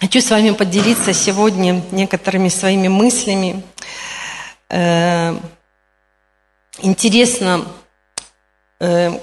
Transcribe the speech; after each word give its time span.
Хочу 0.00 0.20
с 0.20 0.30
вами 0.30 0.52
поделиться 0.52 1.12
сегодня 1.12 1.82
некоторыми 1.90 2.50
своими 2.50 2.86
мыслями. 2.86 3.64
Э, 4.68 5.36
интересно, 6.80 7.66
э, 8.78 9.18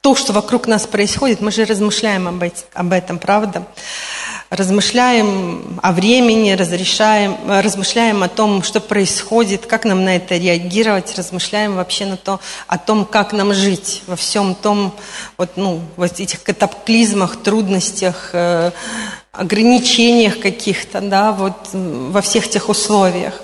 то, 0.00 0.14
что 0.14 0.32
вокруг 0.32 0.68
нас 0.68 0.86
происходит, 0.86 1.40
мы 1.40 1.50
же 1.50 1.64
размышляем 1.64 2.28
об 2.28 2.92
этом, 2.92 3.18
правда? 3.18 3.66
Размышляем 4.48 5.80
о 5.82 5.90
времени, 5.90 6.52
разрешаем, 6.52 7.36
размышляем 7.48 8.22
о 8.22 8.28
том, 8.28 8.62
что 8.62 8.80
происходит, 8.80 9.66
как 9.66 9.84
нам 9.84 10.04
на 10.04 10.14
это 10.16 10.36
реагировать, 10.36 11.18
размышляем 11.18 11.74
вообще 11.74 12.06
на 12.06 12.16
то, 12.16 12.38
о 12.68 12.78
том, 12.78 13.04
как 13.04 13.32
нам 13.32 13.52
жить 13.52 14.04
во 14.06 14.14
всем 14.14 14.54
том, 14.54 14.94
вот, 15.36 15.56
ну, 15.56 15.80
вот 15.96 16.20
этих 16.20 16.44
катаклизмах, 16.44 17.42
трудностях, 17.42 18.30
э, 18.34 18.70
ограничениях 19.32 20.38
каких-то, 20.38 21.00
да, 21.00 21.32
вот 21.32 21.56
во 21.72 22.22
всех 22.22 22.48
тех 22.48 22.68
условиях. 22.68 23.34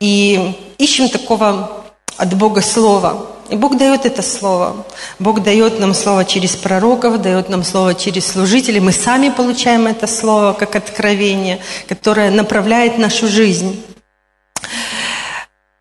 И 0.00 0.56
ищем 0.78 1.08
такого 1.08 1.84
от 2.16 2.34
Бога 2.34 2.62
слова. 2.62 3.26
И 3.50 3.56
Бог 3.56 3.76
дает 3.76 4.06
это 4.06 4.22
слово. 4.22 4.86
Бог 5.18 5.42
дает 5.42 5.80
нам 5.80 5.92
слово 5.92 6.24
через 6.24 6.54
пророков, 6.54 7.20
дает 7.20 7.48
нам 7.48 7.64
слово 7.64 7.96
через 7.96 8.26
служителей. 8.26 8.78
Мы 8.78 8.92
сами 8.92 9.28
получаем 9.28 9.88
это 9.88 10.06
слово 10.06 10.52
как 10.52 10.76
откровение, 10.76 11.58
которое 11.88 12.30
направляет 12.30 12.96
нашу 12.96 13.26
жизнь. 13.26 13.82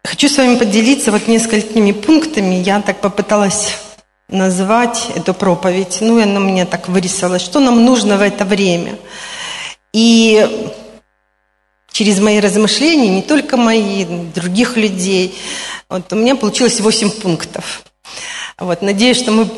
Хочу 0.03 0.29
с 0.29 0.37
вами 0.37 0.57
поделиться 0.57 1.11
вот 1.11 1.27
несколькими 1.27 1.91
пунктами. 1.91 2.55
Я 2.55 2.81
так 2.81 3.01
попыталась 3.01 3.75
назвать 4.27 5.07
эту 5.15 5.35
проповедь. 5.35 5.99
Ну, 6.01 6.19
она 6.19 6.39
у 6.39 6.43
меня 6.43 6.65
так 6.65 6.87
вырисовалась. 6.89 7.43
Что 7.43 7.59
нам 7.59 7.85
нужно 7.85 8.17
в 8.17 8.21
это 8.21 8.45
время? 8.45 8.97
И 9.93 10.73
через 11.91 12.19
мои 12.19 12.39
размышления, 12.39 13.09
не 13.09 13.21
только 13.21 13.57
мои, 13.57 14.05
других 14.05 14.75
людей, 14.75 15.35
вот 15.89 16.13
у 16.13 16.15
меня 16.15 16.35
получилось 16.35 16.79
8 16.79 17.09
пунктов. 17.09 17.83
Вот, 18.59 18.81
надеюсь, 18.81 19.17
что 19.17 19.31
мы 19.31 19.49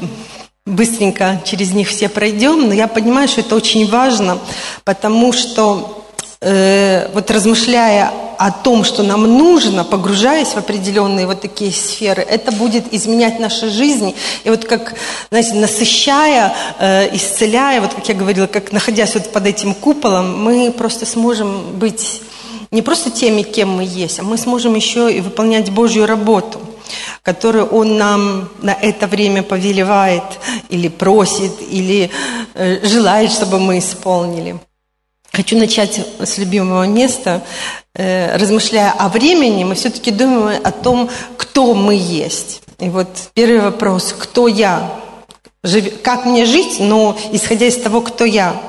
быстренько 0.66 1.42
через 1.44 1.72
них 1.74 1.90
все 1.90 2.08
пройдем, 2.08 2.68
но 2.68 2.74
я 2.74 2.88
понимаю, 2.88 3.28
что 3.28 3.42
это 3.42 3.56
очень 3.56 3.90
важно, 3.90 4.38
потому 4.86 5.34
что 5.34 6.06
э, 6.40 7.09
вот 7.14 7.30
размышляя 7.32 8.14
о 8.38 8.52
том, 8.52 8.84
что 8.84 9.04
нам 9.04 9.24
нужно, 9.24 9.84
погружаясь 9.84 10.50
в 10.50 10.58
определенные 10.58 11.28
вот 11.28 11.42
такие 11.42 11.72
сферы, 11.72 12.22
это 12.22 12.52
будет 12.52 12.94
изменять 12.94 13.40
наши 13.40 13.70
жизни. 13.70 14.16
И 14.44 14.50
вот 14.50 14.66
как, 14.66 14.96
знаете, 15.30 15.56
насыщая, 15.56 16.54
э, 16.80 17.16
исцеляя, 17.16 17.82
вот 17.82 17.94
как 17.94 18.08
я 18.08 18.16
говорила, 18.16 18.48
как 18.48 18.72
находясь 18.72 19.14
вот 19.16 19.32
под 19.32 19.46
этим 19.46 19.74
куполом, 19.74 20.44
мы 20.44 20.72
просто 20.72 21.06
сможем 21.06 21.78
быть 21.78 22.22
не 22.72 22.81
просто 22.81 23.11
теми, 23.11 23.41
кем 23.44 23.69
мы 23.69 23.83
есть, 23.83 24.19
а 24.19 24.23
мы 24.23 24.38
сможем 24.38 24.75
еще 24.75 25.11
и 25.14 25.22
выполнять 25.22 25.69
Божью 25.72 26.05
работу 26.05 26.59
которую 27.23 27.67
Он 27.67 27.97
нам 27.97 28.50
на 28.61 28.73
это 28.73 29.08
время 29.08 29.44
повелевает 29.44 30.23
или 30.69 30.88
просит, 30.88 31.53
или 31.61 32.09
э, 32.53 32.86
желает, 32.86 33.31
чтобы 33.31 33.59
мы 33.59 33.80
исполнили. 33.80 34.59
Хочу 35.31 35.58
начать 35.58 36.02
с 36.19 36.38
любимого 36.38 36.88
места. 36.88 37.44
Э, 37.94 38.36
размышляя 38.38 38.91
о 38.91 39.09
времени, 39.09 39.63
мы 39.63 39.75
все-таки 39.75 40.11
думаем 40.11 40.61
о 40.63 40.72
том, 40.72 41.09
кто 41.38 41.73
мы 41.73 41.95
есть. 41.95 42.61
И 42.80 42.89
вот 42.89 43.08
первый 43.33 43.61
вопрос, 43.61 44.16
кто 44.17 44.47
я? 44.47 44.91
Как 46.02 46.25
мне 46.25 46.45
жить, 46.45 46.80
но 46.80 47.16
исходя 47.31 47.67
из 47.67 47.78
того, 47.78 48.02
кто 48.02 48.25
я? 48.25 48.59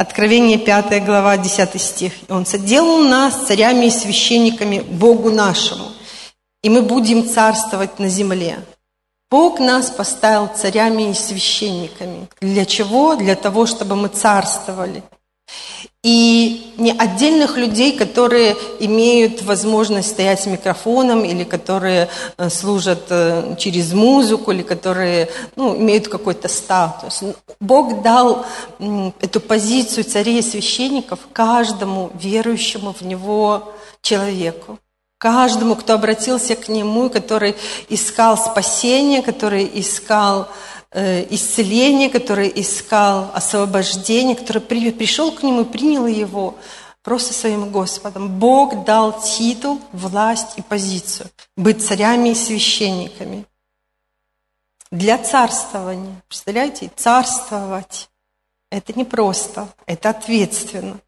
Откровение 0.00 0.56
5 0.56 1.04
глава 1.04 1.36
10 1.36 1.78
стих. 1.78 2.14
Он 2.30 2.46
соделал 2.46 3.04
нас 3.04 3.34
царями 3.46 3.84
и 3.84 3.90
священниками 3.90 4.80
Богу 4.80 5.30
нашему, 5.30 5.88
и 6.62 6.70
мы 6.70 6.80
будем 6.80 7.28
царствовать 7.28 7.98
на 7.98 8.08
земле. 8.08 8.60
Бог 9.30 9.60
нас 9.60 9.90
поставил 9.90 10.48
царями 10.56 11.10
и 11.10 11.12
священниками. 11.12 12.30
Для 12.40 12.64
чего? 12.64 13.14
Для 13.14 13.36
того, 13.36 13.66
чтобы 13.66 13.94
мы 13.94 14.08
царствовали. 14.08 15.02
И 16.02 16.72
не 16.78 16.92
отдельных 16.92 17.58
людей, 17.58 17.94
которые 17.94 18.56
имеют 18.78 19.42
возможность 19.42 20.08
стоять 20.08 20.40
с 20.40 20.46
микрофоном, 20.46 21.26
или 21.26 21.44
которые 21.44 22.08
э, 22.38 22.48
служат 22.48 23.02
э, 23.10 23.54
через 23.58 23.92
музыку, 23.92 24.50
или 24.50 24.62
которые 24.62 25.28
ну, 25.56 25.76
имеют 25.76 26.08
какой-то 26.08 26.48
статус. 26.48 27.22
Бог 27.60 28.00
дал 28.00 28.46
эту 29.20 29.40
позицию 29.40 30.04
царей 30.04 30.38
и 30.38 30.42
священников 30.42 31.20
каждому 31.34 32.10
верующему 32.18 32.94
в 32.94 33.02
Него 33.02 33.74
человеку. 34.00 34.78
Каждому, 35.18 35.76
кто 35.76 35.92
обратился 35.92 36.56
к 36.56 36.70
Нему, 36.70 37.10
который 37.10 37.54
искал 37.90 38.38
спасение, 38.38 39.20
который 39.20 39.70
искал 39.74 40.48
Э, 40.48 40.79
исцеление, 40.92 42.10
который 42.10 42.52
искал 42.54 43.30
освобождение, 43.34 44.34
который 44.34 44.60
пришел 44.60 45.30
к 45.32 45.42
нему 45.42 45.62
и 45.62 45.64
принял 45.64 46.06
его 46.06 46.56
просто 47.02 47.32
своим 47.32 47.70
Господом. 47.70 48.38
Бог 48.38 48.84
дал 48.84 49.20
титул, 49.20 49.80
власть 49.92 50.58
и 50.58 50.62
позицию 50.62 51.30
быть 51.56 51.86
царями 51.86 52.30
и 52.30 52.34
священниками 52.34 53.46
для 54.90 55.18
царствования. 55.18 56.20
Представляете, 56.28 56.90
царствовать– 56.96 58.10
это 58.70 58.92
не 58.94 59.04
просто, 59.04 59.68
это 59.86 60.10
ответственно. 60.10 60.98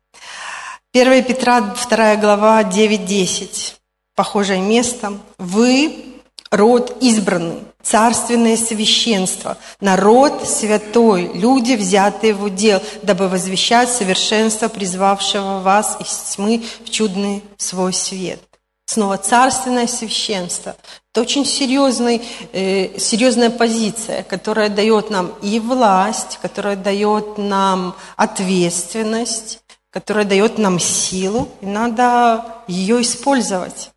1 0.94 1.24
Петра, 1.24 1.60
2 1.60 2.16
глава, 2.16 2.62
9-10. 2.62 3.76
Похожее 4.14 4.60
место. 4.60 5.18
Вы 5.38 6.20
род 6.50 6.98
избранный, 7.00 7.64
царственное 7.82 8.56
священство, 8.56 9.56
народ 9.80 10.46
святой, 10.46 11.30
люди, 11.34 11.74
взятые 11.74 12.34
в 12.34 12.44
удел, 12.44 12.80
дабы 13.02 13.28
возвещать 13.28 13.90
совершенство 13.90 14.68
призвавшего 14.68 15.60
вас 15.60 15.96
из 16.00 16.34
тьмы 16.34 16.64
в 16.84 16.90
чудный 16.90 17.42
свой 17.56 17.92
свет. 17.92 18.40
Снова 18.86 19.16
царственное 19.16 19.86
священство. 19.86 20.76
Это 21.12 21.22
очень 21.22 21.46
серьезный, 21.46 22.20
э, 22.52 22.98
серьезная 22.98 23.48
позиция, 23.48 24.22
которая 24.22 24.68
дает 24.68 25.08
нам 25.08 25.32
и 25.40 25.60
власть, 25.60 26.38
которая 26.42 26.76
дает 26.76 27.38
нам 27.38 27.94
ответственность, 28.16 29.60
которая 29.90 30.24
дает 30.24 30.58
нам 30.58 30.78
силу, 30.78 31.48
и 31.60 31.66
надо 31.66 32.44
ее 32.66 33.00
использовать. 33.00 33.91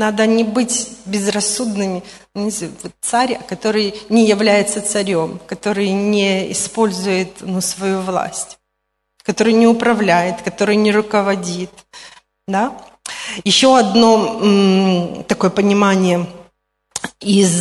Надо 0.00 0.26
не 0.26 0.44
быть 0.44 0.88
безрассудными. 1.04 2.02
Царь, 3.02 3.38
который 3.46 3.94
не 4.08 4.26
является 4.26 4.80
царем, 4.80 5.38
который 5.46 5.90
не 5.90 6.50
использует 6.52 7.42
ну, 7.42 7.60
свою 7.60 8.00
власть, 8.00 8.56
который 9.22 9.52
не 9.52 9.66
управляет, 9.66 10.40
который 10.40 10.76
не 10.76 10.90
руководит. 10.90 11.70
Да? 12.48 12.72
Еще 13.44 13.76
одно 13.76 15.22
такое 15.28 15.50
понимание 15.50 16.26
из 17.20 17.60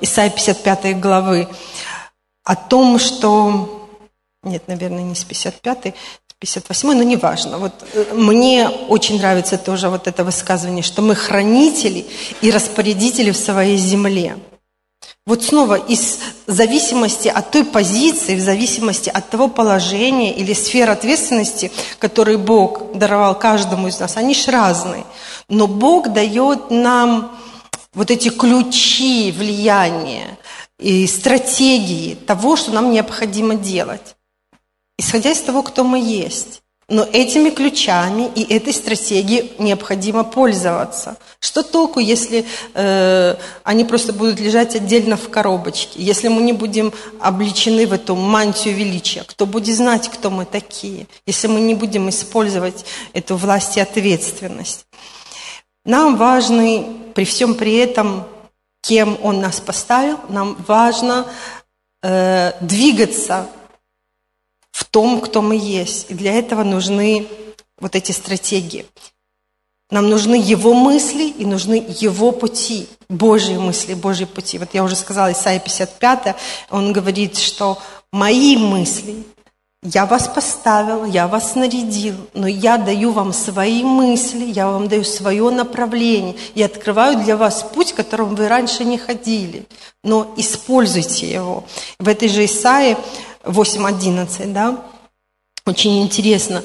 Исаии 0.00 0.30
55 0.30 1.00
главы 1.00 1.48
о 2.44 2.54
том, 2.54 3.00
что... 3.00 3.88
Нет, 4.44 4.68
наверное, 4.68 5.02
не 5.02 5.16
с 5.16 5.24
55, 5.24 5.92
58, 6.44 6.92
но 6.92 7.02
неважно. 7.02 7.58
Вот 7.58 7.72
э, 7.94 8.12
мне 8.12 8.68
очень 8.68 9.18
нравится 9.18 9.56
тоже 9.56 9.88
вот 9.88 10.06
это 10.06 10.24
высказывание, 10.24 10.82
что 10.82 11.00
мы 11.02 11.14
хранители 11.14 12.04
и 12.42 12.50
распорядители 12.50 13.30
в 13.30 13.36
своей 13.36 13.78
земле. 13.78 14.36
Вот 15.26 15.42
снова 15.42 15.76
из 15.76 16.18
зависимости 16.46 17.28
от 17.28 17.50
той 17.50 17.64
позиции, 17.64 18.36
в 18.36 18.40
зависимости 18.40 19.08
от 19.08 19.30
того 19.30 19.48
положения 19.48 20.34
или 20.34 20.52
сфер 20.52 20.90
ответственности, 20.90 21.72
которые 21.98 22.36
Бог 22.36 22.92
даровал 22.94 23.38
каждому 23.38 23.88
из 23.88 23.98
нас, 23.98 24.18
они 24.18 24.34
же 24.34 24.50
разные. 24.50 25.04
Но 25.48 25.66
Бог 25.66 26.12
дает 26.12 26.70
нам 26.70 27.38
вот 27.94 28.10
эти 28.10 28.28
ключи 28.28 29.32
влияния 29.32 30.36
и 30.78 31.06
стратегии 31.06 32.14
того, 32.14 32.56
что 32.56 32.72
нам 32.72 32.90
необходимо 32.90 33.54
делать 33.54 34.13
исходя 34.98 35.30
из 35.32 35.40
того, 35.40 35.62
кто 35.62 35.84
мы 35.84 35.98
есть. 35.98 36.62
Но 36.86 37.02
этими 37.02 37.48
ключами 37.48 38.30
и 38.34 38.42
этой 38.42 38.74
стратегией 38.74 39.52
необходимо 39.58 40.22
пользоваться. 40.22 41.16
Что 41.40 41.62
толку, 41.62 41.98
если 41.98 42.44
э, 42.74 43.36
они 43.62 43.84
просто 43.84 44.12
будут 44.12 44.38
лежать 44.38 44.76
отдельно 44.76 45.16
в 45.16 45.30
коробочке, 45.30 46.02
если 46.02 46.28
мы 46.28 46.42
не 46.42 46.52
будем 46.52 46.92
обличены 47.20 47.86
в 47.86 47.94
эту 47.94 48.14
мантию 48.16 48.74
величия? 48.74 49.24
Кто 49.26 49.46
будет 49.46 49.74
знать, 49.74 50.10
кто 50.10 50.28
мы 50.28 50.44
такие, 50.44 51.06
если 51.24 51.46
мы 51.46 51.60
не 51.60 51.74
будем 51.74 52.10
использовать 52.10 52.84
эту 53.14 53.36
власть 53.36 53.78
и 53.78 53.80
ответственность? 53.80 54.84
Нам 55.86 56.16
важно 56.16 56.84
при 57.14 57.24
всем 57.24 57.54
при 57.54 57.76
этом, 57.76 58.24
кем 58.82 59.18
Он 59.22 59.40
нас 59.40 59.58
поставил, 59.58 60.18
нам 60.28 60.62
важно 60.66 61.26
э, 62.02 62.52
двигаться 62.60 63.48
в 64.74 64.82
том, 64.82 65.20
кто 65.20 65.40
мы 65.40 65.56
есть. 65.56 66.10
И 66.10 66.14
для 66.14 66.32
этого 66.32 66.64
нужны 66.64 67.28
вот 67.78 67.94
эти 67.94 68.10
стратегии. 68.10 68.86
Нам 69.88 70.10
нужны 70.10 70.34
Его 70.34 70.74
мысли 70.74 71.28
и 71.28 71.46
нужны 71.46 71.86
Его 72.00 72.32
пути, 72.32 72.88
Божьи 73.08 73.56
мысли, 73.56 73.94
Божьи 73.94 74.24
пути. 74.24 74.58
Вот 74.58 74.70
я 74.72 74.82
уже 74.82 74.96
сказала, 74.96 75.30
Исайя 75.30 75.60
55, 75.60 76.34
он 76.70 76.92
говорит, 76.92 77.38
что 77.38 77.78
мои 78.10 78.56
мысли 78.56 79.24
я 79.84 80.06
вас 80.06 80.26
поставил, 80.26 81.04
я 81.04 81.28
вас 81.28 81.54
нарядил, 81.54 82.16
но 82.32 82.48
я 82.48 82.76
даю 82.76 83.12
вам 83.12 83.32
свои 83.32 83.84
мысли, 83.84 84.46
я 84.46 84.66
вам 84.66 84.88
даю 84.88 85.04
свое 85.04 85.50
направление. 85.50 86.34
Я 86.56 86.66
открываю 86.66 87.22
для 87.22 87.36
вас 87.36 87.62
путь, 87.62 87.92
которым 87.92 88.34
вы 88.34 88.48
раньше 88.48 88.84
не 88.84 88.98
ходили, 88.98 89.66
но 90.02 90.34
используйте 90.36 91.30
его. 91.30 91.62
В 92.00 92.08
этой 92.08 92.28
же 92.28 92.44
Исаии 92.46 92.96
8.11, 93.44 94.52
да, 94.52 94.80
очень 95.66 96.02
интересно, 96.02 96.62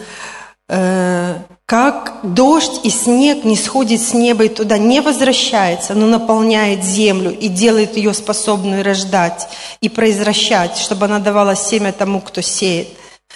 э, 0.68 1.38
как 1.66 2.20
дождь 2.24 2.82
и 2.84 2.90
снег 2.90 3.44
не 3.44 3.56
сходит 3.56 4.02
с 4.02 4.14
неба 4.14 4.46
и 4.46 4.50
туда 4.50 4.78
не 4.78 5.02
возвращается, 5.02 5.94
но 5.94 6.08
наполняет 6.08 6.84
землю 6.84 7.32
и 7.32 7.48
делает 7.48 7.96
ее 7.96 8.14
способную 8.14 8.84
рождать 8.84 9.48
и 9.82 9.90
произвращать, 9.90 10.78
чтобы 10.78 11.06
она 11.06 11.20
давала 11.20 11.56
семя 11.56 11.92
тому, 11.92 12.22
кто 12.22 12.42
сеет 12.42 12.90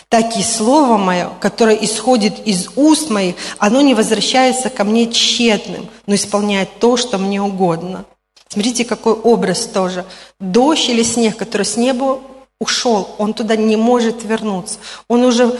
так 0.09 0.37
и 0.37 0.43
слово 0.43 0.97
мое, 0.97 1.31
которое 1.39 1.75
исходит 1.75 2.45
из 2.45 2.69
уст 2.75 3.09
моих, 3.09 3.33
оно 3.57 3.81
не 3.81 3.95
возвращается 3.95 4.69
ко 4.69 4.83
мне 4.83 5.11
тщетным, 5.11 5.89
но 6.05 6.13
исполняет 6.13 6.69
то, 6.79 6.97
что 6.97 7.17
мне 7.17 7.41
угодно. 7.41 8.05
Смотрите, 8.47 8.85
какой 8.85 9.13
образ 9.13 9.65
тоже. 9.65 10.05
Дождь 10.39 10.87
или 10.87 11.01
снег, 11.01 11.35
который 11.35 11.63
с 11.63 11.77
неба 11.77 12.19
ушел, 12.59 13.15
он 13.17 13.33
туда 13.33 13.55
не 13.55 13.75
может 13.75 14.23
вернуться. 14.23 14.79
Он 15.07 15.23
уже 15.23 15.57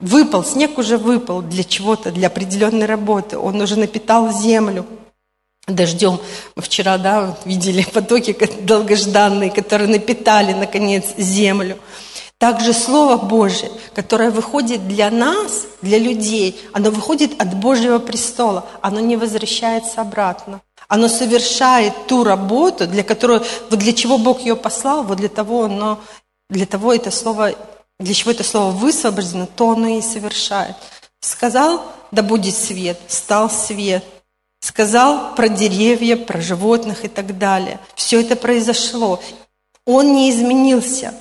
выпал, 0.00 0.44
снег 0.44 0.78
уже 0.78 0.96
выпал 0.96 1.42
для 1.42 1.64
чего-то, 1.64 2.10
для 2.10 2.28
определенной 2.28 2.86
работы. 2.86 3.38
Он 3.38 3.60
уже 3.60 3.78
напитал 3.78 4.32
землю 4.32 4.86
дождем. 5.66 6.18
Мы 6.56 6.62
вчера 6.62 6.98
да, 6.98 7.36
видели 7.44 7.82
потоки 7.92 8.36
долгожданные, 8.62 9.50
которые 9.50 9.88
напитали, 9.88 10.52
наконец, 10.52 11.04
землю. 11.16 11.78
Также 12.38 12.72
Слово 12.72 13.16
Божие, 13.16 13.70
которое 13.94 14.30
выходит 14.30 14.86
для 14.86 15.10
нас, 15.10 15.66
для 15.82 15.98
людей, 15.98 16.60
оно 16.72 16.90
выходит 16.90 17.40
от 17.40 17.54
Божьего 17.54 17.98
престола, 17.98 18.64
оно 18.80 19.00
не 19.00 19.16
возвращается 19.16 20.00
обратно. 20.00 20.60
Оно 20.86 21.08
совершает 21.08 22.06
ту 22.06 22.22
работу, 22.22 22.86
для 22.86 23.02
которой, 23.02 23.40
вот 23.70 23.78
для 23.80 23.92
чего 23.92 24.18
Бог 24.18 24.40
ее 24.40 24.54
послал, 24.54 25.02
вот 25.02 25.18
для 25.18 25.28
того 25.28 25.64
оно, 25.64 25.98
для 26.50 26.66
того 26.66 26.94
это 26.94 27.10
слово, 27.10 27.54
для 27.98 28.14
чего 28.14 28.30
это 28.30 28.44
слово 28.44 28.70
высвобождено, 28.72 29.46
то 29.46 29.70
оно 29.70 29.88
и 29.88 30.02
совершает. 30.02 30.76
Сказал, 31.20 31.82
да 32.10 32.22
будет 32.22 32.54
свет, 32.54 32.98
стал 33.08 33.50
свет. 33.50 34.04
Сказал 34.60 35.34
про 35.34 35.48
деревья, 35.48 36.16
про 36.16 36.40
животных 36.40 37.04
и 37.04 37.08
так 37.08 37.38
далее. 37.38 37.78
Все 37.94 38.20
это 38.20 38.34
произошло. 38.34 39.20
Он 39.86 40.12
не 40.14 40.30
изменился. 40.30 41.14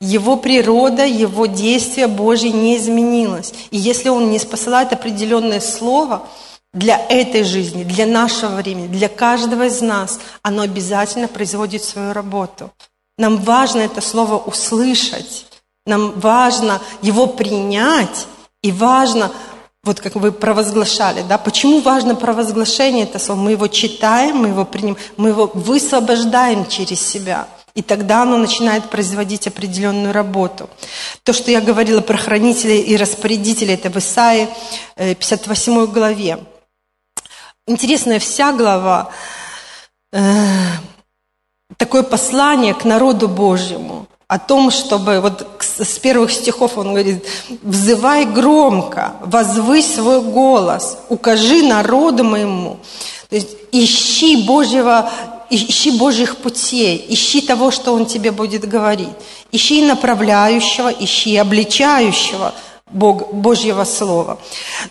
Его 0.00 0.36
природа, 0.36 1.04
его 1.04 1.46
действие 1.46 2.06
Божье 2.06 2.52
не 2.52 2.76
изменилось. 2.76 3.52
И 3.70 3.78
если 3.78 4.08
Он 4.08 4.30
не 4.30 4.38
посылает 4.38 4.92
определенное 4.92 5.60
слово 5.60 6.28
для 6.72 6.98
этой 7.08 7.42
жизни, 7.42 7.82
для 7.82 8.06
нашего 8.06 8.56
времени, 8.56 8.88
для 8.88 9.08
каждого 9.08 9.66
из 9.66 9.80
нас, 9.80 10.20
оно 10.42 10.62
обязательно 10.62 11.28
производит 11.28 11.82
свою 11.82 12.12
работу. 12.12 12.70
Нам 13.18 13.38
важно 13.38 13.80
это 13.80 14.00
слово 14.00 14.36
услышать, 14.36 15.46
нам 15.86 16.18
важно 16.20 16.80
его 17.02 17.26
принять, 17.26 18.26
и 18.62 18.72
важно, 18.72 19.30
вот 19.84 20.00
как 20.00 20.16
вы 20.16 20.32
провозглашали, 20.32 21.22
да, 21.22 21.38
почему 21.38 21.80
важно 21.80 22.14
провозглашение 22.14 23.04
это 23.04 23.18
слово? 23.18 23.38
Мы 23.38 23.52
его 23.52 23.68
читаем, 23.68 24.38
мы 24.38 24.48
его 24.48 24.64
принимаем, 24.64 24.98
мы 25.16 25.30
его 25.30 25.50
высвобождаем 25.54 26.66
через 26.66 27.00
себя– 27.00 27.48
и 27.76 27.82
тогда 27.82 28.22
оно 28.22 28.38
начинает 28.38 28.88
производить 28.88 29.46
определенную 29.46 30.14
работу. 30.14 30.70
То, 31.24 31.34
что 31.34 31.50
я 31.50 31.60
говорила 31.60 32.00
про 32.00 32.16
хранителей 32.16 32.80
и 32.80 32.96
распорядителей, 32.96 33.74
это 33.74 33.90
в 33.90 33.98
Исаии 33.98 34.48
58 34.96 35.72
э, 35.72 35.86
главе. 35.86 36.38
Интересная 37.66 38.18
вся 38.18 38.52
глава, 38.52 39.10
э, 40.10 40.18
такое 41.76 42.02
послание 42.02 42.74
к 42.74 42.84
народу 42.84 43.28
Божьему 43.28 44.06
о 44.28 44.38
том, 44.38 44.70
чтобы, 44.70 45.20
вот 45.20 45.46
с 45.60 45.98
первых 45.98 46.32
стихов 46.32 46.78
он 46.78 46.88
говорит, 46.88 47.24
«Взывай 47.62 48.24
громко, 48.24 49.14
возвысь 49.20 49.94
свой 49.94 50.20
голос, 50.20 50.98
укажи 51.08 51.62
народу 51.62 52.24
моему». 52.24 52.78
То 53.28 53.36
есть 53.36 53.56
ищи 53.72 54.44
Божьего 54.44 55.10
ищи 55.48 55.92
Божьих 55.92 56.38
путей, 56.38 57.04
ищи 57.08 57.40
того, 57.40 57.70
что 57.70 57.94
Он 57.94 58.06
тебе 58.06 58.32
будет 58.32 58.68
говорить. 58.68 59.08
Ищи 59.52 59.82
направляющего, 59.82 60.88
ищи 60.88 61.36
обличающего 61.36 62.52
Бог, 62.92 63.32
Божьего 63.32 63.82
Слова. 63.82 64.38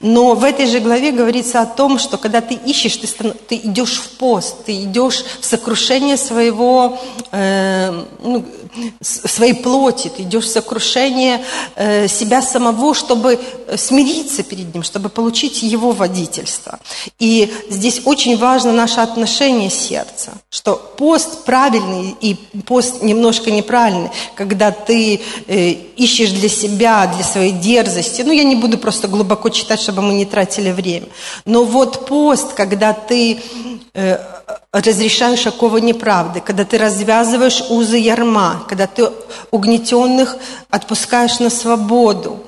Но 0.01 0.35
в 0.35 0.43
этой 0.43 0.65
же 0.65 0.81
главе 0.81 1.13
говорится 1.13 1.61
о 1.61 1.65
том, 1.65 1.97
что 1.97 2.17
когда 2.17 2.41
ты 2.41 2.53
ищешь, 2.53 2.97
ты, 2.97 3.07
ты 3.07 3.55
идешь 3.55 3.99
в 3.99 4.17
пост, 4.17 4.65
ты 4.65 4.83
идешь 4.83 5.23
в 5.39 5.45
сокрушение 5.45 6.17
своего, 6.17 6.99
э, 7.31 8.03
ну, 8.21 8.45
своей 9.01 9.53
плоти, 9.53 10.09
ты 10.09 10.23
идешь 10.23 10.45
в 10.45 10.51
сокрушение 10.51 11.43
э, 11.75 12.09
себя 12.09 12.41
самого, 12.41 12.93
чтобы 12.93 13.39
смириться 13.77 14.43
перед 14.43 14.73
Ним, 14.73 14.83
чтобы 14.83 15.09
получить 15.09 15.63
Его 15.63 15.91
водительство. 15.91 16.79
И 17.19 17.51
здесь 17.69 18.01
очень 18.05 18.37
важно 18.37 18.73
наше 18.73 18.99
отношение 18.99 19.69
сердца, 19.69 20.33
что 20.49 20.75
пост 20.97 21.45
правильный 21.45 22.15
и 22.19 22.35
пост 22.65 23.01
немножко 23.01 23.51
неправильный, 23.51 24.09
когда 24.35 24.71
ты 24.71 25.21
э, 25.47 25.69
ищешь 25.95 26.31
для 26.31 26.49
себя, 26.49 27.07
для 27.07 27.23
своей 27.23 27.53
дерзости. 27.85 28.23
Ну, 28.23 28.31
я 28.31 28.43
не 28.43 28.55
буду 28.55 28.77
просто 28.77 29.07
глубоко 29.07 29.49
читать, 29.49 29.79
чтобы 29.79 30.01
мы 30.01 30.13
не 30.13 30.25
тратили 30.25 30.71
время. 30.71 31.07
Но 31.45 31.63
вот 31.63 32.05
пост, 32.05 32.53
когда 32.53 32.93
ты 32.93 33.39
э, 33.93 34.17
разрешаешь 34.81 35.47
оковы 35.47 35.79
неправды, 35.81 36.41
когда 36.41 36.65
ты 36.65 36.77
развязываешь 36.77 37.63
узы 37.69 37.97
ярма, 37.97 38.63
когда 38.67 38.87
ты 38.87 39.09
угнетенных 39.51 40.35
отпускаешь 40.69 41.39
на 41.39 41.49
свободу, 41.49 42.39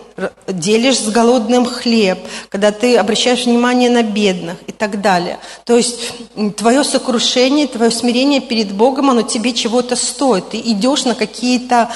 делишь 0.48 0.98
с 0.98 1.10
голодным 1.10 1.64
хлеб, 1.66 2.18
когда 2.50 2.72
ты 2.72 2.98
обращаешь 2.98 3.46
внимание 3.46 3.92
на 3.92 4.02
бедных 4.02 4.58
и 4.66 4.72
так 4.72 5.00
далее. 5.00 5.38
То 5.64 5.78
есть 5.78 6.00
твое 6.56 6.84
сокрушение, 6.84 7.68
твое 7.68 7.92
смирение 7.92 8.42
перед 8.42 8.72
Богом, 8.72 9.12
оно 9.12 9.22
тебе 9.22 9.54
чего-то 9.54 9.96
стоит. 9.96 10.50
Ты 10.50 10.58
идешь 10.58 11.06
на 11.06 11.14
какие-то 11.14 11.92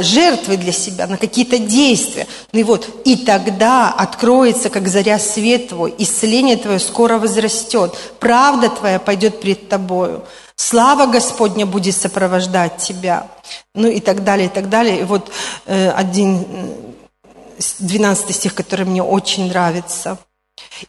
жертвы 0.00 0.56
для 0.56 0.72
себя, 0.72 1.06
на 1.06 1.18
какие-то 1.18 1.58
действия. 1.58 2.26
Ну 2.52 2.60
и 2.60 2.62
вот, 2.62 2.88
и 3.04 3.16
тогда 3.16 3.90
откроется, 3.90 4.70
как 4.70 4.88
заря 4.88 5.18
свет 5.18 5.68
твой, 5.68 5.94
исцеление 5.98 6.56
твое 6.56 6.78
скоро 6.78 7.18
возрастет, 7.18 7.94
правда 8.18 8.70
твоя 8.70 8.98
пойдет 8.98 9.35
пред 9.40 9.68
тобою. 9.68 10.24
Слава 10.56 11.06
Господня 11.06 11.66
будет 11.66 11.96
сопровождать 11.96 12.78
тебя. 12.78 13.28
Ну 13.74 13.88
и 13.88 14.00
так 14.00 14.24
далее, 14.24 14.46
и 14.46 14.50
так 14.50 14.68
далее. 14.68 15.00
И 15.00 15.04
вот 15.04 15.30
э, 15.66 15.90
один 15.90 16.44
12 17.58 18.34
стих, 18.34 18.54
который 18.54 18.86
мне 18.86 19.02
очень 19.02 19.48
нравится. 19.48 20.18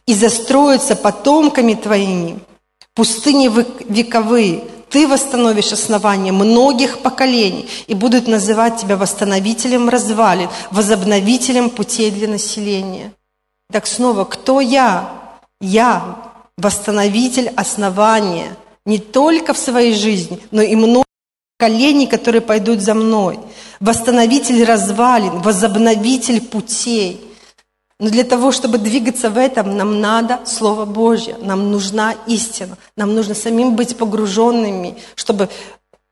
«И 0.06 0.14
застроятся 0.14 0.96
потомками 0.96 1.74
твоими 1.74 2.40
пустыни 2.94 3.48
вековые, 3.88 4.64
ты 4.90 5.06
восстановишь 5.06 5.72
основания 5.72 6.32
многих 6.32 7.00
поколений 7.00 7.68
и 7.86 7.94
будут 7.94 8.26
называть 8.26 8.78
тебя 8.78 8.96
восстановителем 8.96 9.88
развалин, 9.88 10.48
возобновителем 10.70 11.70
путей 11.70 12.10
для 12.10 12.28
населения». 12.28 13.12
Так 13.70 13.86
снова, 13.86 14.24
кто 14.24 14.60
я? 14.60 15.10
Я 15.60 16.27
восстановитель 16.58 17.48
основания 17.56 18.54
не 18.84 18.98
только 18.98 19.54
в 19.54 19.58
своей 19.58 19.94
жизни, 19.94 20.38
но 20.50 20.60
и 20.60 20.76
много 20.76 21.04
поколений, 21.58 22.06
которые 22.06 22.42
пойдут 22.42 22.80
за 22.80 22.92
мной– 22.92 23.40
восстановитель 23.80 24.64
развалин, 24.64 25.40
возобновитель 25.40 26.40
путей. 26.40 27.20
Но 28.00 28.10
для 28.10 28.24
того, 28.24 28.52
чтобы 28.52 28.78
двигаться 28.78 29.28
в 29.28 29.38
этом, 29.38 29.76
нам 29.76 30.00
надо 30.00 30.40
Слово 30.46 30.84
Божье, 30.84 31.36
нам 31.40 31.70
нужна 31.72 32.14
истина, 32.26 32.76
нам 32.96 33.14
нужно 33.14 33.34
самим 33.34 33.74
быть 33.74 33.96
погруженными, 33.96 34.96
чтобы 35.16 35.48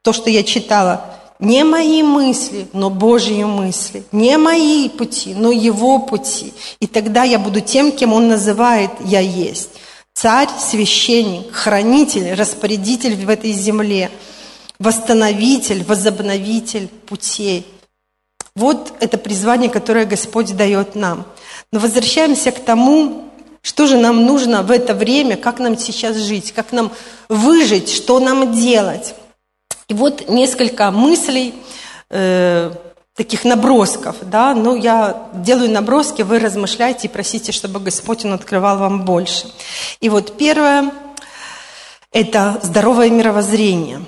то, 0.03 0.12
что 0.12 0.29
я 0.29 0.43
читала, 0.43 1.05
не 1.38 1.62
мои 1.65 2.03
мысли, 2.03 2.67
но 2.73 2.91
Божьи 2.91 3.45
мысли, 3.45 4.03
не 4.11 4.37
мои 4.38 4.88
пути, 4.88 5.35
но 5.35 5.53
Его 5.53 6.00
пути. 6.00 6.55
И 6.81 6.87
тогда 6.87 7.25
я 7.25 7.38
буду 7.38 7.61
тем, 7.61 7.93
кем 7.93 8.12
Он 8.12 8.29
называет 8.29 8.91
«я 9.05 9.21
есть». 9.21 9.71
Царь, 10.16 10.49
священник, 10.58 11.52
хранитель, 11.52 12.32
распорядитель 12.32 13.16
в 13.16 13.28
этой 13.28 13.52
земле– 13.52 14.11
восстановитель, 14.78 15.85
возобновитель 15.85 16.88
путей. 16.88 17.66
Вот 18.54 18.94
это 19.00 19.18
призвание, 19.18 19.68
которое 19.68 20.06
Господь 20.06 20.56
дает 20.56 20.94
нам. 20.94 21.26
Но 21.70 21.80
возвращаемся 21.80 22.50
к 22.50 22.61
тому, 22.61 23.30
что 23.61 23.87
же 23.87 23.99
нам 23.99 24.25
нужно 24.25 24.62
в 24.62 24.70
это 24.70 24.94
время, 24.94 25.37
как 25.37 25.58
нам 25.58 25.76
сейчас 25.76 26.16
жить, 26.16 26.52
как 26.52 26.73
нам 26.73 26.92
выжить, 27.28 27.90
что 27.90 28.18
нам 28.18 28.54
делать. 28.54 29.14
И 29.88 29.92
вот 29.92 30.30
несколько 30.30 30.90
мыслей, 30.90 31.54
э, 32.08 32.73
таких 33.16 33.44
набросков, 33.44 34.16
да, 34.23 34.54
ну 34.54 34.76
я 34.76 35.28
делаю 35.32 35.70
наброски, 35.70 36.23
вы 36.23 36.38
размышляйте 36.38 37.08
и 37.08 37.11
просите, 37.11 37.50
чтобы 37.50 37.80
Господь 37.80 38.25
Он 38.25 38.35
открывал 38.35 38.78
вам 38.78 39.04
больше. 39.04 39.50
И 40.00 40.11
вот 40.11 40.37
первое– 40.37 40.92
это 42.12 42.61
здоровое 42.62 43.08
мировоззрение. 43.08 44.04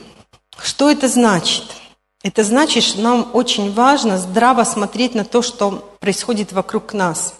Что 0.62 0.90
это 0.90 1.08
значит? 1.08 1.64
Это 2.22 2.44
значит, 2.44 2.84
что 2.84 3.00
нам 3.00 3.30
очень 3.32 3.72
важно 3.72 4.18
здраво 4.18 4.64
смотреть 4.64 5.14
на 5.14 5.24
то, 5.24 5.40
что 5.40 5.96
происходит 6.00 6.52
вокруг 6.52 6.92
нас. 6.92 7.34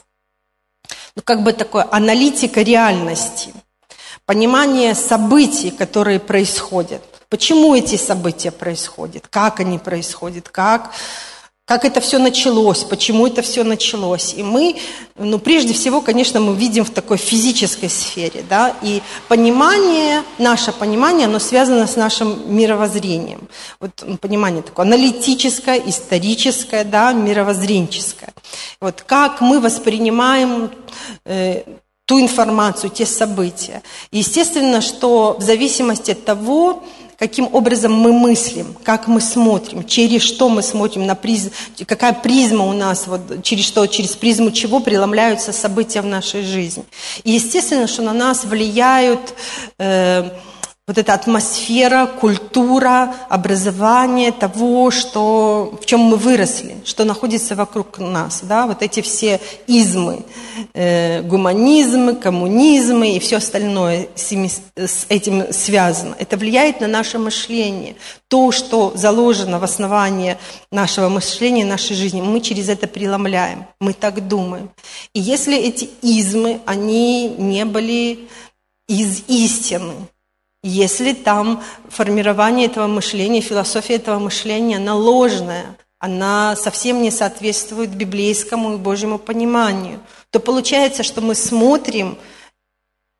Ну, 1.16 1.22
как 1.22 1.42
бы 1.42 1.52
такое 1.52 1.86
аналитика 1.90 2.62
реальности, 2.62 3.52
понимание 4.24 4.94
событий, 4.94 5.70
которые 5.70 6.20
происходят. 6.20 7.02
Почему 7.28 7.74
эти 7.74 7.96
события 7.96 8.52
происходят, 8.52 9.26
как 9.28 9.60
они 9.60 9.78
происходят, 9.78 10.48
как 10.48 10.92
как 11.68 11.84
это 11.84 12.00
все 12.00 12.18
началось, 12.18 12.82
почему 12.82 13.26
это 13.26 13.42
все 13.42 13.62
началось. 13.62 14.32
И 14.32 14.42
мы, 14.42 14.76
ну, 15.16 15.38
прежде 15.38 15.74
всего, 15.74 16.00
конечно, 16.00 16.40
мы 16.40 16.56
видим 16.56 16.82
в 16.82 16.88
такой 16.90 17.18
физической 17.18 17.90
сфере, 17.90 18.42
да, 18.48 18.74
и 18.80 19.02
понимание, 19.28 20.22
наше 20.38 20.72
понимание, 20.72 21.26
оно 21.26 21.38
связано 21.38 21.86
с 21.86 21.94
нашим 21.94 22.56
мировоззрением. 22.56 23.48
Вот 23.80 23.90
ну, 24.02 24.16
понимание 24.16 24.62
такое 24.62 24.86
аналитическое, 24.86 25.78
историческое, 25.84 26.84
да, 26.84 27.12
мировоззренческое. 27.12 28.32
Вот 28.80 29.02
как 29.02 29.42
мы 29.42 29.60
воспринимаем 29.60 30.70
э, 31.26 31.64
ту 32.06 32.18
информацию, 32.18 32.88
те 32.88 33.04
события. 33.04 33.82
Естественно, 34.10 34.80
что 34.80 35.36
в 35.38 35.42
зависимости 35.42 36.12
от 36.12 36.24
того, 36.24 36.82
каким 37.18 37.48
образом 37.52 37.92
мы 37.92 38.12
мыслим, 38.12 38.76
как 38.84 39.08
мы 39.08 39.20
смотрим, 39.20 39.84
через 39.84 40.22
что 40.22 40.48
мы 40.48 40.62
смотрим, 40.62 41.06
на 41.06 41.14
приз... 41.14 41.50
какая 41.86 42.12
призма 42.12 42.64
у 42.64 42.72
нас, 42.72 43.06
вот, 43.06 43.42
через 43.42 43.64
что, 43.64 43.86
через 43.86 44.10
призму 44.10 44.50
чего 44.52 44.80
преломляются 44.80 45.52
события 45.52 46.00
в 46.00 46.06
нашей 46.06 46.42
жизни. 46.42 46.84
И 47.24 47.32
естественно, 47.32 47.86
что 47.86 48.02
на 48.02 48.12
нас 48.12 48.44
влияют 48.44 49.34
э, 49.78 50.30
вот 50.88 50.96
эта 50.96 51.12
атмосфера, 51.12 52.06
культура, 52.06 53.14
образование 53.28 54.32
того, 54.32 54.90
что, 54.90 55.78
в 55.82 55.84
чем 55.84 56.00
мы 56.00 56.16
выросли, 56.16 56.76
что 56.86 57.04
находится 57.04 57.54
вокруг 57.54 57.98
нас. 57.98 58.40
Да? 58.42 58.66
Вот 58.66 58.82
эти 58.82 59.02
все 59.02 59.38
измы, 59.66 60.24
э, 60.72 61.20
гуманизм, 61.20 62.18
коммунизм 62.18 63.02
и 63.02 63.18
все 63.18 63.36
остальное 63.36 64.08
с, 64.14 64.32
с 64.76 65.06
этим 65.10 65.52
связано. 65.52 66.16
Это 66.18 66.38
влияет 66.38 66.80
на 66.80 66.86
наше 66.86 67.18
мышление. 67.18 67.96
То, 68.28 68.50
что 68.50 68.92
заложено 68.94 69.58
в 69.58 69.64
основании 69.64 70.38
нашего 70.72 71.10
мышления, 71.10 71.66
нашей 71.66 71.96
жизни, 71.96 72.22
мы 72.22 72.40
через 72.40 72.70
это 72.70 72.86
преломляем. 72.86 73.66
Мы 73.78 73.92
так 73.92 74.26
думаем. 74.26 74.70
И 75.12 75.20
если 75.20 75.58
эти 75.58 75.90
измы, 76.00 76.62
они 76.64 77.28
не 77.28 77.66
были 77.66 78.26
из 78.88 79.24
истины, 79.28 79.92
если 80.62 81.12
там 81.12 81.62
формирование 81.88 82.66
этого 82.66 82.86
мышления, 82.86 83.40
философия 83.40 83.94
этого 83.94 84.18
мышления, 84.18 84.76
она 84.76 84.94
ложная, 84.94 85.76
она 85.98 86.56
совсем 86.56 87.02
не 87.02 87.10
соответствует 87.10 87.90
библейскому 87.90 88.74
и 88.74 88.78
Божьему 88.78 89.18
пониманию, 89.18 90.00
то 90.30 90.40
получается, 90.40 91.02
что 91.02 91.20
мы 91.20 91.34
смотрим 91.34 92.18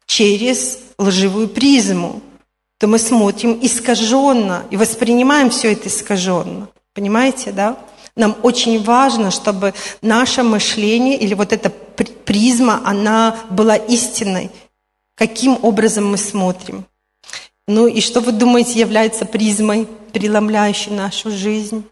через 0.07 0.79
лживую 0.99 1.49
призму, 1.49 2.21
то 2.79 2.87
мы 2.87 2.99
смотрим 2.99 3.59
искаженно 3.61 4.65
и 4.71 4.77
воспринимаем 4.77 5.51
все 5.51 5.73
это 5.73 5.89
искаженно. 5.89 6.69
Понимаете, 6.95 7.53
да? 7.53 7.77
Нам 8.17 8.37
очень 8.43 8.83
важно, 8.83 9.31
чтобы 9.31 9.75
наше 10.03 10.43
мышление 10.43 11.17
или 11.17 11.35
вот 11.35 11.53
эта 11.53 11.71
призма, 11.71 12.81
она 12.85 13.37
была 13.51 13.77
истинной. 13.77 14.51
Каким 15.17 15.59
образом 15.63 16.11
мы 16.11 16.17
смотрим? 16.17 16.85
Ну 17.69 17.87
и 17.87 18.01
что 18.01 18.21
вы 18.21 18.33
думаете 18.33 18.81
является 18.81 19.27
призмой, 19.27 19.87
преломляющей 20.15 20.91
нашу 20.91 21.31
жизнь? 21.31 21.85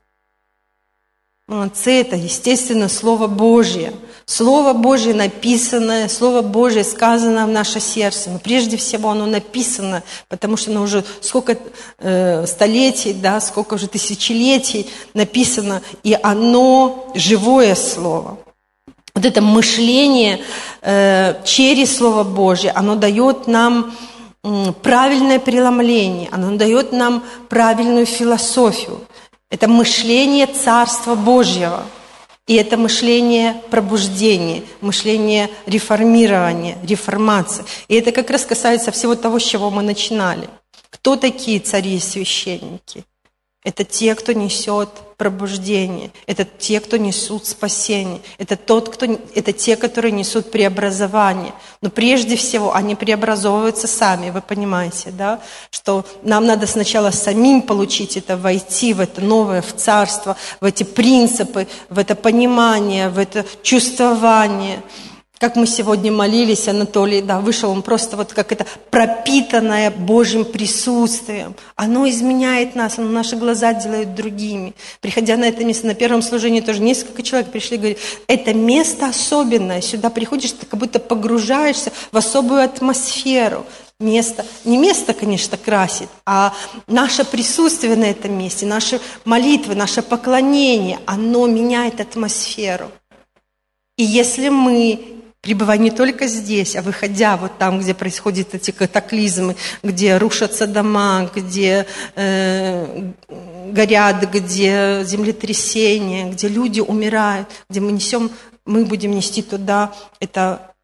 Молодцы, 1.46 2.00
это, 2.00 2.16
естественно, 2.16 2.88
Слово 2.88 3.26
Божье. 3.26 3.92
Слово 4.24 4.72
Божье 4.72 5.12
написанное, 5.12 6.08
Слово 6.08 6.40
Божье 6.40 6.82
сказано 6.82 7.46
в 7.46 7.50
наше 7.50 7.80
сердце. 7.80 8.30
Но 8.30 8.38
прежде 8.38 8.78
всего 8.78 9.10
оно 9.10 9.26
написано, 9.26 10.02
потому 10.28 10.56
что 10.56 10.70
оно 10.70 10.80
уже 10.80 11.04
сколько 11.20 11.58
э, 11.98 12.46
столетий, 12.46 13.12
да, 13.12 13.38
сколько 13.38 13.74
уже 13.74 13.86
тысячелетий 13.86 14.88
написано, 15.12 15.82
и 16.02 16.18
оно 16.22 17.12
живое 17.14 17.74
Слово. 17.74 18.38
Вот 19.14 19.26
это 19.26 19.42
мышление 19.42 20.40
э, 20.80 21.34
через 21.44 21.98
Слово 21.98 22.24
Божье, 22.24 22.70
оно 22.70 22.94
дает 22.94 23.46
нам 23.46 23.94
правильное 24.82 25.38
преломление, 25.38 26.28
оно 26.32 26.56
дает 26.56 26.92
нам 26.92 27.22
правильную 27.48 28.06
философию. 28.06 29.00
Это 29.50 29.68
мышление 29.68 30.46
Царства 30.46 31.14
Божьего. 31.14 31.84
И 32.46 32.54
это 32.54 32.76
мышление 32.76 33.60
пробуждения, 33.70 34.62
мышление 34.80 35.50
реформирования, 35.66 36.78
реформации. 36.84 37.64
И 37.88 37.96
это 37.96 38.12
как 38.12 38.30
раз 38.30 38.44
касается 38.44 38.92
всего 38.92 39.16
того, 39.16 39.40
с 39.40 39.42
чего 39.42 39.68
мы 39.70 39.82
начинали. 39.82 40.48
Кто 40.90 41.16
такие 41.16 41.58
цари 41.58 41.96
и 41.96 42.00
священники? 42.00 43.04
Это 43.64 43.82
те, 43.82 44.14
кто 44.14 44.32
несет 44.32 44.90
пробуждение. 45.16 46.10
Это 46.26 46.44
те, 46.44 46.80
кто 46.80 46.96
несут 46.96 47.46
спасение. 47.46 48.20
Это, 48.38 48.56
тот, 48.56 48.90
кто, 48.90 49.06
это 49.34 49.52
те, 49.52 49.76
которые 49.76 50.12
несут 50.12 50.50
преобразование. 50.50 51.52
Но 51.80 51.88
прежде 51.88 52.36
всего 52.36 52.74
они 52.74 52.94
преобразовываются 52.94 53.86
сами, 53.86 54.30
вы 54.30 54.42
понимаете, 54.42 55.10
да? 55.10 55.40
Что 55.70 56.04
нам 56.22 56.46
надо 56.46 56.66
сначала 56.66 57.10
самим 57.10 57.62
получить 57.62 58.16
это, 58.16 58.36
войти 58.36 58.92
в 58.92 59.00
это 59.00 59.20
новое, 59.20 59.62
в 59.62 59.74
царство, 59.74 60.36
в 60.60 60.64
эти 60.64 60.82
принципы, 60.84 61.66
в 61.88 61.98
это 61.98 62.14
понимание, 62.14 63.08
в 63.08 63.18
это 63.18 63.46
чувствование. 63.62 64.82
Как 65.38 65.54
мы 65.54 65.66
сегодня 65.66 66.10
молились, 66.10 66.66
Анатолий, 66.66 67.20
да, 67.20 67.40
вышел 67.40 67.70
он 67.70 67.82
просто 67.82 68.16
вот 68.16 68.32
как 68.32 68.52
это 68.52 68.66
пропитанное 68.90 69.90
Божьим 69.90 70.46
присутствием. 70.46 71.54
Оно 71.74 72.08
изменяет 72.08 72.74
нас, 72.74 72.98
оно 72.98 73.10
наши 73.10 73.36
глаза 73.36 73.74
делает 73.74 74.14
другими. 74.14 74.72
Приходя 75.02 75.36
на 75.36 75.44
это 75.44 75.62
место, 75.62 75.88
на 75.88 75.94
первом 75.94 76.22
служении 76.22 76.60
тоже 76.60 76.80
несколько 76.80 77.22
человек 77.22 77.50
пришли 77.50 77.76
и 77.76 77.78
говорили, 77.78 78.00
это 78.28 78.54
место 78.54 79.08
особенное, 79.08 79.82
сюда 79.82 80.08
приходишь, 80.08 80.52
ты 80.52 80.64
как 80.64 80.80
будто 80.80 80.98
погружаешься 80.98 81.92
в 82.12 82.16
особую 82.16 82.62
атмосферу. 82.62 83.66
Место, 84.00 84.44
не 84.64 84.78
место, 84.78 85.12
конечно, 85.12 85.56
красит, 85.58 86.08
а 86.26 86.54
наше 86.86 87.24
присутствие 87.24 87.96
на 87.96 88.04
этом 88.04 88.36
месте, 88.38 88.66
наши 88.66 89.00
молитвы, 89.24 89.74
наше 89.74 90.02
поклонение, 90.02 90.98
оно 91.06 91.46
меняет 91.46 92.00
атмосферу. 92.00 92.90
И 93.96 94.04
если 94.04 94.50
мы 94.50 95.16
пребывая 95.46 95.78
не 95.78 95.92
только 95.92 96.26
здесь, 96.26 96.74
а 96.74 96.82
выходя 96.82 97.36
вот 97.36 97.56
там, 97.56 97.78
где 97.78 97.94
происходят 97.94 98.52
эти 98.56 98.72
катаклизмы, 98.72 99.54
где 99.84 100.16
рушатся 100.18 100.66
дома, 100.66 101.30
где 101.32 101.86
э, 102.16 103.12
горят, 103.70 104.28
где 104.28 105.04
землетрясения, 105.04 106.32
где 106.32 106.48
люди 106.48 106.80
умирают, 106.80 107.48
где 107.70 107.78
мы 107.78 107.92
несем, 107.92 108.32
мы 108.64 108.84
будем 108.84 109.12
нести 109.12 109.40
туда 109.40 109.94
это 110.18 110.74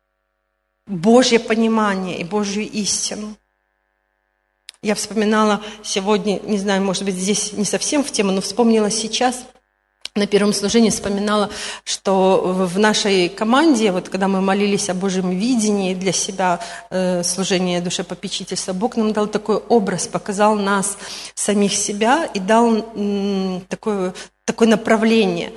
Божье 0.87 1.41
понимание 1.41 2.21
и 2.21 2.23
Божью 2.23 2.63
истину. 2.63 3.35
Я 4.81 4.95
вспоминала 4.95 5.61
сегодня, 5.83 6.39
не 6.39 6.59
знаю, 6.59 6.85
может 6.85 7.03
быть, 7.03 7.17
здесь 7.17 7.53
не 7.53 7.65
совсем 7.65 8.05
в 8.05 8.13
тему, 8.13 8.31
но 8.31 8.41
вспомнила 8.41 8.93
сейчас– 8.93 9.45
на 10.15 10.27
первом 10.27 10.53
служении 10.53 10.91
вспоминала, 10.91 11.49
что 11.85 12.43
в 12.45 12.79
нашей 12.79 13.31
команде, 13.31 13.93
вот 13.93 14.11
когда 14.11 14.29
мы 14.29 14.43
молились 14.43 14.91
о 14.91 14.95
Божьем 14.95 15.31
видении 15.31 15.95
для 15.95 16.13
себя, 16.13 16.61
э, 16.91 17.23
служение 17.23 17.81
душепопечительства, 17.81 18.75
Бог 18.75 18.97
нам 18.97 19.13
дал 19.15 19.27
такой 19.27 19.57
образ, 19.57 20.07
показал 20.07 20.57
нас, 20.57 20.99
самих 21.35 21.73
себя 21.73 22.27
и 22.27 22.41
дал 22.41 22.85
м, 22.95 23.63
такое, 23.69 24.13
такое 24.45 24.69
направление. 24.69 25.53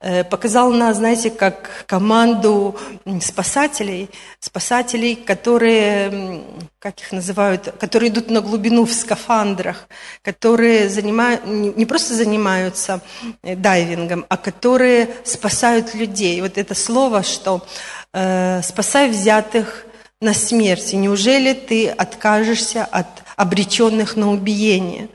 Э, 0.00 0.24
показал 0.24 0.72
нас, 0.72 0.96
знаете, 0.96 1.30
как 1.30 1.84
команду 1.86 2.76
спасателей, 3.20 4.10
спасателей, 4.38 5.16
которые, 5.16 6.42
как 6.78 7.00
их 7.00 7.12
называют, 7.12 7.74
которые 7.78 8.10
идут 8.10 8.30
на 8.30 8.40
глубину 8.40 8.84
в 8.84 8.92
скафандрах, 8.92 9.88
которые 10.22 10.88
занимают, 10.88 11.44
не 11.46 11.86
просто 11.86 12.14
занимаются 12.14 13.00
э, 13.42 13.56
дайвингом, 13.56 14.26
а 14.28 14.36
которые 14.36 15.10
спасают 15.24 15.94
людей. 15.94 16.40
Вот 16.40 16.58
это 16.58 16.74
слово, 16.74 17.22
что 17.22 17.66
э, 18.12 18.62
спасай 18.62 19.08
взятых 19.10 19.86
на 20.20 20.34
смерть. 20.34 20.92
Неужели 20.92 21.54
ты 21.54 21.88
откажешься 21.88 22.84
от 22.84 23.06
обреченных 23.36 24.16
на 24.16 24.30
убиение? 24.30 25.08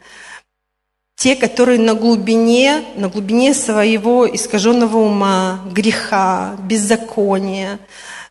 Те, 1.16 1.36
которые 1.36 1.80
на 1.80 1.94
глубине, 1.94 2.84
на 2.96 3.08
глубине 3.08 3.54
своего 3.54 4.28
искаженного 4.28 4.98
ума, 4.98 5.62
греха, 5.72 6.58
беззакония, 6.64 7.80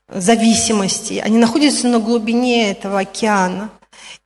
зависимости, 0.09 1.15
они 1.15 1.39
находятся 1.39 1.89
на 1.89 1.99
глубине 1.99 2.71
этого 2.71 3.01
океана. 3.01 3.71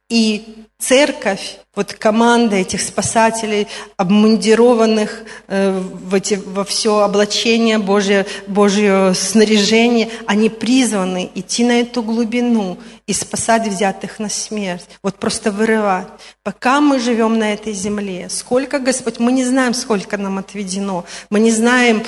И 0.08 0.64
церковь, 0.78 1.58
вот 1.74 1.92
команда 1.92 2.56
этих 2.56 2.80
спасателей, 2.80 3.68
обмундированных 3.98 5.22
э, 5.48 5.78
в 5.78 6.14
эти, 6.14 6.34
во 6.34 6.64
все 6.64 7.00
облачение 7.00 7.78
Божье, 7.78 8.24
Божье 8.46 9.12
снаряжение, 9.14 10.08
они 10.26 10.48
призваны 10.48 11.30
идти 11.34 11.64
на 11.64 11.80
эту 11.80 12.02
глубину 12.02 12.78
и 13.06 13.12
спасать 13.12 13.68
взятых 13.68 14.18
на 14.18 14.30
смерть. 14.30 14.88
Вот 15.02 15.16
просто 15.16 15.50
вырывать. 15.50 16.06
Пока 16.42 16.80
мы 16.80 17.00
живем 17.00 17.38
на 17.38 17.52
этой 17.52 17.74
земле, 17.74 18.28
сколько, 18.30 18.78
Господь, 18.78 19.18
мы 19.18 19.32
не 19.32 19.44
знаем, 19.44 19.74
сколько 19.74 20.16
нам 20.16 20.38
отведено. 20.38 21.04
Мы 21.28 21.40
не 21.40 21.50
знаем 21.50 22.02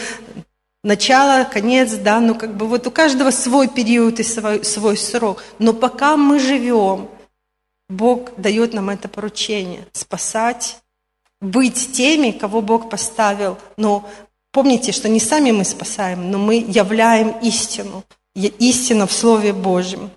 начало, 0.83 1.45
конец, 1.45 1.92
да, 1.92 2.19
ну 2.21 2.35
как 2.35 2.57
бы 2.57 2.66
вот 2.66 2.87
у 2.87 2.90
каждого 2.90 3.30
свой 3.30 3.69
период 3.69 4.21
и 4.21 4.23
свой, 4.23 4.64
свой 4.64 4.97
срок. 4.97 5.42
Но 5.59 5.75
пока 5.75 6.16
мы 6.16 6.38
живем, 6.38 7.09
Бог 7.90 8.30
дает 8.37 8.73
нам 8.73 8.88
это 8.88 9.09
поручение– 9.09 9.87
спасать, 9.92 10.78
быть 11.40 11.92
теми, 11.92 12.30
кого 12.30 12.62
Бог 12.62 12.88
поставил. 12.88 13.59
Но 13.76 14.09
помните, 14.52 14.92
что 14.92 15.09
не 15.09 15.20
сами 15.20 15.50
мы 15.50 15.64
спасаем, 15.64 16.30
но 16.30 16.38
мы 16.38 16.64
являем 16.66 17.30
истину, 17.42 18.04
истину 18.35 19.06
в 19.06 19.12
Слове 19.12 19.52
Божьем. 19.52 20.11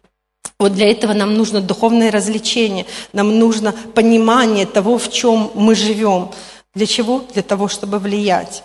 Вот 0.59 0.73
для 0.73 0.89
этого 0.89 1.13
нам 1.13 1.33
нужно 1.33 1.61
духовное 1.61 2.11
развлечение, 2.11 2.85
нам 3.11 3.39
нужно 3.39 3.73
понимание 3.95 4.67
того, 4.67 4.99
в 4.99 5.11
чем 5.11 5.51
мы 5.55 5.73
живем. 5.73 6.29
Для 6.75 6.85
чего? 6.85 7.25
Для 7.33 7.41
того, 7.41 7.67
чтобы 7.67 7.97
влиять. 7.97 8.63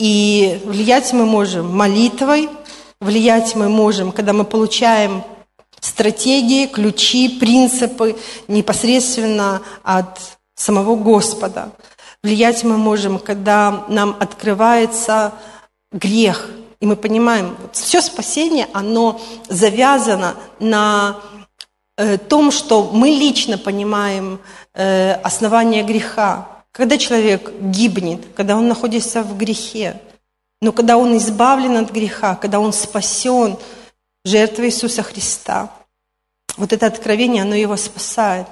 И 0.00 0.60
влиять 0.64 1.12
мы 1.12 1.26
можем 1.26 1.76
молитвой, 1.76 2.48
влиять 3.00 3.54
мы 3.54 3.68
можем, 3.68 4.12
когда 4.12 4.32
мы 4.32 4.44
получаем 4.44 5.24
стратегии, 5.80 6.66
ключи, 6.66 7.38
принципы 7.38 8.16
непосредственно 8.48 9.62
от 9.82 10.18
самого 10.54 10.96
Господа. 10.96 11.72
Влиять 12.22 12.64
мы 12.64 12.76
можем, 12.76 13.18
когда 13.18 13.84
нам 13.88 14.16
открывается 14.18 15.32
грех, 15.92 16.50
и 16.80 16.86
мы 16.86 16.96
понимаем, 16.96 17.56
вот 17.60 17.76
все 17.76 18.00
спасение, 18.00 18.68
оно 18.72 19.20
завязано 19.48 20.34
на 20.60 21.16
э, 21.96 22.18
том, 22.18 22.50
что 22.50 22.90
мы 22.92 23.08
лично 23.08 23.58
понимаем 23.58 24.40
э, 24.74 25.12
основание 25.12 25.82
греха. 25.82 26.48
Когда 26.72 26.98
человек 26.98 27.50
гибнет, 27.60 28.20
когда 28.36 28.56
он 28.56 28.68
находится 28.68 29.22
в 29.22 29.36
грехе, 29.36 30.00
но 30.60 30.72
когда 30.72 30.96
он 30.96 31.16
избавлен 31.16 31.76
от 31.76 31.90
греха, 31.90 32.34
когда 32.34 32.60
он 32.60 32.72
спасен– 32.72 33.56
жертва 34.24 34.66
Иисуса 34.66 35.02
Христа. 35.02 35.70
Вот 36.56 36.72
это 36.72 36.86
откровение, 36.86 37.42
оно 37.42 37.54
его 37.54 37.76
спасает. 37.76 38.46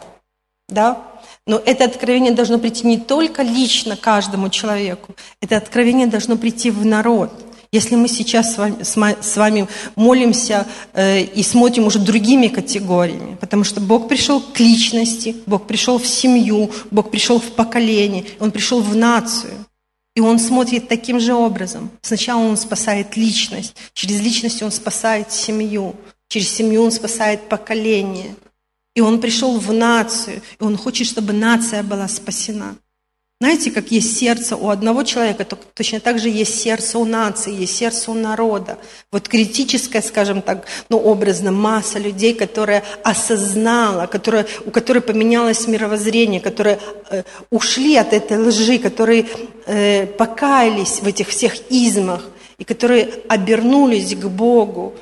Да? 0.68 1.02
Но 1.46 1.62
это 1.64 1.85
откровение 1.85 2.32
должно 2.32 2.58
прийти 2.58 2.87
не 2.87 2.99
только 2.99 3.42
лично 3.42 3.96
каждому 3.96 4.49
человеку, 4.49 5.14
это 5.40 5.56
откровение 5.56 6.08
должно 6.08 6.37
прийти 6.37 6.70
в 6.70 6.85
народ. 6.85 7.30
Если 7.73 7.94
мы 7.94 8.08
сейчас 8.08 8.54
с 8.54 8.96
вами, 8.96 9.16
с 9.20 9.37
вами 9.37 9.68
молимся 9.96 10.66
э, 10.92 11.23
и 11.23 11.42
смотрим 11.42 11.87
уже 11.87 11.99
другими 11.99 12.49
категориями, 12.49 13.37
потому 13.40 13.64
что 13.64 13.80
Бог 13.80 14.08
пришел 14.08 14.41
к 14.41 14.58
личности, 14.60 15.36
Бог 15.47 15.67
пришел 15.67 15.99
в 15.99 16.06
семью, 16.06 16.71
Бог 16.91 17.10
пришел 17.10 17.38
в 17.38 17.52
поколение, 17.52 18.25
Он 18.41 18.50
пришел 18.50 18.80
в 18.80 18.97
нацию. 18.97 19.52
И 20.17 20.21
он 20.21 20.39
смотрит 20.39 20.89
таким 20.89 21.21
же 21.21 21.35
образом. 21.35 21.91
Сначала 22.00 22.41
он 22.41 22.57
спасает 22.57 23.17
личность, 23.19 23.76
через 23.93 24.21
личность 24.21 24.63
он 24.63 24.73
спасает 24.73 25.31
семью, 25.31 25.95
через 26.29 26.49
семью 26.49 26.85
он 26.85 26.91
спасает 26.91 27.49
поколение. 27.49 28.35
И 28.95 29.02
он 29.02 29.21
пришел 29.21 29.59
в 29.61 29.73
нацию, 29.75 30.41
и 30.59 30.65
он 30.65 30.79
хочет, 30.79 31.07
чтобы 31.07 31.35
нация 31.35 31.83
была 31.83 32.09
спасена. 32.09 32.76
Знаете, 33.38 33.70
как 33.70 33.90
есть 33.90 34.16
сердце 34.16 34.56
у 34.56 34.70
одного 34.70 35.02
человека, 35.02 35.44
то 35.44 35.58
точно 35.75 36.00
так 36.00 36.18
же 36.18 36.30
есть 36.30 36.58
сердце 36.58 36.99
у 36.99 37.04
нации, 37.04 37.52
есть 37.52 37.76
сердце 37.76 38.10
у 38.10 38.14
народа. 38.14 38.78
Вот 39.12 39.28
критическая, 39.28 40.00
скажем 40.00 40.40
так, 40.40 40.64
ну, 40.88 40.96
образно, 40.96 41.52
масса 41.52 41.99
людей, 41.99 42.32
которая 42.32 42.82
осознала, 43.04 44.06
которая, 44.06 44.46
у 44.64 44.70
которой 44.70 45.00
поменялось 45.00 45.66
мировоззрение, 45.68 46.40
которые 46.40 46.78
э, 47.10 47.25
ушли 47.50 47.96
от 47.96 48.14
этой 48.14 48.38
лжи, 48.38 48.78
которые 48.78 49.26
э, 49.66 50.06
покаялись 50.06 51.00
в 51.02 51.06
этих 51.06 51.28
всех 51.28 51.56
измах, 51.68 52.25
и 52.56 52.64
которые 52.64 53.10
обернулись 53.28 54.14
к 54.14 54.25
Богу, 54.28 54.94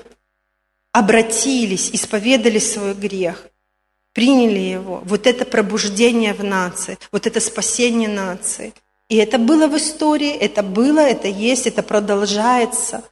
обратились, 0.90 1.90
исповедали 1.92 2.58
свой 2.58 2.94
грех 2.94 3.46
приняли 4.14 4.60
его. 4.60 5.02
Вот 5.04 5.26
это 5.26 5.44
пробуждение 5.44 6.32
в 6.32 6.42
нации, 6.42 6.98
вот 7.12 7.26
это 7.26 7.40
спасение 7.40 8.08
нации. 8.08 8.72
И 9.10 9.16
это 9.16 9.38
было 9.38 9.66
в 9.66 9.76
истории, 9.76 10.30
это 10.30 10.62
было, 10.62 11.00
это 11.00 11.28
есть, 11.28 11.66
это 11.66 11.82
продолжается. 11.82 13.02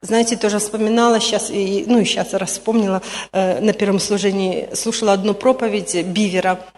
Знаете, 0.00 0.36
тоже 0.36 0.58
вспоминала 0.58 1.20
сейчас, 1.20 1.50
и, 1.50 1.84
ну 1.86 1.98
и 1.98 2.04
сейчас 2.04 2.32
раз 2.32 2.52
вспомнила, 2.52 3.02
э, 3.32 3.60
на 3.60 3.72
первом 3.72 3.98
служении 3.98 4.68
слушала 4.72 5.12
одну 5.12 5.34
проповедь 5.34 5.94
Бивера– 6.06 6.64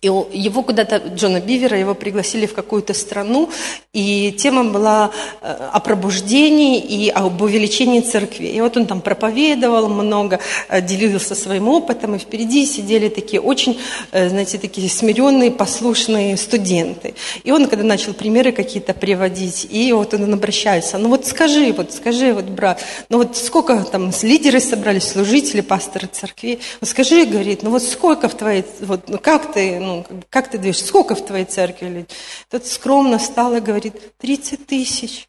и 0.00 0.06
его 0.06 0.62
куда-то, 0.62 1.02
Джона 1.14 1.40
Бивера, 1.40 1.76
его 1.76 1.94
пригласили 1.94 2.46
в 2.46 2.54
какую-то 2.54 2.94
страну, 2.94 3.50
и 3.92 4.32
тема 4.38 4.64
была 4.64 5.10
э, 5.42 5.68
о 5.72 5.80
пробуждении 5.80 6.78
и 6.78 7.10
об 7.10 7.42
увеличении 7.42 8.00
церкви. 8.00 8.46
И 8.46 8.60
вот 8.60 8.76
он 8.76 8.86
там 8.86 9.00
проповедовал 9.00 9.88
много, 9.88 10.38
э, 10.68 10.80
делился 10.80 11.34
своим 11.34 11.68
опытом, 11.68 12.14
и 12.14 12.18
впереди 12.18 12.66
сидели 12.66 13.08
такие 13.08 13.42
очень, 13.42 13.80
э, 14.12 14.28
знаете, 14.28 14.58
такие 14.58 14.88
смиренные, 14.88 15.50
послушные 15.50 16.36
студенты. 16.36 17.14
И 17.42 17.50
он, 17.50 17.66
когда 17.66 17.84
начал 17.84 18.14
примеры 18.14 18.52
какие-то 18.52 18.94
приводить, 18.94 19.66
и 19.68 19.92
вот 19.92 20.14
он 20.14 20.32
обращается, 20.32 20.98
ну 20.98 21.08
вот 21.08 21.26
скажи, 21.26 21.72
вот 21.72 21.92
скажи, 21.92 22.32
вот 22.32 22.44
брат, 22.44 22.80
ну 23.08 23.18
вот 23.18 23.36
сколько 23.36 23.76
там 23.84 24.12
лидеры 24.22 24.60
собрались, 24.60 25.08
служители, 25.08 25.62
пасторы 25.62 26.06
церкви, 26.06 26.60
вот 26.80 26.88
скажи, 26.88 27.24
говорит, 27.24 27.64
ну 27.64 27.70
вот 27.70 27.82
сколько 27.82 28.28
в 28.28 28.34
твоей, 28.34 28.64
вот, 28.82 29.08
ну 29.08 29.18
как 29.18 29.52
ты, 29.52 29.79
ну, 29.80 30.06
как 30.28 30.50
ты 30.50 30.58
движешься, 30.58 30.86
сколько 30.86 31.14
в 31.14 31.24
твоей 31.24 31.44
церкви? 31.44 32.06
Тот 32.48 32.66
скромно 32.66 33.18
встал 33.18 33.54
и 33.54 33.60
говорит, 33.60 33.94
30 34.18 34.66
тысяч. 34.66 35.28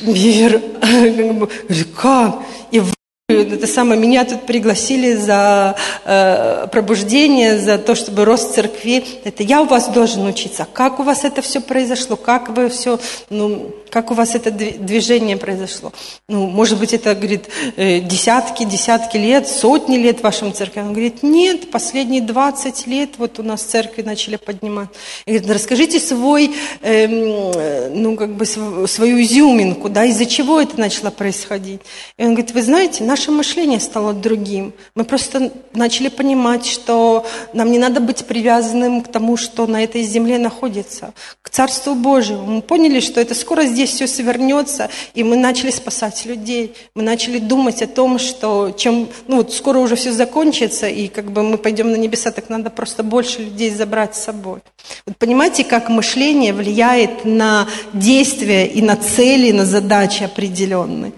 Вер, 0.00 0.62
как? 1.96 2.42
И 2.70 2.80
это 3.28 3.66
самое, 3.66 4.00
меня 4.00 4.24
тут 4.24 4.42
пригласили 4.42 5.14
за 5.14 5.76
э, 6.04 6.66
пробуждение, 6.70 7.58
за 7.58 7.78
то, 7.78 7.94
чтобы 7.94 8.24
рост 8.24 8.54
церкви. 8.54 9.04
Это 9.24 9.42
я 9.42 9.62
у 9.62 9.66
вас 9.66 9.88
должен 9.88 10.26
учиться. 10.26 10.66
Как 10.72 11.00
у 11.00 11.02
вас 11.02 11.24
это 11.24 11.42
все 11.42 11.60
произошло? 11.60 12.16
Как 12.16 12.50
вы 12.50 12.68
все, 12.68 12.98
ну, 13.30 13.74
как 13.92 14.10
у 14.10 14.14
вас 14.14 14.34
это 14.34 14.50
движение 14.50 15.36
произошло? 15.36 15.92
Ну, 16.28 16.46
может 16.48 16.78
быть, 16.78 16.92
это, 16.92 17.14
говорит, 17.14 17.48
э, 17.76 18.00
десятки, 18.00 18.64
десятки 18.64 19.16
лет, 19.16 19.48
сотни 19.48 19.96
лет 19.96 20.20
в 20.20 20.22
вашем 20.22 20.52
церкви. 20.52 20.80
Он 20.80 20.92
говорит, 20.92 21.22
нет, 21.22 21.70
последние 21.70 22.20
20 22.20 22.86
лет 22.86 23.10
вот 23.18 23.38
у 23.38 23.42
нас 23.42 23.62
церкви 23.62 24.02
начали 24.02 24.36
поднимать. 24.36 24.88
И 25.24 25.30
говорит, 25.30 25.50
расскажите 25.50 26.00
свой, 26.00 26.54
э, 26.82 27.88
ну, 27.88 28.16
как 28.16 28.34
бы 28.34 28.44
свою 28.44 29.22
изюминку, 29.22 29.88
да, 29.88 30.04
из-за 30.04 30.26
чего 30.26 30.60
это 30.60 30.78
начало 30.78 31.10
происходить. 31.10 31.80
И 32.18 32.24
он 32.24 32.34
говорит, 32.34 32.52
вы 32.52 32.62
знаете, 32.62 33.04
наш 33.04 33.22
наше 33.22 33.30
мышление 33.30 33.78
стало 33.78 34.14
другим. 34.14 34.72
Мы 34.96 35.04
просто 35.04 35.52
начали 35.74 36.08
понимать, 36.08 36.66
что 36.66 37.24
нам 37.52 37.70
не 37.70 37.78
надо 37.78 38.00
быть 38.00 38.24
привязанным 38.24 39.02
к 39.02 39.08
тому, 39.08 39.36
что 39.36 39.68
на 39.68 39.84
этой 39.84 40.02
земле 40.02 40.38
находится, 40.38 41.14
к 41.40 41.50
Царству 41.50 41.94
Божьему. 41.94 42.46
Мы 42.46 42.62
поняли, 42.62 42.98
что 42.98 43.20
это 43.20 43.36
скоро 43.36 43.62
здесь 43.62 43.81
здесь 43.86 43.96
все 43.96 44.06
свернется, 44.06 44.88
и 45.14 45.24
мы 45.24 45.36
начали 45.36 45.70
спасать 45.70 46.24
людей. 46.26 46.74
Мы 46.94 47.02
начали 47.02 47.38
думать 47.38 47.82
о 47.82 47.86
том, 47.86 48.18
что 48.18 48.74
чем, 48.76 49.08
ну 49.28 49.36
вот 49.36 49.52
скоро 49.52 49.78
уже 49.78 49.96
все 49.96 50.12
закончится, 50.12 50.88
и 50.88 51.08
как 51.08 51.30
бы 51.30 51.42
мы 51.42 51.58
пойдем 51.58 51.90
на 51.90 51.96
небеса, 51.96 52.30
так 52.30 52.48
надо 52.48 52.70
просто 52.70 53.02
больше 53.02 53.42
людей 53.42 53.70
забрать 53.70 54.14
с 54.14 54.24
собой. 54.24 54.60
Вот 55.06 55.16
понимаете, 55.16 55.64
как 55.64 55.88
мышление 55.88 56.52
влияет 56.52 57.24
на 57.24 57.68
действия 57.92 58.66
и 58.66 58.82
на 58.82 58.96
цели, 58.96 59.52
на 59.52 59.66
задачи 59.66 60.22
определенные. 60.22 61.12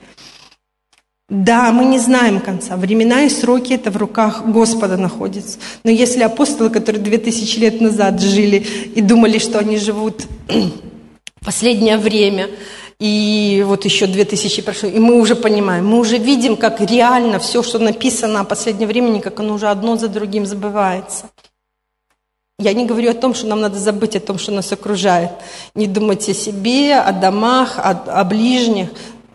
Да, 1.31 1.72
мы 1.72 1.87
не 1.87 1.98
знаем 1.98 2.38
конца. 2.38 2.77
Времена 2.77 3.22
и 3.22 3.31
сроки 3.31 3.72
это 3.72 3.90
в 3.90 3.96
руках 3.96 4.44
Господа 4.46 4.98
находятся. 4.98 5.59
Но 5.83 5.90
если 5.90 6.22
апостолы, 6.22 6.68
которые 6.68 7.03
две 7.03 7.16
тысячи 7.16 7.59
лет 7.59 7.81
назад 7.81 8.20
жили 8.20 8.59
и 8.94 9.00
думали, 9.00 9.38
что 9.38 9.59
они 9.59 9.79
живут 9.79 10.27
последнее 11.44 11.98
время, 11.98 12.48
и 12.98 13.64
вот 13.66 13.85
еще 13.85 14.07
две 14.07 14.24
тысячи 14.24 14.62
прошло, 14.62 14.88
и 14.88 14.98
мы 14.98 15.20
уже 15.20 15.35
понимаем, 15.35 15.87
мы 15.87 15.98
уже 15.98 16.18
видим, 16.18 16.57
как 16.57 16.80
реально 16.80 17.38
все, 17.38 17.62
что 17.62 17.78
написано 17.78 18.40
о 18.40 18.44
последнем 18.44 18.88
времени, 18.88 19.20
как 19.20 19.40
оно 19.40 19.54
уже 19.54 19.68
одно 19.68 19.96
за 19.96 20.09
другим 20.09 20.46
забывается. 20.46 21.26
Я 22.61 22.72
не 22.72 22.87
говорю 22.87 23.11
о 23.11 23.14
том, 23.14 23.35
что 23.35 23.48
нам 23.48 23.61
надо 23.61 23.80
забыть 23.80 24.14
о 24.14 24.20
том, 24.20 24.38
что 24.38 24.52
нас 24.52 24.70
окружает. 24.70 25.33
Не 25.74 25.88
думать 25.88 26.28
о 26.28 26.35
себе, 26.35 26.94
о 26.94 27.12
домах, 27.12 27.78
о, 27.78 27.90
о 27.90 28.24
ближних. 28.24 28.90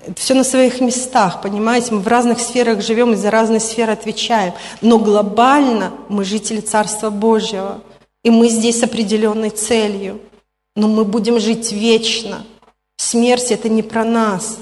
Это 0.08 0.20
все 0.22 0.34
на 0.34 0.46
своих 0.46 0.80
местах, 0.80 1.42
понимаете? 1.42 1.94
Мы 1.94 2.00
в 2.00 2.08
разных 2.08 2.40
сферах 2.40 2.82
живем 2.82 3.12
и 3.12 3.18
за 3.18 3.30
разные 3.30 3.60
сферы 3.60 3.92
отвечаем. 3.92 4.54
Но 4.80 5.00
глобально 5.00 5.92
мы 6.08 6.24
жители 6.24 6.62
Царства 6.62 7.10
Божьего. 7.10 7.82
И 8.24 8.30
мы 8.30 8.48
здесь 8.48 8.80
с 8.80 8.84
определенной 8.84 9.50
целью. 9.50 10.22
Но 10.80 10.88
мы 10.88 11.04
будем 11.04 11.42
жить 11.42 11.74
вечно. 11.74 12.46
Смерть– 12.96 13.48
это 13.52 13.68
не 13.68 13.84
про 13.84 14.06
нас. 14.06 14.60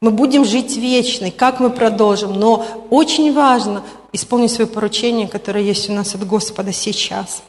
Мы 0.00 0.10
будем 0.10 0.44
жить 0.44 0.76
вечно. 0.76 1.30
Как 1.30 1.60
мы 1.60 1.70
продолжим? 1.70 2.32
Но 2.32 2.66
очень 2.90 3.32
важно 3.32 3.84
исполнить 4.12 4.50
свое 4.50 4.68
поручение, 4.68 5.28
которое 5.28 5.62
есть 5.62 5.88
у 5.88 5.92
нас 5.92 6.16
от 6.16 6.26
Господа 6.26 6.72
сейчас. 6.72 7.44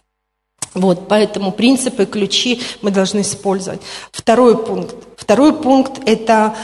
Вот, 0.75 1.07
поэтому 1.07 1.51
принципы, 1.51 2.05
ключи 2.05 2.61
мы 2.83 2.91
должны 2.91 3.21
использовать. 3.21 3.81
Второй 4.11 4.55
пункт. 4.63 4.95
Второй 5.17 5.59
пункт– 5.59 5.99
это 6.05 6.55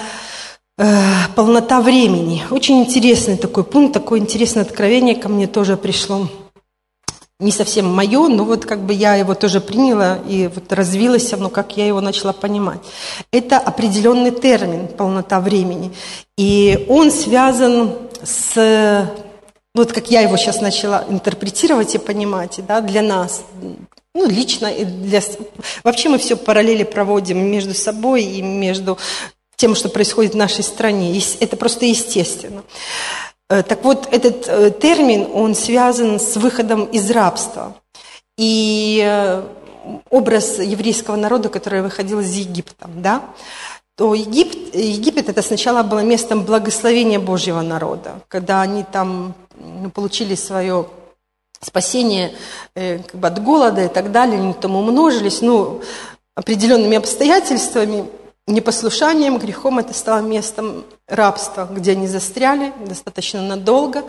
э, 0.77 1.01
полнота 1.35 1.81
времени. 1.81 2.43
Очень 2.51 2.83
интересный 2.83 3.37
такой 3.37 3.63
пункт, 3.63 3.93
такое 3.95 4.19
интересное 4.19 4.61
откровение 4.61 5.15
ко 5.15 5.27
мне 5.27 5.47
тоже 5.47 5.75
пришло. 5.75 6.27
Не 7.39 7.51
совсем 7.51 7.93
мое, 7.93 8.27
но 8.29 8.43
вот 8.45 8.65
как 8.65 8.81
бы 8.81 8.93
я 8.93 9.13
его 9.13 9.35
тоже 9.35 9.61
приняла 9.61 10.17
и 10.27 10.47
вот 10.47 10.73
развилась, 10.73 11.31
но 11.33 11.49
как 11.49 11.77
я 11.77 11.85
его 11.85 12.01
начала 12.01 12.33
понимать. 12.33 12.79
Это 13.31 13.59
определенный 13.59 14.31
термин 14.31 14.87
«полнота 14.87 15.39
времени». 15.39 15.93
И 16.35 16.85
он 16.89 17.11
связан 17.11 17.93
с 18.23 19.07
вот 19.75 19.93
как 19.93 20.09
я 20.09 20.21
его 20.21 20.35
сейчас 20.37 20.61
начала 20.61 21.05
интерпретировать 21.07 21.93
и 21.93 21.99
понимать, 21.99 22.59
да, 22.67 22.81
для 22.81 23.03
нас, 23.03 23.43
ну, 24.15 24.27
лично, 24.27 24.65
и 24.65 24.83
для... 24.83 25.21
вообще 25.83 26.09
мы 26.09 26.17
все 26.17 26.35
параллели 26.35 26.83
проводим 26.83 27.37
между 27.45 27.75
собой 27.75 28.23
и 28.23 28.41
между 28.41 28.97
тем, 29.55 29.75
что 29.75 29.89
происходит 29.89 30.33
в 30.33 30.37
нашей 30.37 30.63
стране. 30.63 31.21
Это 31.39 31.55
просто 31.57 31.85
естественно. 31.85 32.63
Э, 33.49 33.63
так 33.63 33.83
вот, 33.83 34.07
этот 34.11 34.47
э, 34.47 34.71
термин, 34.71 35.29
он 35.33 35.55
связан 35.55 36.19
с 36.19 36.35
выходом 36.35 36.85
из 36.85 37.09
рабства. 37.11 37.75
И 38.37 39.01
э, 39.03 39.43
образ 40.09 40.59
еврейского 40.59 41.15
народа, 41.15 41.49
который 41.49 41.81
выходил 41.81 42.19
из 42.19 42.33
Египта, 42.35 42.89
да, 42.93 43.21
то 43.95 44.13
Египет, 44.13 44.75
Египет 44.75 45.29
это 45.29 45.41
сначала 45.41 45.81
было 45.81 45.99
местом 45.99 46.43
благословения 46.43 47.19
Божьего 47.19 47.61
народа, 47.61 48.21
когда 48.27 48.61
они 48.61 48.83
там 48.83 49.33
ну, 49.55 49.89
получили 49.89 50.35
свое 50.35 50.87
спасение 51.59 52.33
как 52.75 53.15
бы 53.15 53.27
от 53.27 53.43
голода 53.43 53.85
и 53.85 53.87
так 53.87 54.11
далее, 54.11 54.39
они 54.39 54.53
там 54.53 54.75
умножились, 54.75 55.41
ну, 55.41 55.81
определенными 56.35 56.97
обстоятельствами, 56.97 58.05
непослушанием, 58.47 59.37
грехом 59.37 59.79
это 59.79 59.93
стало 59.93 60.21
местом 60.21 60.85
рабства, 61.07 61.67
где 61.69 61.91
они 61.91 62.07
застряли 62.07 62.73
достаточно 62.85 63.41
надолго. 63.41 64.03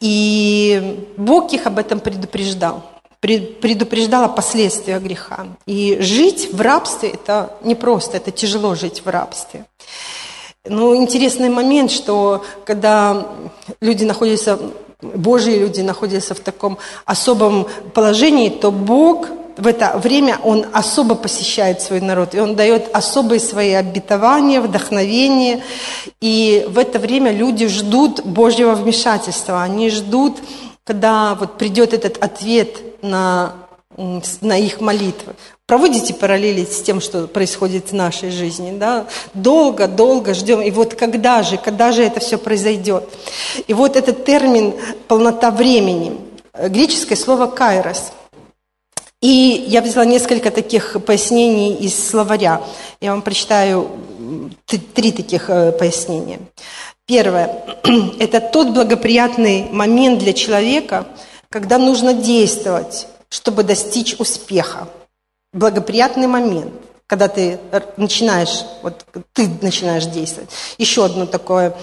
И 0.00 1.04
Бог 1.16 1.52
их 1.52 1.66
об 1.66 1.78
этом 1.78 2.00
предупреждал, 2.00 2.82
предупреждал 3.20 4.24
о 4.24 4.28
последствиях 4.28 5.02
греха. 5.02 5.46
И 5.66 5.98
жить 6.00 6.50
в 6.52 6.60
рабстве– 6.60 7.10
это 7.14 7.54
непросто, 7.62 8.16
это 8.16 8.30
тяжело 8.30 8.74
жить 8.74 9.04
в 9.04 9.08
рабстве. 9.08 9.66
Ну, 10.64 10.96
интересный 10.96 11.48
момент, 11.48 11.90
что 11.90 12.44
когда 12.64 13.26
люди 13.80 14.04
находятся 14.04 14.58
Божьи 15.00 15.52
люди 15.52 15.80
находятся 15.80 16.34
в 16.34 16.40
таком 16.40 16.76
особом 17.04 17.68
положении, 17.94 18.48
то 18.48 18.72
Бог 18.72 19.28
в 19.58 19.66
это 19.66 19.98
время 19.98 20.38
Он 20.42 20.66
особо 20.72 21.14
посещает 21.14 21.82
свой 21.82 22.00
народ, 22.00 22.34
и 22.34 22.40
Он 22.40 22.54
дает 22.54 22.88
особые 22.94 23.40
свои 23.40 23.72
обетования, 23.72 24.60
вдохновения. 24.60 25.62
И 26.20 26.64
в 26.68 26.78
это 26.78 26.98
время 26.98 27.32
люди 27.32 27.66
ждут 27.66 28.24
Божьего 28.24 28.74
вмешательства, 28.74 29.62
они 29.62 29.90
ждут, 29.90 30.38
когда 30.84 31.34
вот 31.34 31.58
придет 31.58 31.92
этот 31.92 32.22
ответ 32.22 33.02
на, 33.02 33.54
на 33.96 34.58
их 34.58 34.80
молитвы. 34.80 35.34
Проводите 35.66 36.14
параллели 36.14 36.64
с 36.64 36.80
тем, 36.80 37.00
что 37.00 37.26
происходит 37.26 37.90
в 37.90 37.92
нашей 37.92 38.30
жизни. 38.30 38.78
Да? 38.78 39.06
Долго, 39.34 39.86
долго 39.86 40.32
ждем. 40.32 40.62
И 40.62 40.70
вот 40.70 40.94
когда 40.94 41.42
же, 41.42 41.58
когда 41.58 41.92
же 41.92 42.02
это 42.02 42.20
все 42.20 42.38
произойдет? 42.38 43.06
И 43.66 43.74
вот 43.74 43.96
этот 43.96 44.24
термин 44.24 44.72
«полнота 45.08 45.50
времени», 45.50 46.16
греческое 46.54 47.18
слово 47.18 47.48
«кайрос». 47.48 48.12
И 49.20 49.64
я 49.68 49.82
взяла 49.82 50.04
несколько 50.04 50.50
таких 50.50 50.96
пояснений 51.04 51.74
из 51.74 52.08
словаря. 52.08 52.62
Я 53.00 53.10
вам 53.12 53.22
прочитаю 53.22 53.90
три 54.94 55.12
таких 55.12 55.50
э, 55.50 55.72
пояснения. 55.72 56.40
Первое. 57.06 57.64
Это 58.20 58.40
тот 58.40 58.68
благоприятный 58.68 59.68
момент 59.70 60.20
для 60.20 60.32
человека, 60.32 61.06
когда 61.48 61.78
нужно 61.78 62.14
действовать, 62.14 63.08
чтобы 63.28 63.64
достичь 63.64 64.14
успеха 64.18 64.88
благоприятный 65.52 66.26
момент, 66.26 66.72
когда 67.06 67.28
ты 67.28 67.58
начинаешь, 67.96 68.64
вот 68.82 69.04
ты 69.32 69.48
начинаешь 69.62 70.06
действовать. 70.06 70.50
Еще 70.76 71.04
одно 71.04 71.26
такое 71.26 71.74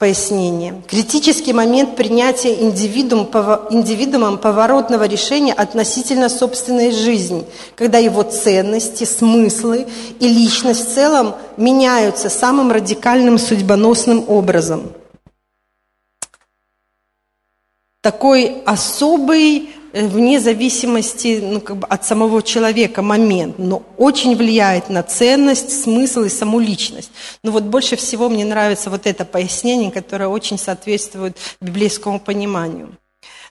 пояснение. 0.00 0.82
Критический 0.88 1.52
момент 1.52 1.94
принятия 1.94 2.54
индивидуум, 2.62 3.26
индивидуумом 3.70 4.38
поворотного 4.38 5.04
решения 5.04 5.52
относительно 5.52 6.30
собственной 6.30 6.90
жизни, 6.90 7.44
когда 7.76 7.98
его 7.98 8.22
ценности, 8.22 9.04
смыслы 9.04 9.86
и 10.18 10.26
личность 10.26 10.88
в 10.88 10.94
целом 10.94 11.34
меняются 11.58 12.30
самым 12.30 12.72
радикальным 12.72 13.36
судьбоносным 13.38 14.24
образом. 14.26 14.90
Такой 18.00 18.62
особый 18.64 19.68
вне 19.92 20.40
зависимости 20.40 21.40
ну, 21.42 21.60
как 21.60 21.76
бы 21.78 21.86
от 21.86 22.04
самого 22.04 22.42
человека 22.42 23.02
момент, 23.02 23.58
но 23.58 23.82
очень 23.96 24.36
влияет 24.36 24.88
на 24.88 25.02
ценность, 25.02 25.82
смысл 25.82 26.22
и 26.22 26.28
саму 26.28 26.60
личность. 26.60 27.10
Но 27.42 27.50
вот 27.50 27.64
больше 27.64 27.96
всего 27.96 28.28
мне 28.28 28.44
нравится 28.44 28.90
вот 28.90 29.06
это 29.06 29.24
пояснение, 29.24 29.90
которое 29.90 30.28
очень 30.28 30.58
соответствует 30.58 31.36
библейскому 31.60 32.20
пониманию. 32.20 32.96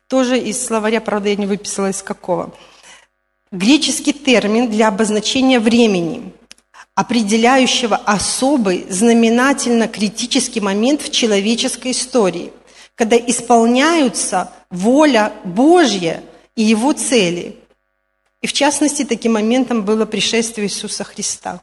Тоже 0.08 0.40
из 0.40 0.66
словаря, 0.66 1.02
правда, 1.02 1.30
я 1.30 1.36
не 1.36 1.46
выписала 1.46 1.90
из 1.90 2.02
какого. 2.02 2.52
Греческий 3.52 4.14
термин 4.14 4.70
для 4.70 4.88
обозначения 4.88 5.60
времени, 5.60 6.34
определяющего 6.96 7.96
особый, 7.96 8.86
знаменательно-критический 8.90 10.62
момент 10.62 11.02
в 11.02 11.12
человеческой 11.12 11.92
истории, 11.92 12.52
когда 12.96 13.18
исполняются 13.18 14.52
воля 14.70 15.32
Божья 15.44 16.24
и 16.60 16.64
его 16.64 16.92
цели. 16.92 17.56
И 18.42 18.48
в 18.48 18.52
частности, 18.52 19.06
таким 19.06 19.34
моментом 19.34 19.86
было 19.86 20.06
пришествие 20.06 20.68
Иисуса 20.68 21.06
Христа. 21.06 21.62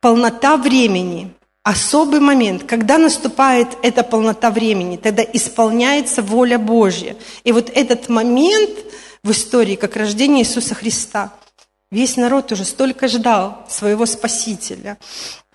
Полнота 0.00 0.58
времени, 0.58 1.32
особый 1.62 2.20
момент, 2.20 2.64
когда 2.64 2.98
наступает 2.98 3.68
эта 3.82 4.02
полнота 4.02 4.50
времени, 4.50 4.98
тогда 4.98 5.22
исполняется 5.22 6.20
воля 6.20 6.58
Божья. 6.58 7.16
И 7.44 7.52
вот 7.52 7.70
этот 7.70 8.10
момент 8.10 8.78
в 9.22 9.30
истории, 9.30 9.76
как 9.76 9.96
рождение 9.96 10.42
Иисуса 10.42 10.74
Христа, 10.74 11.32
весь 11.90 12.18
народ 12.18 12.52
уже 12.52 12.66
столько 12.66 13.08
ждал 13.08 13.64
своего 13.70 14.04
Спасителя. 14.04 14.98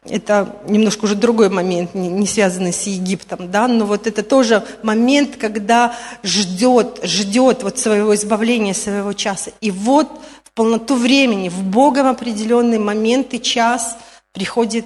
Это 0.06 0.58
немножко 0.68 1.06
уже 1.06 1.16
другой 1.16 1.50
момент, 1.50 1.96
не, 1.96 2.28
связанный 2.28 2.74
с 2.74 2.84
Египтом, 2.84 3.50
да, 3.50 3.70
но 3.70 3.86
вот 3.86 4.06
это 4.06 4.22
тоже 4.22 4.66
момент, 4.82 5.38
когда 5.38 5.96
ждет, 6.24 7.00
ждет 7.04 7.64
вот 7.64 7.80
своего 7.80 8.14
избавления, 8.14 8.74
своего 8.74 9.14
часа. 9.14 9.52
И 9.62 9.72
вот 9.72 10.10
в 10.44 10.52
полноту 10.52 10.96
времени, 10.96 11.48
в 11.48 11.64
Богом 11.64 12.08
определенный 12.08 12.80
момент 12.80 13.34
и 13.34 13.42
час 13.42 13.98
приходит 14.34 14.86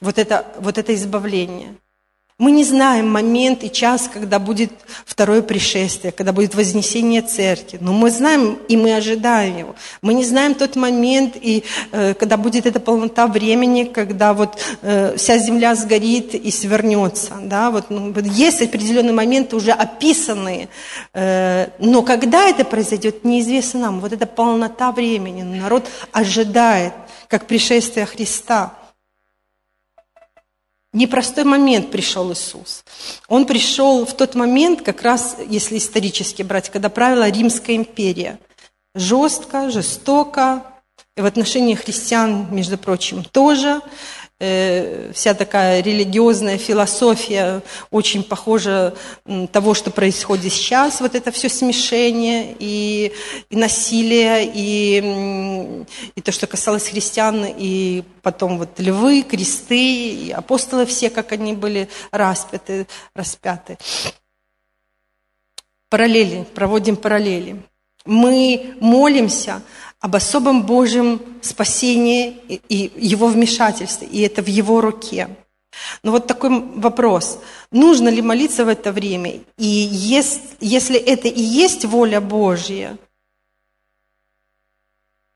вот 0.00 0.18
это, 0.18 0.46
вот 0.58 0.78
это 0.78 0.94
избавление. 0.94 1.74
Мы 2.42 2.50
не 2.50 2.64
знаем 2.64 3.08
момент 3.08 3.62
и 3.62 3.70
час, 3.70 4.10
когда 4.12 4.40
будет 4.40 4.72
второе 5.06 5.42
пришествие, 5.42 6.10
когда 6.10 6.32
будет 6.32 6.56
вознесение 6.56 7.22
церкви. 7.22 7.78
Но 7.80 7.92
мы 7.92 8.10
знаем 8.10 8.58
и 8.66 8.76
мы 8.76 8.96
ожидаем 8.96 9.58
его. 9.58 9.76
Мы 10.02 10.12
не 10.14 10.24
знаем 10.24 10.56
тот 10.56 10.74
момент, 10.74 11.36
и 11.40 11.62
э, 11.92 12.14
когда 12.14 12.36
будет 12.36 12.66
эта 12.66 12.80
полнота 12.80 13.28
времени, 13.28 13.84
когда 13.84 14.32
вот 14.34 14.58
э, 14.82 15.16
вся 15.16 15.38
земля 15.38 15.76
сгорит 15.76 16.34
и 16.34 16.50
свернется. 16.50 17.34
Да? 17.44 17.70
Вот, 17.70 17.90
ну, 17.90 18.12
есть 18.24 18.60
определенные 18.60 19.12
моменты 19.12 19.54
уже 19.54 19.70
описанные. 19.70 20.68
Э, 21.14 21.68
но 21.78 22.02
когда 22.02 22.48
это 22.48 22.64
произойдет, 22.64 23.24
неизвестно 23.24 23.78
нам. 23.78 24.00
Вот 24.00 24.12
эта 24.12 24.26
полнота 24.26 24.90
времени. 24.90 25.44
Народ 25.44 25.88
ожидает, 26.10 26.92
как 27.28 27.46
пришествие 27.46 28.04
Христа 28.04 28.81
непростой 30.92 31.44
момент 31.44 31.90
пришел 31.90 32.32
Иисус. 32.32 32.84
Он 33.28 33.46
пришел 33.46 34.04
в 34.04 34.14
тот 34.14 34.34
момент, 34.34 34.82
как 34.82 35.02
раз, 35.02 35.36
если 35.48 35.78
исторически 35.78 36.42
брать, 36.42 36.70
когда 36.70 36.88
правила 36.88 37.28
Римская 37.28 37.76
империя. 37.76 38.38
Жестко, 38.94 39.70
жестоко, 39.70 40.64
и 41.16 41.20
в 41.20 41.26
отношении 41.26 41.74
христиан, 41.74 42.46
между 42.50 42.78
прочим, 42.78 43.24
тоже. 43.24 43.80
Э, 44.44 45.12
вся 45.14 45.34
такая 45.34 45.84
религиозная 45.84 46.58
философия 46.58 47.62
очень 47.92 48.24
похожа 48.24 48.92
того, 49.52 49.72
что 49.72 49.92
происходит 49.92 50.52
сейчас, 50.52 51.00
вот 51.00 51.14
это 51.14 51.30
все 51.30 51.48
смешение 51.48 52.56
и, 52.58 53.12
и 53.50 53.56
насилие, 53.56 54.50
и, 54.52 55.84
и 56.16 56.20
то, 56.20 56.32
что 56.32 56.48
касалось 56.48 56.88
христиан, 56.88 57.46
и 57.56 58.02
потом 58.22 58.58
вот 58.58 58.80
львы, 58.80 59.22
кресты, 59.22 60.12
и 60.12 60.32
апостолы 60.32 60.86
все, 60.86 61.08
как 61.08 61.30
они 61.30 61.52
были 61.52 61.88
распяты, 62.10 62.88
распяты. 63.14 63.78
Параллели, 65.88 66.48
проводим 66.52 66.96
параллели. 66.96 67.62
Мы 68.04 68.74
молимся 68.80 69.62
об 70.02 70.16
особом 70.16 70.64
Божьем 70.64 71.20
спасении 71.40 72.36
и 72.68 72.92
Его 72.96 73.28
вмешательстве, 73.28 74.08
и 74.08 74.20
это 74.20 74.42
в 74.42 74.48
Его 74.48 74.80
руке. 74.80 75.28
Но 76.02 76.10
вот 76.10 76.26
такой 76.26 76.50
вопрос. 76.74 77.38
Нужно 77.70 78.08
ли 78.08 78.20
молиться 78.20 78.64
в 78.64 78.68
это 78.68 78.92
время? 78.92 79.40
И 79.56 79.66
если 80.60 80.98
это 80.98 81.28
и 81.28 81.40
есть 81.40 81.84
воля 81.84 82.20
Божья, 82.20 82.98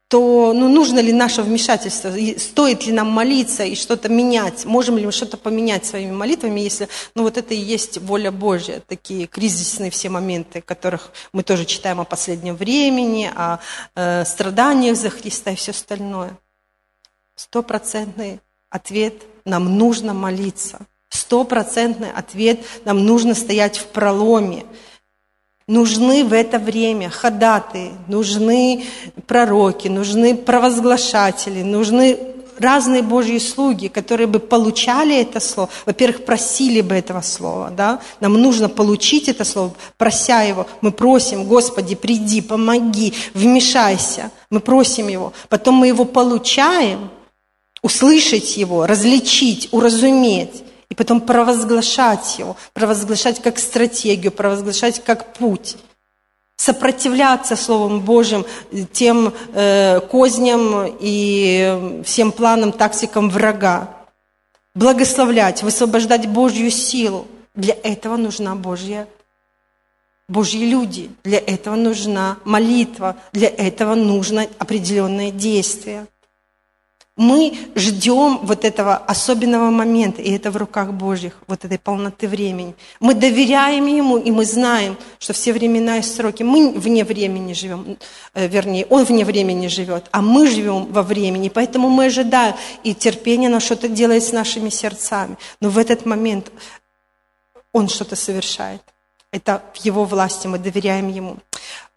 то 0.09 0.53
ну, 0.55 0.69
нужно 0.69 1.01
ли 1.01 1.13
наше 1.13 1.43
вмешательство, 1.43 2.13
стоит 2.39 2.87
ли 2.87 2.93
нам 2.93 3.09
молиться 3.09 3.65
и 3.65 3.75
что-то 3.75 4.09
менять, 4.09 4.65
можем 4.65 4.99
ли 4.99 5.07
мы 5.07 5.11
что-то 5.11 5.37
поменять 5.37 5.85
своими 5.85 6.13
молитвами, 6.13 6.61
если 6.61 6.89
ну, 7.17 7.25
вот 7.25 7.37
это 7.37 7.55
и 7.55 7.59
есть 7.59 7.99
воля 7.99 8.31
Божья, 8.31 8.81
такие 8.87 9.27
кризисные 9.27 9.91
все 9.91 10.09
моменты, 10.09 10.61
которых 10.61 11.11
мы 11.33 11.43
тоже 11.43 11.65
читаем 11.65 12.01
о 12.01 12.05
последнем 12.05 12.55
времени, 12.55 13.31
о 13.35 13.59
э, 13.97 14.25
страданиях 14.25 14.97
за 14.97 15.11
Христа 15.11 15.51
и 15.51 15.57
все 15.57 15.73
остальное. 15.73 16.39
Стопроцентный 17.35 18.41
ответ– 18.71 19.15
нам 19.45 19.77
нужно 19.77 20.15
молиться. 20.15 20.87
Стопроцентный 21.09 22.13
ответ– 22.13 22.61
нам 22.85 23.05
нужно 23.05 23.35
стоять 23.35 23.79
в 23.79 23.87
проломе. 23.87 24.65
Нужны 25.69 26.25
в 26.25 26.33
это 26.33 26.61
время 26.61 27.11
ходатые, 27.11 27.91
нужны 28.07 28.85
пророки, 29.27 29.89
нужны 29.89 30.37
провозглашатели, 30.37 31.63
нужны 31.63 32.17
разные 32.57 33.03
Божьи 33.03 33.39
слуги, 33.39 33.89
которые 33.89 34.29
бы 34.29 34.39
получали 34.39 35.21
это 35.21 35.41
слово, 35.41 35.69
во-первых, 35.85 36.25
просили 36.25 36.83
бы 36.83 36.95
этого 36.95 37.21
слова, 37.21 37.71
да, 37.71 38.01
нам 38.21 38.35
нужно 38.35 38.69
получить 38.69 39.29
это 39.29 39.45
слово, 39.45 39.75
прося 39.99 40.43
его, 40.43 40.69
мы 40.83 40.93
просим, 40.93 41.45
Господи, 41.45 41.97
приди, 41.97 42.41
помоги, 42.43 43.13
вмешайся, 43.35 44.31
мы 44.51 44.61
просим 44.61 45.09
его, 45.09 45.33
потом 45.49 45.75
мы 45.75 45.89
его 45.89 46.05
получаем, 46.05 47.11
услышать 47.83 48.57
его, 48.57 48.87
различить, 48.87 49.69
уразуметь, 49.73 50.63
и 50.89 50.95
потом 50.95 51.21
провозглашать 51.21 52.39
его, 52.39 52.57
провозглашать 52.73 53.43
как 53.43 53.59
стратегию, 53.59 54.33
провозглашать 54.33 55.03
как 55.03 55.33
путь, 55.35 55.77
сопротивляться 56.57 57.57
Словом 57.57 58.01
Божьим 58.01 58.45
тем 58.93 59.33
э, 59.53 60.01
козням 60.11 60.97
и 61.01 62.03
всем 62.05 62.33
планам, 62.33 62.73
тактикам 62.73 63.31
врага, 63.31 63.91
благословлять, 64.75 65.63
высвобождать 65.63 66.27
Божью 66.29 66.71
силу. 66.71 67.27
Для 67.55 67.75
этого 67.83 68.17
нужна 68.17 68.55
Божья 68.55 69.07
Божьи 70.29 70.65
люди, 70.65 71.11
для 71.23 71.39
этого 71.39 71.77
нужна 71.77 72.39
молитва, 72.45 73.17
для 73.33 73.49
этого 73.49 73.95
нужно 73.95 74.49
определенное 74.59 75.31
действие. 75.31 76.07
Мы 77.17 77.57
ждем 77.75 78.41
вот 78.43 78.67
этого 78.67 78.95
особенного 78.97 79.71
момента, 79.71 80.21
и 80.21 80.31
это 80.33 80.51
в 80.51 80.57
руках 80.59 80.93
Божьих, 80.93 81.33
вот 81.47 81.65
этой 81.65 81.79
полноты 81.79 82.29
времени. 82.29 82.75
Мы 83.01 83.15
доверяем 83.15 83.87
Ему, 83.87 84.19
и 84.19 84.31
мы 84.31 84.45
знаем, 84.45 84.99
что 85.19 85.33
все 85.33 85.55
времена 85.55 85.97
и 85.97 86.03
сроки, 86.03 86.43
мы 86.43 86.73
вне 86.73 87.05
времени 87.05 87.55
живем, 87.55 87.97
э, 88.35 88.47
вернее, 88.49 88.85
Он 88.91 89.05
вне 89.05 89.25
времени 89.25 89.69
живет, 89.69 90.05
а 90.11 90.21
мы 90.21 90.47
живем 90.47 90.93
во 90.93 91.03
времени, 91.03 91.49
поэтому 91.49 91.89
мы 91.89 92.07
ожидаем, 92.07 92.55
и 92.85 92.95
терпение 92.95 93.49
на 93.49 93.61
что-то 93.61 93.89
делает 93.89 94.23
с 94.23 94.33
нашими 94.33 94.69
сердцами. 94.69 95.39
Но 95.63 95.71
в 95.71 95.79
этот 95.79 96.05
момент 96.05 96.53
Он 97.73 97.89
что-то 97.89 98.15
совершает. 98.15 98.83
Это 99.33 99.63
в 99.73 99.83
Его 99.87 100.05
власти, 100.05 100.49
мы 100.49 100.59
доверяем 100.59 101.09
Ему. 101.09 101.39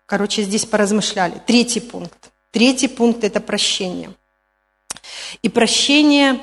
Короче, 0.05 0.43
здесь 0.43 0.65
поразмышляли. 0.65 1.41
Третий 1.45 1.81
пункт. 1.81 2.31
Третий 2.51 2.87
пункт– 2.87 3.23
это 3.25 3.41
прощение. 3.41 4.11
И 5.41 5.49
прощение, 5.49 6.39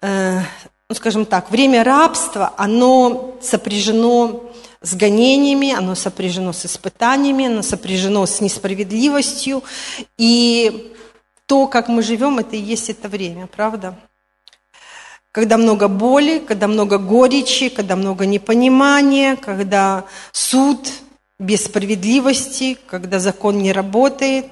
э, 0.00 0.40
ну, 0.88 0.94
скажем 0.94 1.24
так, 1.24 1.50
время 1.50 1.84
рабства, 1.84 2.54
оно 2.56 3.36
сопряжено 3.40 4.50
с 4.82 4.94
гонениями, 4.94 5.72
оно 5.72 5.94
сопряжено 5.94 6.52
с 6.52 6.66
испытаниями, 6.66 7.46
оно 7.46 7.62
сопряжено 7.62 8.24
с 8.26 8.40
несправедливостью. 8.40 9.62
И 10.16 10.92
то, 11.46 11.66
как 11.66 11.88
мы 11.88 12.02
живем, 12.02 12.38
это 12.38 12.56
и 12.56 12.60
есть 12.60 12.90
это 12.90 13.08
время, 13.08 13.46
правда? 13.46 13.98
Когда 15.32 15.58
много 15.58 15.88
боли, 15.88 16.38
когда 16.38 16.66
много 16.66 16.98
горечи, 16.98 17.68
когда 17.68 17.94
много 17.94 18.26
непонимания, 18.26 19.36
когда 19.36 20.04
суд 20.32 20.88
без 21.38 21.64
справедливости, 21.64 22.76
когда 22.86 23.18
закон 23.18 23.58
не 23.58 23.72
работает, 23.72 24.46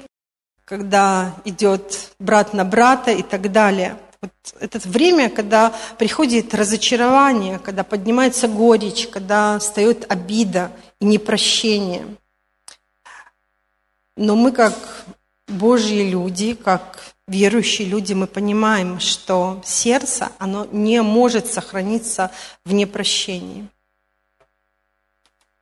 когда 0.69 1.35
идет 1.47 2.13
брат 2.19 2.53
на 2.53 2.67
брата 2.67 3.11
и 3.11 3.23
так 3.23 3.51
далее. 3.51 3.97
Вот 4.21 4.33
это 4.61 4.79
время, 4.87 5.31
когда 5.31 5.73
приходит 5.97 6.55
разочарование, 6.55 7.59
когда 7.59 7.85
поднимается 7.85 8.49
горечь, 8.49 9.09
когда 9.09 9.59
встает 9.61 10.05
обида 10.13 10.71
и 11.01 11.07
непрощение. 11.07 12.05
Но 14.15 14.37
мы, 14.37 14.53
как 14.53 15.07
Божьи 15.47 16.11
люди, 16.11 16.53
как 16.53 17.15
верующие 17.27 17.89
люди, 17.89 18.13
мы 18.13 18.27
понимаем, 18.27 19.01
что 19.01 19.63
сердце, 19.65 20.33
оно 20.39 20.67
не 20.71 21.01
может 21.01 21.47
сохраниться 21.47 22.31
в 22.67 22.75
непрощении. 22.75 23.67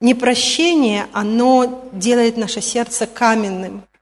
Непрощение, 0.01 1.07
оно 1.13 1.89
делает 1.93 2.37
наше 2.37 2.61
сердце 2.61 3.07
каменным– 3.07 3.85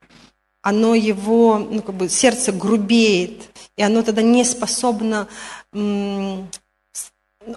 оно 0.64 0.94
его, 0.94 1.58
ну, 1.58 1.82
как 1.82 1.94
бы 1.94 2.08
сердце 2.08 2.50
грубеет, 2.50 3.50
и 3.76 3.82
оно 3.82 4.02
тогда 4.02 4.22
не 4.22 4.44
способно, 4.44 5.28
оно, 5.72 6.48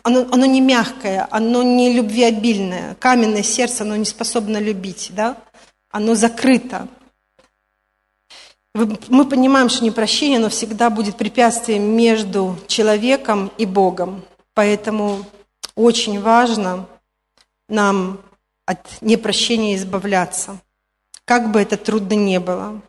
оно 0.03 0.45
не 0.45 0.59
мягкое, 0.59 1.25
оно 1.31 1.63
не 1.63 1.93
любвеобильное. 1.93 2.95
Каменное 2.95 3.43
сердце, 3.43 3.83
оно 3.83 3.95
не 3.95 4.03
способно 4.03 4.57
любить, 4.57 5.11
да? 5.15 5.37
Оно 5.89 6.15
закрыто. 6.15 6.89
Мы 8.73 9.23
понимаем, 9.23 9.69
что 9.69 9.85
непрощение, 9.85 10.39
оно 10.39 10.49
всегда 10.49 10.89
будет 10.89 11.15
препятствием 11.15 11.83
между 11.83 12.59
человеком 12.67 13.53
и 13.57 13.65
Богом. 13.65 14.25
Поэтому 14.53 15.25
очень 15.75 16.19
важно 16.19 16.87
нам 17.69 18.19
от 18.65 19.01
непрощения 19.01 19.77
избавляться, 19.77 20.59
как 21.23 21.51
бы 21.51 21.61
это 21.61 21.77
трудно 21.77 22.13
не 22.13 22.41
было 22.41 22.81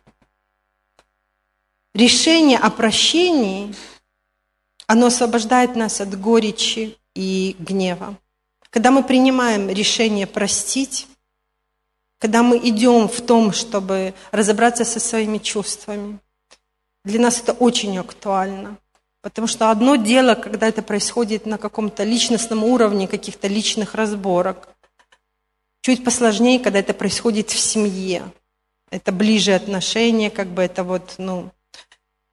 решение 1.93 2.57
о 2.57 2.69
прощении, 2.69 3.73
оно 4.87 5.07
освобождает 5.07 5.75
нас 5.75 6.01
от 6.01 6.19
горечи 6.19 6.97
и 7.15 7.55
гнева. 7.59 8.17
Когда 8.69 8.91
мы 8.91 9.03
принимаем 9.03 9.69
решение 9.69 10.27
простить, 10.27 11.07
когда 12.19 12.43
мы 12.43 12.57
идем 12.57 13.07
в 13.07 13.21
том, 13.21 13.53
чтобы 13.53 14.13
разобраться 14.31 14.83
со 14.85 14.99
своими 14.99 15.37
чувствами. 15.37 16.19
Для 17.05 17.19
нас 17.19 17.41
это 17.41 17.53
очень 17.53 17.97
актуально. 17.97 18.77
Потому 19.21 19.47
что 19.47 19.71
одно 19.71 19.95
дело, 19.95 20.35
когда 20.35 20.67
это 20.67 20.81
происходит 20.81 21.45
на 21.45 21.57
каком-то 21.57 22.03
личностном 22.03 22.63
уровне, 22.63 23.07
каких-то 23.07 23.47
личных 23.47 23.95
разборок. 23.95 24.69
Чуть 25.81 26.03
посложнее, 26.03 26.59
когда 26.59 26.79
это 26.79 26.93
происходит 26.93 27.49
в 27.49 27.57
семье. 27.57 28.23
Это 28.91 29.11
ближе 29.11 29.53
отношения, 29.53 30.29
как 30.29 30.47
бы 30.47 30.61
это 30.61 30.83
вот, 30.83 31.15
ну, 31.17 31.51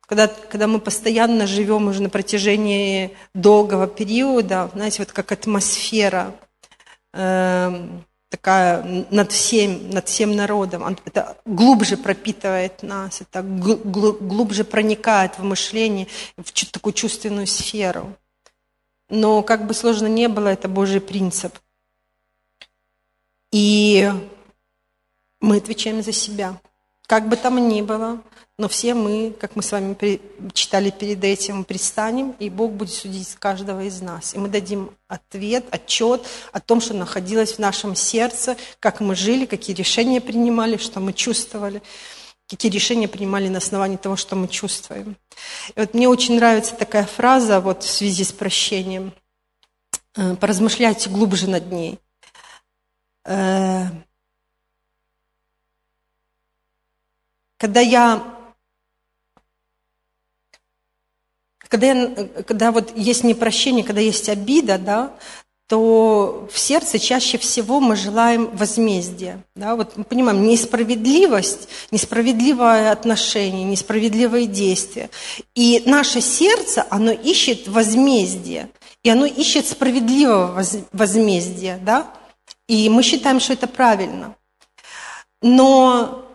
когда, 0.06 0.28
когда 0.28 0.66
мы 0.66 0.78
постоянно 0.78 1.46
живем 1.46 1.88
уже 1.88 2.00
на 2.00 2.08
протяжении 2.08 3.16
долгого 3.34 3.86
периода, 3.86 4.70
знаете, 4.72 5.02
вот 5.02 5.12
как 5.12 5.32
атмосфера, 5.32 6.34
э, 7.12 7.88
такая 8.28 9.06
над 9.10 9.32
всем, 9.32 9.90
над 9.90 10.08
всем 10.08 10.34
народом. 10.34 10.96
Это 11.04 11.36
глубже 11.44 11.96
пропитывает 11.96 12.82
нас, 12.82 13.20
это 13.20 13.42
глубже 13.42 14.64
проникает 14.64 15.38
в 15.38 15.44
мышление, 15.44 16.06
в 16.36 16.52
такую 16.70 16.92
чувственную 16.92 17.46
сферу. 17.46 18.14
Но 19.08 19.42
как 19.42 19.66
бы 19.66 19.74
сложно 19.74 20.06
не 20.06 20.28
было, 20.28 20.48
это 20.48 20.68
Божий 20.68 21.00
принцип. 21.00 21.56
И 23.52 24.10
мы 25.40 25.58
отвечаем 25.58 26.02
за 26.02 26.12
себя. 26.12 26.60
Как 27.06 27.28
бы 27.28 27.36
там 27.36 27.68
ни 27.68 27.82
было, 27.82 28.20
но 28.58 28.68
все 28.68 28.94
мы, 28.94 29.34
как 29.38 29.54
мы 29.54 29.62
с 29.62 29.70
вами 29.70 29.96
читали 30.52 30.90
перед 30.90 31.22
этим, 31.22 31.64
предстанем, 31.64 32.34
и 32.38 32.48
Бог 32.48 32.72
будет 32.72 32.90
судить 32.90 33.34
каждого 33.34 33.84
из 33.84 34.00
нас. 34.00 34.34
И 34.34 34.38
мы 34.38 34.48
дадим 34.48 34.90
ответ, 35.08 35.66
отчет 35.70 36.26
о 36.52 36.60
том, 36.60 36.80
что 36.80 36.94
находилось 36.94 37.54
в 37.54 37.58
нашем 37.58 37.94
сердце, 37.94 38.56
как 38.80 39.00
мы 39.00 39.14
жили, 39.14 39.44
какие 39.44 39.76
решения 39.76 40.22
принимали, 40.22 40.78
что 40.78 41.00
мы 41.00 41.12
чувствовали, 41.12 41.82
какие 42.48 42.72
решения 42.72 43.08
принимали 43.08 43.48
на 43.48 43.58
основании 43.58 43.98
того, 43.98 44.16
что 44.16 44.34
мы 44.34 44.48
чувствуем. 44.48 45.16
И 45.74 45.80
вот 45.80 45.92
мне 45.92 46.08
очень 46.08 46.36
нравится 46.36 46.74
такая 46.74 47.04
фраза 47.04 47.60
вот 47.60 47.82
в 47.82 47.90
связи 47.90 48.24
с 48.24 48.32
прощением. 48.32 49.12
Э, 50.16 50.34
поразмышляйте 50.34 51.10
глубже 51.10 51.48
над 51.50 51.70
ней. 51.70 51.98
Когда 57.58 57.80
я 57.80 58.22
Когда, 61.68 61.88
я, 61.88 62.28
когда 62.46 62.70
вот 62.70 62.96
есть 62.96 63.24
непрощение, 63.24 63.84
когда 63.84 64.00
есть 64.00 64.28
обида, 64.28 64.78
да, 64.78 65.12
то 65.68 66.48
в 66.52 66.58
сердце 66.58 66.98
чаще 66.98 67.38
всего 67.38 67.80
мы 67.80 67.96
желаем 67.96 68.56
возмездия. 68.56 69.42
Да? 69.56 69.74
Вот 69.74 69.96
мы 69.96 70.04
понимаем, 70.04 70.46
несправедливость, 70.46 71.68
несправедливое 71.90 72.92
отношение, 72.92 73.64
несправедливые 73.64 74.46
действия. 74.46 75.10
И 75.56 75.82
наше 75.86 76.20
сердце, 76.20 76.86
оно 76.88 77.10
ищет 77.10 77.66
возмездие, 77.66 78.70
и 79.02 79.10
оно 79.10 79.26
ищет 79.26 79.66
справедливого 79.66 80.62
возмездия. 80.92 81.80
Да? 81.82 82.12
И 82.68 82.88
мы 82.88 83.02
считаем, 83.02 83.40
что 83.40 83.54
это 83.54 83.66
правильно. 83.66 84.36
Но 85.42 86.25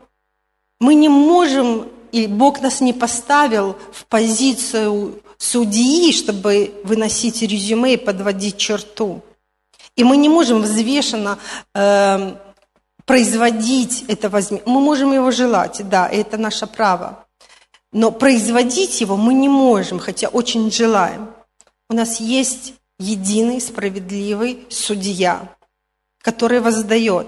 мы 0.82 0.96
не 0.96 1.10
можем 1.10 1.88
и 2.12 2.28
Бог 2.28 2.60
нас 2.60 2.82
не 2.82 2.91
поставил 2.91 3.78
в 3.94 4.06
позицию 4.08 5.22
судьи, 5.38 6.12
чтобы 6.12 6.74
выносить 6.84 7.41
резюме 7.44 7.94
и 7.94 7.98
подводить 7.98 8.58
черту. 8.58 9.22
И 9.96 10.04
мы 10.04 10.17
не 10.17 10.28
можем 10.28 10.62
взвешенно 10.62 11.38
э, 11.74 12.36
производить 13.06 14.06
это 14.08 14.30
возьми. 14.30 14.62
Мы 14.65 14.82
можем 14.82 15.13
его 15.13 15.30
желать, 15.32 15.88
да, 15.88 16.10
это 16.10 16.38
наше 16.38 16.65
право. 16.65 17.26
Но 17.94 18.12
производить 18.12 19.02
его 19.02 19.17
мы 19.17 19.34
не 19.36 19.50
можем, 19.50 20.00
хотя 20.00 20.30
очень 20.30 20.72
желаем. 20.72 21.30
У 21.89 21.94
нас 21.94 22.20
есть 22.20 22.74
единый 22.98 23.62
справедливый 23.62 24.65
судья, 24.70 25.48
который 26.24 26.60
воздает. 26.60 27.28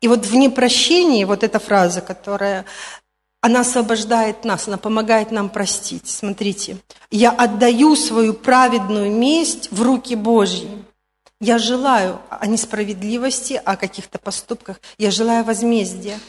И 0.00 0.08
вот 0.08 0.26
в 0.26 0.34
непрощении, 0.34 1.24
вот 1.24 1.42
эта 1.42 1.58
фраза, 1.58 2.00
которая 2.00 2.64
она 3.40 3.60
освобождает 3.60 4.44
нас, 4.44 4.68
она 4.68 4.78
помогает 4.78 5.32
нам 5.32 5.48
простить. 5.48 6.08
Смотрите, 6.08 6.76
я 7.10 7.30
отдаю 7.30 7.96
свою 7.96 8.34
праведную 8.34 9.10
месть 9.10 9.70
в 9.72 9.82
руки 9.82 10.14
Божьи. 10.14 10.70
Я 11.40 11.58
желаю 11.58 12.20
о 12.30 12.46
несправедливости, 12.46 13.60
о 13.64 13.76
каких-то 13.76 14.20
поступках, 14.20 14.80
я 14.96 15.10
желаю 15.10 15.44
возмездия. 15.44 16.20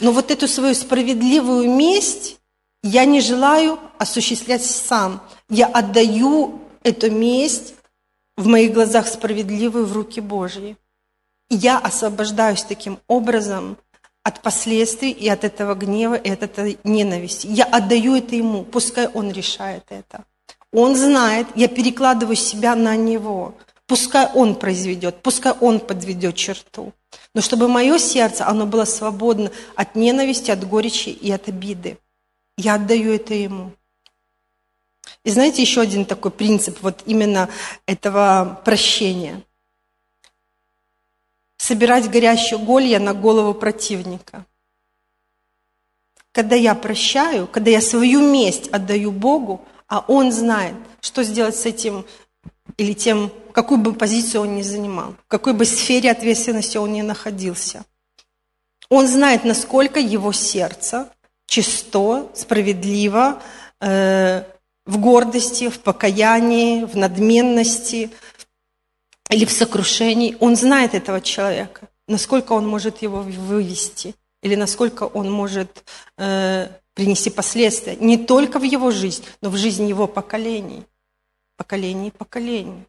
Но 0.00 0.12
вот 0.12 0.30
эту 0.30 0.48
свою 0.48 0.74
справедливую 0.74 1.70
месть 1.70 2.38
я 2.82 3.04
не 3.04 3.20
желаю 3.20 3.78
осуществлять 3.98 4.64
сам. 4.64 5.22
Я 5.50 5.66
отдаю 5.66 6.62
эту 6.82 7.10
месть 7.10 7.74
в 8.36 8.46
моих 8.46 8.72
глазах 8.72 9.06
справедливую 9.08 9.84
в 9.84 9.92
руки 9.92 10.20
Божьи. 10.20 10.76
Я 11.54 11.76
освобождаюсь 11.76 12.62
таким 12.62 12.98
образом 13.08 13.76
от 14.22 14.40
последствий 14.40 15.10
и 15.10 15.28
от 15.28 15.44
этого 15.44 15.74
гнева, 15.74 16.14
и 16.14 16.30
от 16.30 16.42
этой 16.42 16.78
ненависти. 16.82 17.46
Я 17.46 17.64
отдаю 17.64 18.16
это 18.16 18.34
ему, 18.34 18.64
пускай 18.64 19.06
он 19.08 19.30
решает 19.30 19.84
это. 19.90 20.24
Он 20.72 20.96
знает, 20.96 21.46
я 21.54 21.68
перекладываю 21.68 22.36
себя 22.36 22.74
на 22.74 22.96
него. 22.96 23.54
Пускай 23.86 24.30
он 24.32 24.54
произведет, 24.54 25.16
пускай 25.20 25.52
он 25.60 25.80
подведет 25.80 26.36
черту. 26.36 26.94
Но 27.34 27.42
чтобы 27.42 27.68
мое 27.68 27.98
сердце, 27.98 28.46
оно 28.46 28.64
было 28.64 28.86
свободно 28.86 29.50
от 29.74 29.94
ненависти, 29.94 30.50
от 30.50 30.66
горечи 30.66 31.10
и 31.10 31.30
от 31.30 31.48
обиды. 31.48 31.98
Я 32.56 32.76
отдаю 32.76 33.12
это 33.12 33.34
ему. 33.34 33.72
И 35.22 35.30
знаете, 35.30 35.60
еще 35.60 35.82
один 35.82 36.06
такой 36.06 36.30
принцип 36.30 36.78
вот 36.80 37.02
именно 37.04 37.50
этого 37.84 38.58
прощения– 38.64 39.42
собирать 41.62 42.10
горящую 42.10 42.58
голья 42.58 42.98
на 42.98 43.14
голову 43.14 43.54
противника. 43.54 44.44
Когда 46.32 46.56
я 46.56 46.74
прощаю, 46.74 47.46
когда 47.46 47.70
я 47.70 47.80
свою 47.80 48.20
месть 48.20 48.66
отдаю 48.68 49.12
Богу, 49.12 49.64
а 49.86 50.04
Он 50.08 50.32
знает, 50.32 50.74
что 51.00 51.22
сделать 51.22 51.54
с 51.54 51.64
этим 51.64 52.04
или 52.78 52.94
тем, 52.94 53.30
какую 53.52 53.78
бы 53.78 53.92
позицию 53.92 54.40
он 54.40 54.56
ни 54.56 54.62
занимал, 54.62 55.12
в 55.12 55.28
какой 55.28 55.52
бы 55.52 55.64
сфере 55.64 56.10
ответственности 56.10 56.78
он 56.78 56.94
ни 56.94 57.02
находился. 57.02 57.84
Он 58.88 59.06
знает, 59.06 59.44
насколько 59.44 60.00
его 60.00 60.32
сердце 60.32 61.10
чисто, 61.46 62.28
справедливо, 62.34 63.40
э, 63.80 64.42
в 64.84 64.98
гордости, 64.98 65.68
в 65.68 65.78
покаянии, 65.78 66.82
в 66.84 66.96
надменности, 66.96 68.10
или 69.32 69.44
в 69.44 69.50
сокрушении, 69.50 70.36
он 70.40 70.56
знает 70.56 70.94
этого 70.94 71.20
человека, 71.20 71.88
насколько 72.08 72.52
он 72.52 72.66
может 72.66 73.02
его 73.02 73.22
вывести, 73.22 74.14
или 74.42 74.56
насколько 74.56 75.04
он 75.04 75.30
может 75.30 75.84
э, 76.18 76.68
принести 76.94 77.30
последствия 77.30 77.96
не 77.96 78.18
только 78.18 78.58
в 78.58 78.64
его 78.64 78.90
жизнь, 78.90 79.24
но 79.40 79.50
в 79.50 79.56
жизнь 79.56 79.88
его 79.88 80.06
поколений. 80.06 80.84
Поколений 81.56 82.10
поколений. 82.10 82.84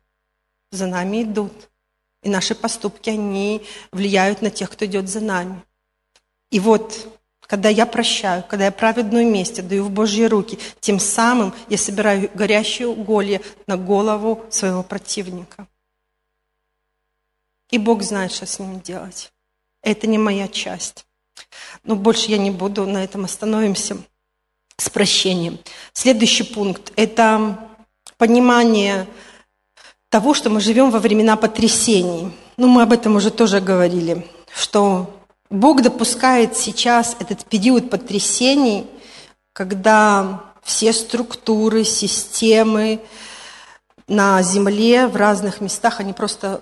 За 0.72 0.88
нами 0.88 1.24
идут. 1.24 1.70
И 2.24 2.30
наши 2.30 2.56
поступки, 2.56 3.10
они 3.10 3.62
влияют 3.92 4.42
на 4.42 4.50
тех, 4.50 4.70
кто 4.70 4.86
идет 4.86 5.10
за 5.10 5.20
нами. 5.20 5.62
И 6.52 6.60
вот, 6.60 7.08
когда 7.42 7.70
я 7.70 7.86
прощаю, 7.86 8.44
когда 8.48 8.66
я 8.66 8.72
праведную 8.72 9.28
месть 9.28 9.66
даю 9.68 9.84
в 9.84 9.92
Божьи 9.92 10.24
руки, 10.24 10.58
тем 10.80 11.00
самым 11.00 11.54
я 11.70 11.78
собираю 11.78 12.30
горящую 12.34 12.92
уголье 12.92 13.42
на 13.68 13.78
голову 13.78 14.46
своего 14.50 14.84
противника. 14.84 15.68
И 17.74 17.80
Бог 17.80 18.04
знает, 18.04 18.32
что 18.32 18.46
с 18.46 18.60
ним 18.60 18.82
делать. 18.82 19.32
Это 19.82 20.06
не 20.06 20.20
моя 20.20 20.48
часть. 20.48 21.08
Но 21.84 21.96
больше 21.96 22.30
я 22.30 22.38
не 22.38 22.52
буду, 22.52 22.86
на 22.86 23.04
этом 23.04 23.26
остановимся 23.26 23.98
с 24.78 24.92
прощением. 24.92 25.58
Следующий 25.92 26.44
пункт– 26.44 26.94
это 26.96 27.58
понимание 28.20 29.08
того, 30.10 30.36
что 30.36 30.52
мы 30.52 30.62
живем 30.62 30.92
во 30.92 31.00
времена 31.00 31.36
потрясений. 31.36 32.32
Ну, 32.58 32.68
мы 32.68 32.84
об 32.84 32.94
этом 32.94 33.16
уже 33.16 33.32
тоже 33.32 33.60
говорили, 33.60 34.28
что 34.54 35.12
Бог 35.50 35.82
допускает 35.82 36.56
сейчас 36.56 37.16
этот 37.20 37.44
период 37.44 37.90
потрясений, 37.90 38.86
когда 39.52 40.44
все 40.62 40.94
структуры, 40.94 41.86
системы 41.86 43.00
на 44.08 44.44
Земле 44.44 45.08
в 45.08 45.16
разных 45.16 45.60
местах, 45.60 46.00
они 46.02 46.14
просто 46.14 46.62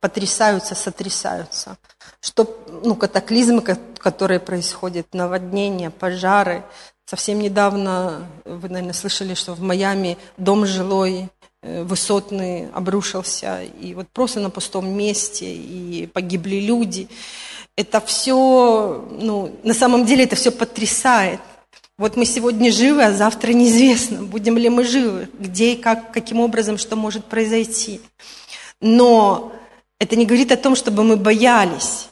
потрясаются, 0.00 0.74
сотрясаются. 0.74 1.76
Что, 2.20 2.58
ну, 2.82 2.94
катаклизмы, 2.94 3.62
которые 3.62 4.40
происходят, 4.40 5.14
наводнения, 5.14 5.90
пожары. 5.90 6.64
Совсем 7.06 7.40
недавно, 7.40 8.26
вы, 8.44 8.68
наверное, 8.68 8.94
слышали, 8.94 9.34
что 9.34 9.54
в 9.54 9.60
Майами 9.60 10.16
дом 10.36 10.64
жилой 10.64 11.28
э, 11.62 11.82
высотный 11.82 12.70
обрушился, 12.70 13.62
и 13.62 13.94
вот 13.94 14.08
просто 14.08 14.40
на 14.40 14.50
пустом 14.50 14.88
месте, 14.88 15.52
и 15.52 16.06
погибли 16.06 16.56
люди. 16.56 17.08
это 17.76 18.00
все, 18.00 19.06
ну, 19.10 19.58
на 19.64 19.74
самом 19.74 20.04
деле 20.04 20.24
это 20.24 20.36
все 20.36 20.50
потрясает. 20.50 21.40
Вот 21.98 22.16
мы 22.16 22.24
сегодня 22.24 22.72
живы, 22.72 23.04
а 23.04 23.12
завтра 23.12 23.52
неизвестно, 23.52 24.22
будем 24.22 24.56
ли 24.56 24.68
мы 24.70 24.84
живы, 24.84 25.28
где 25.38 25.72
и 25.72 25.76
как, 25.76 26.12
каким 26.12 26.40
образом, 26.40 26.78
что 26.78 26.96
может 26.96 27.26
произойти. 27.26 28.00
Но 28.80 29.52
это 30.00 30.16
не 30.16 30.26
говорит 30.26 30.50
о 30.50 30.56
том, 30.56 30.74
чтобы 30.74 31.04
мы 31.04 31.16
боялись. 31.16 32.08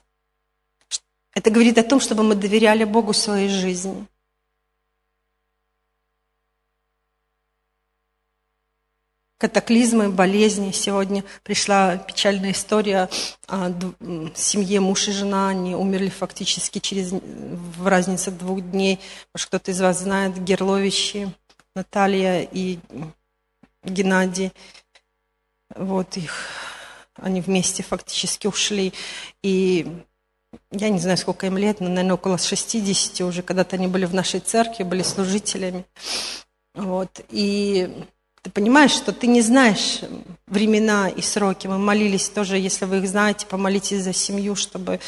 Это 1.35 1.51
говорит 1.51 1.79
о 1.79 1.83
том, 1.83 1.99
чтобы 1.99 2.23
мы 2.23 2.37
доверяли 2.37 2.85
Богу 2.85 3.13
своей 3.13 3.49
жизни. 3.49 4.07
катаклизмы, 9.39 10.11
болезни. 10.11 10.73
Сегодня 10.73 11.25
пришла 11.45 11.97
печальная 11.97 12.51
история 12.51 13.09
о 13.47 13.73
семье 14.35 14.81
муж 14.81 15.09
и 15.09 15.13
жена. 15.13 15.49
Они 15.49 15.75
умерли 15.77 16.09
фактически 16.09 16.81
через, 16.81 17.13
в 17.13 17.87
разнице 17.87 18.33
двух 18.33 18.61
дней. 18.61 18.99
Может, 19.33 19.47
кто-то 19.47 19.71
из 19.71 19.81
вас 19.81 20.01
знает 20.01 20.43
Герловичи, 20.43 21.33
Наталья 21.75 22.43
и 22.43 22.81
Геннадий. 23.85 24.53
Вот 25.77 26.17
их, 26.17 26.35
они 27.21 27.41
вместе 27.41 27.83
фактически 27.83 28.47
ушли. 28.47 28.93
И 29.43 29.87
я 30.71 30.89
не 30.89 30.99
знаю, 30.99 31.19
сколько 31.19 31.47
им 31.47 31.59
лет, 31.59 31.81
но, 31.81 31.89
наверное, 31.89 32.15
около 32.15 32.39
60 32.39 33.21
уже. 33.23 33.43
Когда-то 33.43 33.77
они 33.77 33.87
были 33.87 34.07
в 34.07 34.15
нашей 34.15 34.41
церкви, 34.41 34.83
были 34.83 35.03
служителями. 35.03 35.85
Вот. 36.75 37.21
И 37.31 38.07
ты 38.43 38.51
понимаешь, 38.51 38.93
что 38.93 39.13
ты 39.13 39.27
не 39.27 39.43
знаешь 39.43 40.01
времена 40.47 41.09
и 41.09 41.21
сроки. 41.21 41.67
Мы 41.67 41.79
молились 41.79 42.29
тоже, 42.29 42.57
если 42.57 42.85
вы 42.85 42.99
их 42.99 43.09
знаете, 43.09 43.47
помолитесь 43.47 44.03
за 44.03 44.13
семью, 44.13 44.55
чтобы 44.55 45.01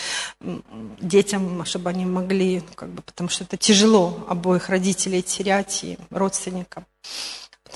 детям, 1.01 1.65
чтобы 1.65 1.91
они 1.91 2.05
могли, 2.05 2.63
как 2.75 2.91
бы, 2.91 3.03
потому 3.03 3.31
что 3.31 3.45
это 3.45 3.57
тяжело 3.57 4.25
обоих 4.29 4.69
родителей 4.69 5.23
терять 5.23 5.85
и 5.85 5.99
родственникам. 6.11 6.87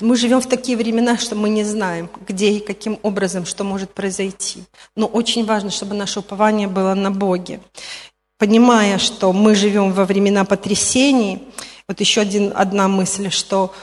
Мы 0.01 0.15
живем 0.15 0.41
в 0.41 0.47
такие 0.47 0.77
времена, 0.77 1.17
что 1.17 1.35
мы 1.35 1.49
не 1.49 1.63
знаем, 1.63 2.09
где 2.27 2.51
и 2.51 2.59
каким 2.59 2.99
образом, 3.01 3.45
что 3.45 3.63
может 3.63 3.93
произойти. 3.93 4.63
Но 4.95 5.05
очень 5.05 5.45
важно, 5.45 5.69
чтобы 5.69 5.95
наше 5.95 6.19
упование 6.19 6.67
было 6.67 6.93
на 6.93 7.11
Боге. 7.11 7.59
Понимая, 8.37 8.97
что 8.97 9.31
мы 9.31 9.55
живем 9.55 9.93
во 9.93 10.05
времена 10.05 10.43
потрясений, 10.43 11.47
вот 11.87 11.99
еще 12.01 12.21
один, 12.21 12.51
одна 12.55 12.87
мысль, 12.87 13.29
что 13.29 13.73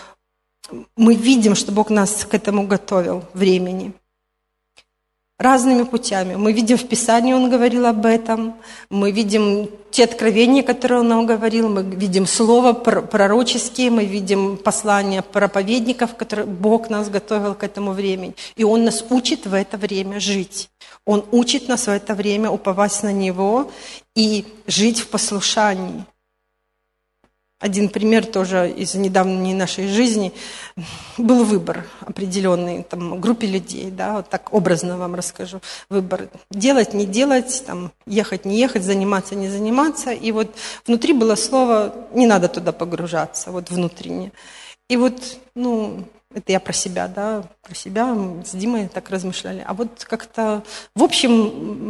мы 0.96 1.14
видим, 1.14 1.54
что 1.54 1.72
Бог 1.72 1.90
нас 1.90 2.24
к 2.24 2.34
этому 2.34 2.66
готовил 2.66 3.24
времени. 3.32 3.92
Разными 5.38 5.82
путями. 5.82 6.36
Мы 6.36 6.52
видим 6.52 6.76
в 6.76 6.86
Писании, 6.86 7.32
Он 7.32 7.50
говорил 7.50 7.86
об 7.86 8.06
этом. 8.06 8.54
Мы 8.90 9.10
видим 9.10 9.68
те 9.90 10.04
откровения, 10.04 10.62
которые 10.62 11.00
Он 11.00 11.08
нам 11.08 11.26
говорил. 11.26 11.68
Мы 11.68 11.82
видим 11.82 12.26
слова 12.26 12.72
пророческие, 12.74 13.90
мы 13.90 14.04
видим 14.04 14.56
послания 14.56 15.22
проповедников, 15.22 16.14
которые 16.14 16.46
Бог 16.46 16.90
нас 16.90 17.08
готовил 17.08 17.54
к 17.54 17.64
этому 17.64 17.92
времени. 17.92 18.34
И 18.56 18.62
Он 18.62 18.84
нас 18.84 19.04
учит 19.10 19.46
в 19.46 19.54
это 19.54 19.76
время 19.76 20.20
жить. 20.20 20.70
Он 21.04 21.24
учит 21.32 21.68
нас 21.68 21.86
в 21.86 21.90
это 21.90 22.14
время 22.14 22.50
уповать 22.50 23.02
на 23.02 23.12
Него 23.12 23.72
и 24.14 24.44
жить 24.66 25.00
в 25.00 25.08
послушании. 25.08 26.04
Один 27.62 27.90
пример 27.90 28.26
тоже 28.26 28.68
из 28.68 28.96
недавней 28.96 29.54
нашей 29.54 29.86
жизни. 29.86 30.32
Был 31.16 31.44
выбор 31.44 31.86
определенный 32.00 32.82
там, 32.82 33.20
группе 33.20 33.46
людей, 33.46 33.92
да, 33.92 34.14
вот 34.14 34.28
так 34.28 34.52
образно 34.52 34.98
вам 34.98 35.14
расскажу. 35.14 35.60
Выбор 35.88 36.28
делать, 36.50 36.92
не 36.92 37.06
делать, 37.06 37.62
там, 37.64 37.92
ехать, 38.04 38.44
не 38.44 38.58
ехать, 38.58 38.82
заниматься, 38.82 39.36
не 39.36 39.48
заниматься. 39.48 40.10
И 40.10 40.32
вот 40.32 40.52
внутри 40.88 41.12
было 41.12 41.36
слово 41.36 41.94
«не 42.12 42.26
надо 42.26 42.48
туда 42.48 42.72
погружаться», 42.72 43.52
вот 43.52 43.70
внутренне. 43.70 44.32
И 44.88 44.96
вот, 44.96 45.22
ну, 45.54 46.02
это 46.34 46.52
я 46.52 46.60
про 46.60 46.72
себя, 46.72 47.08
да, 47.08 47.44
про 47.62 47.74
себя 47.74 48.16
с 48.44 48.52
Димой 48.52 48.88
так 48.88 49.10
размышляли. 49.10 49.64
А 49.66 49.74
вот 49.74 50.04
как-то, 50.04 50.62
в 50.94 51.02
общем, 51.02 51.30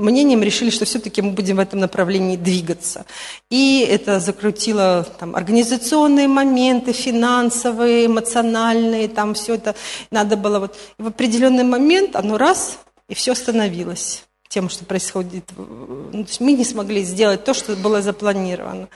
мнением 0.03 0.43
решили, 0.43 0.71
что 0.71 0.85
все-таки 0.85 1.23
мы 1.23 1.33
будем 1.33 1.57
в 1.57 1.61
этом 1.61 1.81
направлении 1.81 2.37
двигаться. 2.37 3.05
И 3.51 3.87
это 3.89 4.21
закрутило 4.21 5.07
там, 5.19 5.35
организационные 5.37 6.29
моменты, 6.29 6.93
финансовые, 6.93 8.07
эмоциональные, 8.07 9.09
там 9.09 9.35
все 9.35 9.55
это 9.55 9.75
надо 10.11 10.37
было 10.37 10.59
вот... 10.59 10.77
И 10.99 11.03
в 11.03 11.07
определенный 11.09 11.65
момент 11.65 12.17
оно 12.17 12.39
раз, 12.39 12.79
и 13.09 13.15
все 13.15 13.33
остановилось 13.33 14.25
тем, 14.49 14.69
что 14.69 14.85
происходит. 14.85 15.45
Ну, 15.57 16.25
то 16.25 16.29
есть 16.29 16.41
мы 16.41 16.53
не 16.53 16.65
смогли 16.65 17.03
сделать 17.03 17.45
то, 17.45 17.55
что 17.55 17.75
было 17.75 18.03
запланировано. 18.03 18.89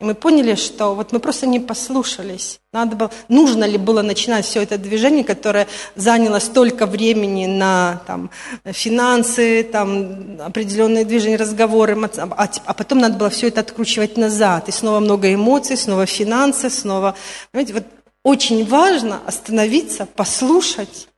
И 0.00 0.04
мы 0.04 0.14
поняли, 0.14 0.54
что 0.54 0.94
вот 0.94 1.12
мы 1.12 1.18
просто 1.18 1.46
не 1.46 1.60
послушались. 1.60 2.60
Надо 2.72 2.96
было, 2.96 3.10
нужно 3.28 3.64
ли 3.64 3.76
было 3.76 4.00
начинать 4.00 4.46
все 4.46 4.62
это 4.62 4.78
движение, 4.78 5.24
которое 5.24 5.68
заняло 5.94 6.38
столько 6.38 6.86
времени 6.86 7.44
на 7.44 8.00
там, 8.06 8.30
финансы, 8.64 9.62
там, 9.62 10.40
определенные 10.40 11.04
движения, 11.04 11.36
разговоры, 11.36 11.98
а, 12.16 12.48
а 12.64 12.72
потом 12.72 13.00
надо 13.00 13.18
было 13.18 13.28
все 13.28 13.48
это 13.48 13.60
откручивать 13.60 14.16
назад. 14.16 14.70
И 14.70 14.72
снова 14.72 15.00
много 15.00 15.32
эмоций, 15.34 15.76
снова 15.76 16.06
финансы, 16.06 16.70
снова... 16.70 17.14
Понимаете, 17.52 17.74
вот 17.74 17.84
очень 18.24 18.66
важно 18.66 19.20
остановиться, 19.26 20.06
послушать 20.06 21.08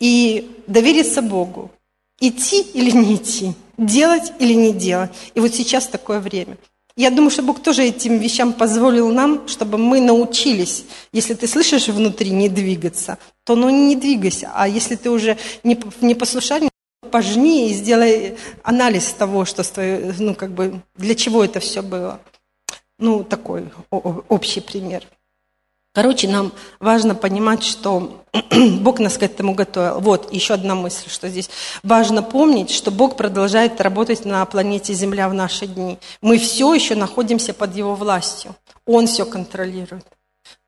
и 0.00 0.50
довериться 0.66 1.22
Богу. 1.22 1.70
Идти 2.20 2.62
или 2.62 2.90
не 2.90 3.14
идти, 3.14 3.52
делать 3.76 4.32
или 4.40 4.54
не 4.54 4.72
делать. 4.72 5.12
И 5.34 5.40
вот 5.40 5.54
сейчас 5.54 5.86
такое 5.86 6.18
время. 6.18 6.56
Я 6.98 7.10
думаю, 7.12 7.30
что 7.30 7.42
Бог 7.42 7.62
тоже 7.62 7.84
этим 7.84 8.18
вещам 8.18 8.52
позволил 8.52 9.12
нам, 9.12 9.46
чтобы 9.46 9.78
мы 9.78 10.00
научились. 10.00 10.84
Если 11.12 11.34
ты 11.34 11.46
слышишь 11.46 11.86
внутри 11.86 12.30
не 12.30 12.48
двигаться, 12.48 13.18
то 13.44 13.54
ну 13.54 13.70
не 13.70 13.94
двигайся. 13.94 14.50
А 14.52 14.66
если 14.66 14.96
ты 14.96 15.08
уже 15.08 15.38
не 15.62 15.76
в 15.76 16.02
непослушании, 16.02 16.70
пожни 17.12 17.70
и 17.70 17.72
сделай 17.72 18.36
анализ 18.64 19.12
того, 19.12 19.44
что 19.44 19.62
с 19.62 19.70
твоей, 19.70 20.12
ну 20.18 20.34
как 20.34 20.50
бы, 20.50 20.82
для 20.96 21.14
чего 21.14 21.44
это 21.44 21.60
все 21.60 21.82
было. 21.82 22.20
Ну, 22.98 23.22
такой 23.22 23.70
общий 23.90 24.60
пример. 24.60 25.04
Короче, 25.94 26.28
нам 26.28 26.52
важно 26.80 27.14
понимать, 27.14 27.64
что 27.64 28.22
Бог 28.80 28.98
нас 28.98 29.18
к 29.18 29.22
этому 29.22 29.54
готовил. 29.54 30.00
Вот, 30.00 30.32
еще 30.32 30.54
одна 30.54 30.74
мысль, 30.74 31.08
что 31.08 31.28
здесь 31.28 31.50
важно 31.82 32.22
помнить, 32.22 32.70
что 32.70 32.90
Бог 32.90 33.16
продолжает 33.16 33.80
работать 33.80 34.24
на 34.24 34.44
планете 34.44 34.92
Земля 34.94 35.28
в 35.28 35.34
наши 35.34 35.66
дни. 35.66 35.98
Мы 36.20 36.38
все 36.38 36.72
еще 36.74 36.94
находимся 36.94 37.54
под 37.54 37.74
Его 37.74 37.94
властью. 37.94 38.54
Он 38.86 39.06
все 39.06 39.24
контролирует. 39.24 40.04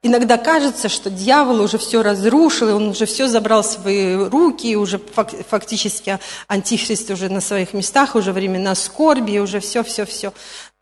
Иногда 0.03 0.39
кажется, 0.39 0.89
что 0.89 1.11
дьявол 1.11 1.61
уже 1.61 1.77
все 1.77 2.03
разрушил, 2.03 2.71
и 2.71 2.73
он 2.73 2.89
уже 2.89 3.05
все 3.05 3.29
забрал 3.29 3.63
в 3.63 3.67
свои 3.67 4.15
руки, 4.15 4.67
и 4.67 4.75
уже 4.75 4.99
фактически 4.99 6.19
антихрист 6.49 7.11
уже 7.11 7.29
на 7.29 7.43
своих 7.43 7.75
местах, 7.75 8.15
уже 8.15 8.33
времена 8.33 8.75
скорби, 8.75 9.39
уже 9.39 9.61
все-все-все. 9.61 10.33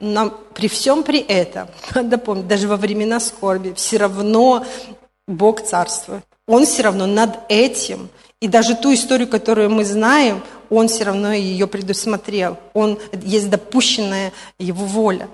Но 0.00 0.30
при 0.54 0.68
всем 0.68 1.02
при 1.02 1.20
этом, 1.20 1.68
надо 1.94 2.18
помнить, 2.18 2.46
даже 2.46 2.68
во 2.68 2.76
времена 2.76 3.20
скорби, 3.20 3.72
все 3.74 3.96
равно 3.96 4.64
Бог 5.26 5.62
царствует. 5.62 6.24
Он 6.46 6.64
все 6.64 6.82
равно 6.82 7.06
над 7.06 7.38
этим. 7.48 8.08
И 8.40 8.48
даже 8.48 8.74
ту 8.74 8.94
историю, 8.94 9.28
которую 9.28 9.70
мы 9.70 9.84
знаем, 9.84 10.42
он 10.70 10.88
все 10.88 11.04
равно 11.04 11.32
ее 11.32 11.66
предусмотрел. 11.66 12.56
Он, 12.72 12.98
есть 13.12 13.50
допущенная 13.50 14.32
его 14.58 14.84
воля. 14.84 15.28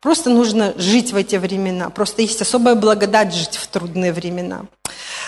Просто 0.00 0.30
нужно 0.30 0.74
жить 0.76 1.12
в 1.12 1.16
эти 1.16 1.36
времена. 1.36 1.90
Просто 1.90 2.22
есть 2.22 2.40
особая 2.42 2.74
благодать 2.74 3.34
жить 3.34 3.56
в 3.56 3.66
трудные 3.68 4.12
времена. 4.12 4.66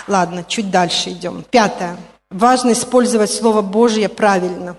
Ладно, 0.06 0.44
чуть 0.46 0.70
дальше 0.70 1.10
идем. 1.10 1.44
Пятое. 1.50 1.96
Важно 2.30 2.72
использовать 2.72 3.32
Слово 3.32 3.62
Божье 3.62 4.08
правильно. 4.08 4.76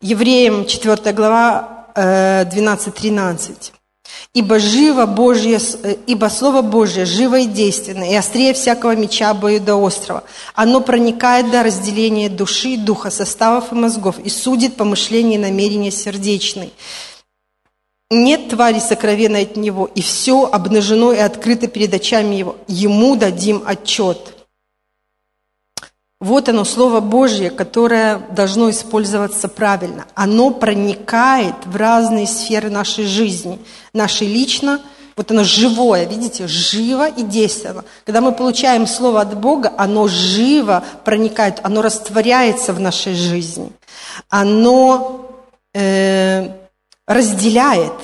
Евреям 0.00 0.66
4 0.66 1.12
глава 1.12 1.77
12-13. 1.94 3.50
Э, 3.50 3.78
Ибо 4.34 4.58
живо 4.58 5.06
Божье, 5.06 5.58
э, 5.82 5.96
ибо 6.06 6.26
Слово 6.26 6.62
Божье 6.62 7.04
живо 7.04 7.40
и 7.40 7.46
действенно, 7.46 8.04
и 8.04 8.14
острее 8.14 8.52
всякого 8.52 8.94
меча 8.94 9.32
до 9.34 9.76
острова. 9.76 10.24
Оно 10.54 10.80
проникает 10.80 11.50
до 11.50 11.62
разделения 11.62 12.28
души, 12.28 12.76
духа, 12.76 13.10
составов 13.10 13.72
и 13.72 13.74
мозгов, 13.74 14.18
и 14.18 14.28
судит 14.28 14.76
помышления 14.76 15.36
и 15.36 15.40
намерения 15.40 15.90
сердечные. 15.90 16.70
Нет 18.10 18.48
твари 18.48 18.78
сокровенной 18.78 19.42
от 19.42 19.56
него, 19.56 19.90
и 19.94 20.00
все 20.00 20.46
обнажено 20.46 21.12
и 21.12 21.18
открыто 21.18 21.66
перед 21.66 21.92
очами 21.92 22.36
его. 22.36 22.56
Ему 22.66 23.16
дадим 23.16 23.62
отчет. 23.66 24.37
Вот 26.20 26.48
оно, 26.48 26.64
Слово 26.64 27.00
Божье, 27.00 27.50
которое 27.50 28.18
должно 28.30 28.70
использоваться 28.70 29.48
правильно. 29.48 30.06
Оно 30.14 30.50
проникает 30.50 31.54
в 31.64 31.76
разные 31.76 32.26
сферы 32.26 32.70
нашей 32.70 33.04
жизни. 33.04 33.60
Нашей 33.92 34.26
лично, 34.26 34.80
вот 35.16 35.30
оно 35.30 35.44
живое, 35.44 36.06
видите, 36.06 36.48
живо 36.48 37.08
и 37.08 37.22
действенно. 37.22 37.84
Когда 38.04 38.20
мы 38.20 38.32
получаем 38.32 38.86
Слово 38.86 39.20
от 39.20 39.38
Бога, 39.38 39.72
оно 39.76 40.08
живо 40.08 40.82
проникает, 41.04 41.60
оно 41.62 41.82
растворяется 41.82 42.72
в 42.72 42.80
нашей 42.80 43.14
жизни. 43.14 43.70
Оно... 44.28 45.24
Э, 45.74 46.68
разделяет, 47.08 47.94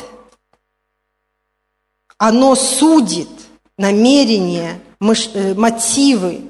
оно 2.16 2.56
судит 2.56 3.28
намерения, 3.76 4.80
э, 5.00 5.54
мотивы, 5.54 6.40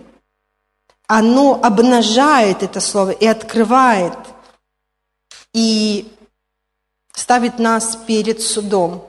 оно 1.07 1.61
обнажает 1.63 2.63
это 2.63 2.81
слово 2.81 3.11
и 3.11 3.27
открывает, 3.27 4.17
и 5.53 6.11
ставит 7.13 7.59
нас 7.59 7.97
перед 8.07 8.41
судом. 8.41 9.05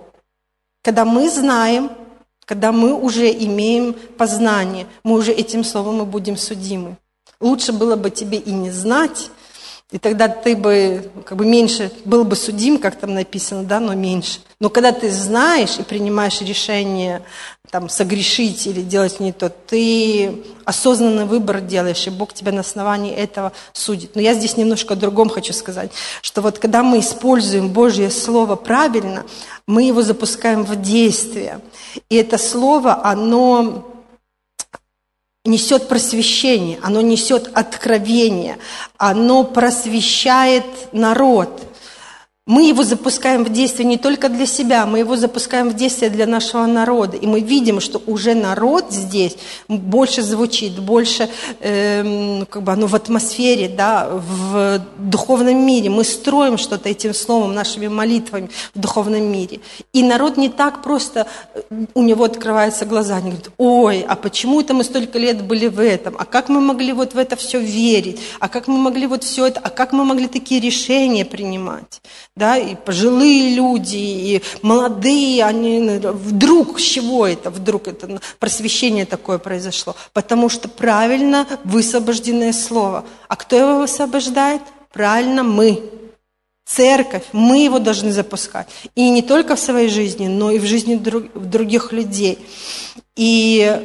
Когда 0.83 1.05
мы 1.05 1.29
знаем, 1.29 1.91
когда 2.45 2.71
мы 2.71 2.93
уже 2.93 3.31
имеем 3.31 3.93
познание, 3.93 4.87
мы 5.03 5.17
уже 5.17 5.31
этим 5.31 5.63
словом 5.63 6.01
и 6.01 6.05
будем 6.05 6.37
судимы. 6.37 6.97
Лучше 7.39 7.73
было 7.73 7.95
бы 7.95 8.11
тебе 8.11 8.37
и 8.37 8.51
не 8.51 8.71
знать, 8.71 9.31
и 9.91 9.99
тогда 9.99 10.27
ты 10.27 10.55
бы 10.55 11.11
как 11.25 11.37
бы 11.37 11.45
меньше, 11.45 11.91
был 12.05 12.25
бы 12.25 12.35
судим, 12.35 12.79
как 12.79 12.95
там 12.95 13.13
написано, 13.13 13.63
да, 13.63 13.79
но 13.79 13.93
меньше. 13.93 14.39
Но 14.59 14.69
когда 14.69 14.91
ты 14.91 15.11
знаешь 15.11 15.77
и 15.77 15.83
принимаешь 15.83 16.41
решение 16.41 17.21
там, 17.69 17.87
согрешить 17.87 18.65
или 18.65 18.81
делать 18.81 19.19
не 19.19 19.31
то, 19.31 19.49
ты 19.49 20.43
осознанный 20.65 21.25
выбор 21.25 21.61
делаешь, 21.61 22.07
и 22.07 22.09
Бог 22.09 22.33
тебя 22.33 22.51
на 22.51 22.61
основании 22.61 23.13
этого 23.13 23.51
судит. 23.73 24.15
Но 24.15 24.21
я 24.21 24.33
здесь 24.33 24.57
немножко 24.57 24.93
о 24.93 24.97
другом 24.97 25.29
хочу 25.29 25.53
сказать, 25.53 25.91
что 26.21 26.41
вот 26.41 26.57
когда 26.57 26.81
мы 26.81 26.99
используем 26.99 27.69
Божье 27.69 28.09
Слово 28.09 28.55
правильно, 28.55 29.23
мы 29.67 29.83
его 29.83 30.01
запускаем 30.01 30.63
в 30.63 30.81
действие. 30.81 31.59
И 32.09 32.15
это 32.15 32.37
Слово, 32.39 33.05
оно 33.05 33.94
несет 35.45 35.87
просвещение, 35.87 36.79
оно 36.81 37.01
несет 37.01 37.49
откровение, 37.53 38.57
оно 38.97 39.43
просвещает 39.43 40.65
народ– 40.91 41.61
мы 42.47 42.67
его 42.67 42.83
запускаем 42.83 43.43
в 43.43 43.49
действие 43.51 43.87
не 43.87 43.97
только 43.97 44.29
для 44.29 44.45
себя, 44.45 44.85
мы 44.85 44.99
его 44.99 45.15
запускаем 45.15 45.69
в 45.69 45.73
действие 45.73 46.11
для 46.11 46.27
нашего 46.27 46.67
народа. 46.67 47.17
И 47.17 47.25
мы 47.25 47.39
видим, 47.39 47.79
что 47.79 47.99
уже 48.05 48.35
народ 48.35 48.91
здесь 48.91 49.35
больше 49.67 50.21
звучит, 50.21 50.77
больше 50.79 51.27
э, 51.59 52.45
как 52.47 52.61
бы 52.61 52.71
оно 52.71 52.85
в 52.85 52.93
атмосфере, 52.93 53.67
да, 53.67 54.07
в 54.11 54.79
духовном 54.99 55.65
мире. 55.65 55.89
Мы 55.89 56.03
строим 56.03 56.59
что-то 56.59 56.87
этим 56.87 57.15
словом, 57.15 57.55
нашими 57.55 57.87
молитвами 57.87 58.51
в 58.75 58.79
духовном 58.79 59.23
мире. 59.23 59.61
И 59.91 60.03
народ 60.03 60.37
не 60.37 60.49
так 60.49 60.83
просто, 60.83 61.25
у 61.95 62.03
него 62.03 62.25
открываются 62.25 62.85
глаза, 62.85 63.15
они 63.15 63.31
говорят, 63.31 63.49
ой, 63.57 64.05
а 64.07 64.15
почему 64.15 64.61
это 64.61 64.75
мы 64.75 64.83
столько 64.83 65.17
лет 65.17 65.41
были 65.41 65.65
в 65.65 65.79
этом? 65.79 66.15
А 66.19 66.25
как 66.25 66.49
мы 66.49 66.61
могли 66.61 66.93
вот 66.93 67.15
в 67.15 67.17
это 67.17 67.35
все 67.37 67.59
верить? 67.59 68.19
А 68.39 68.49
как 68.49 68.67
мы 68.67 68.77
могли 68.77 69.07
вот 69.07 69.23
все 69.23 69.47
это? 69.47 69.59
А 69.61 69.71
как 69.71 69.93
мы 69.93 70.05
могли 70.05 70.27
такие 70.27 70.61
решения 70.61 71.25
принимать? 71.25 72.01
Да, 72.35 72.57
и 72.57 72.75
пожилые 72.75 73.55
люди, 73.55 73.95
и 73.95 74.43
молодые, 74.61 75.45
они 75.45 75.79
вдруг, 76.03 76.81
с 76.81 76.83
чего 76.83 77.25
это, 77.25 77.49
вдруг 77.49 77.87
это 77.87 78.19
просвещение 78.39 79.05
такое 79.05 79.37
произошло? 79.37 79.95
Потому 80.11 80.49
что 80.49 80.67
правильно 80.67 81.47
высвобожденное 81.63 82.51
слово. 82.51 83.05
А 83.29 83.35
кто 83.37 83.55
его 83.55 83.79
высвобождает? 83.79 84.61
Правильно 84.91 85.43
мы. 85.43 85.81
Церковь, 86.65 87.23
мы 87.31 87.63
его 87.63 87.79
должны 87.79 88.11
запускать. 88.11 88.67
И 88.95 89.09
не 89.09 89.21
только 89.21 89.55
в 89.55 89.59
своей 89.59 89.87
жизни, 89.87 90.27
но 90.27 90.51
и 90.51 90.59
в 90.59 90.65
жизни 90.65 90.95
друг, 90.95 91.31
других 91.33 91.93
людей. 91.93 92.39
И 93.15 93.81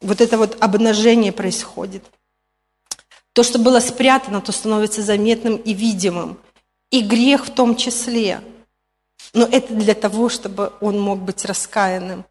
вот 0.00 0.20
это 0.20 0.38
вот 0.38 0.56
обнажение 0.60 1.32
происходит. 1.32 2.04
То, 3.32 3.42
что 3.42 3.58
было 3.58 3.80
спрятано, 3.80 4.40
то 4.40 4.52
становится 4.52 5.02
заметным 5.02 5.56
и 5.56 5.72
видимым 5.72 6.38
и 6.90 7.02
грех 7.02 7.46
в 7.46 7.50
том 7.50 7.76
числе. 7.76 8.40
Но 9.32 9.46
это 9.46 9.74
для 9.74 9.94
того, 9.94 10.28
чтобы 10.28 10.72
он 10.80 11.00
мог 11.00 11.20
быть 11.20 11.44
раскаянным. 11.44 12.24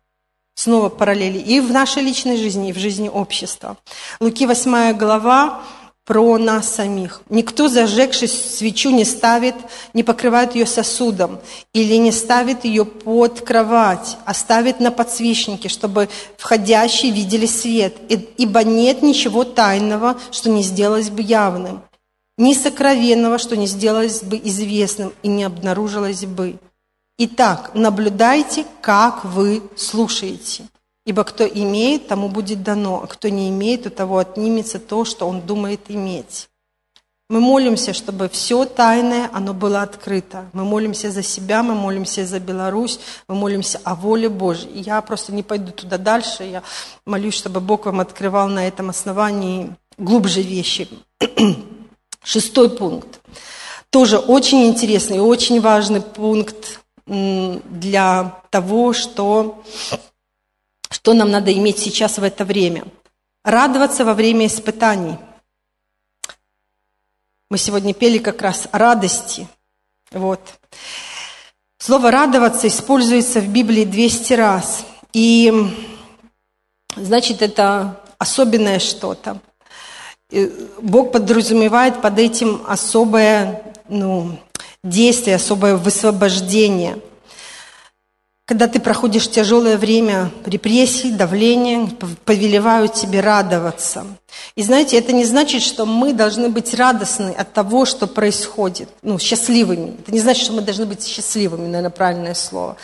Снова 0.56 0.90
параллели 0.90 1.38
и 1.38 1.62
в 1.62 1.72
нашей 1.72 2.04
личной 2.04 2.36
жизни, 2.36 2.70
и 2.70 2.74
в 2.74 2.78
жизни 2.78 3.08
общества. 3.08 3.78
Луки 4.20 4.46
8 4.46 4.94
глава 4.98 5.64
про 6.04 6.38
нас 6.38 6.68
самих. 6.68 7.22
Никто, 7.30 7.70
зажегший 7.70 8.28
свечу, 8.28 8.90
не 8.90 9.06
ставит, 9.06 9.56
не 9.94 10.04
покрывает 10.04 10.56
ее 10.56 10.66
сосудом 10.66 11.40
или 11.72 11.96
не 11.96 12.12
ставит 12.12 12.66
ее 12.66 12.84
под 12.84 13.42
кровать, 13.42 14.18
а 14.26 14.34
ставит 14.34 14.82
на 14.82 14.92
подсвечнике, 14.92 15.70
чтобы 15.70 16.10
входящие 16.36 17.12
видели 17.12 17.46
свет. 17.46 17.96
Ибо 18.10 18.64
нет 18.64 19.02
ничего 19.02 19.46
тайного, 19.46 20.20
что 20.32 20.50
не 20.50 20.64
сделалось 20.64 21.10
бы 21.10 21.22
явным 21.22 21.84
ни 22.40 22.54
сокровенного, 22.54 23.38
что 23.38 23.58
не 23.58 23.68
сделалось 23.68 24.24
бы 24.24 24.38
известным 24.38 25.14
и 25.22 25.28
не 25.28 25.44
обнаружилось 25.44 26.26
бы. 26.26 26.58
Итак, 27.18 27.72
наблюдайте, 27.74 28.66
как 28.82 29.26
вы 29.26 29.62
слушаете. 29.76 30.64
Ибо 31.06 31.26
кто 31.26 31.46
имеет, 31.46 32.08
тому 32.08 32.30
будет 32.30 32.64
дано, 32.64 33.02
а 33.04 33.08
кто 33.08 33.28
не 33.28 33.50
имеет, 33.50 33.86
у 33.88 33.90
того 33.90 34.20
отнимется 34.20 34.80
то, 34.80 35.04
что 35.04 35.28
он 35.28 35.42
думает 35.42 35.82
иметь. 35.90 36.48
Мы 37.30 37.42
молимся, 37.42 37.94
чтобы 37.94 38.30
все 38.30 38.64
тайное, 38.64 39.30
оно 39.34 39.54
было 39.54 39.82
открыто. 39.82 40.50
Мы 40.54 40.64
молимся 40.64 41.12
за 41.12 41.22
себя, 41.22 41.62
мы 41.62 41.76
молимся 41.76 42.26
за 42.26 42.40
Беларусь, 42.40 43.02
мы 43.28 43.36
молимся 43.36 43.82
о 43.84 43.96
воле 43.96 44.30
Божьей. 44.30 44.82
Я 44.82 45.02
просто 45.02 45.34
не 45.34 45.44
пойду 45.44 45.72
туда 45.72 45.98
дальше. 45.98 46.44
Я 46.44 46.64
молюсь, 47.06 47.36
чтобы 47.36 47.60
Бог 47.60 47.86
вам 47.86 48.00
открывал 48.00 48.48
на 48.48 48.66
этом 48.66 48.90
основании 48.90 49.76
глубже 49.98 50.42
вещи. 50.42 50.88
Шестой 52.30 52.70
пункт. 52.70 53.22
Тоже 53.90 54.20
очень 54.20 54.68
интересный 54.68 55.18
и 55.18 55.20
очень 55.20 55.62
важный 55.62 56.00
пункт 56.00 56.80
для 57.08 58.40
того, 58.52 58.94
что, 58.94 59.64
что 60.92 61.14
нам 61.14 61.32
надо 61.32 61.52
иметь 61.52 61.80
сейчас 61.80 62.20
в 62.20 62.24
это 62.24 62.46
время. 62.46 62.86
Радоваться 63.44 64.06
во 64.06 64.14
время 64.14 64.46
испытаний. 64.46 65.18
Мы 67.50 67.58
сегодня 67.58 67.96
пели 67.96 68.20
как 68.20 68.44
раз 68.44 68.68
радости. 68.74 69.48
Вот. 70.12 70.40
Слово 71.80 72.12
«радоваться» 72.12 72.68
используется 72.68 73.42
в 73.42 73.48
Библии 73.48 73.86
200 73.86 74.34
раз. 74.34 74.86
И 75.14 75.52
значит, 76.96 77.42
это 77.42 78.04
особенное 78.20 78.78
что-то. 78.78 79.42
Бог 80.82 81.12
подразумевает 81.12 82.02
под 82.02 82.20
этим 82.20 82.62
особое 82.68 83.64
ну, 83.88 84.38
действие, 84.84 85.38
особое 85.38 85.76
высвобождение. 85.76 87.00
Когда 88.46 88.68
ты 88.68 88.80
проходишь 88.80 89.30
тяжелое 89.30 89.78
время 89.78 90.32
репрессий, 90.46 91.12
давления, 91.12 91.88
повелевают 92.26 92.94
тебе 92.94 93.22
радоваться. 93.22 94.06
И 94.56 94.64
знаете, 94.64 94.98
это 94.98 95.14
не 95.14 95.24
значит, 95.24 95.62
что 95.62 95.86
мы 95.86 96.14
должны 96.14 96.50
быть 96.50 96.74
радостны 96.74 97.30
от 97.30 97.54
того, 97.54 97.86
что 97.86 98.08
происходит, 98.08 98.90
ну, 99.04 99.20
счастливыми. 99.20 99.96
Это 100.00 100.12
не 100.12 100.20
значит, 100.20 100.46
что 100.46 100.54
мы 100.54 100.62
должны 100.62 100.88
быть 100.88 101.06
счастливыми, 101.06 101.68
наверное, 101.68 101.92
правильное 101.92 102.34
слово. 102.34 102.76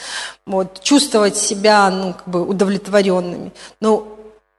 Вот, 0.46 0.82
чувствовать 0.84 1.36
себя, 1.36 1.90
ну, 1.90 2.14
как 2.14 2.28
бы 2.28 2.48
удовлетворенными. 2.48 3.52
Но 3.82 4.15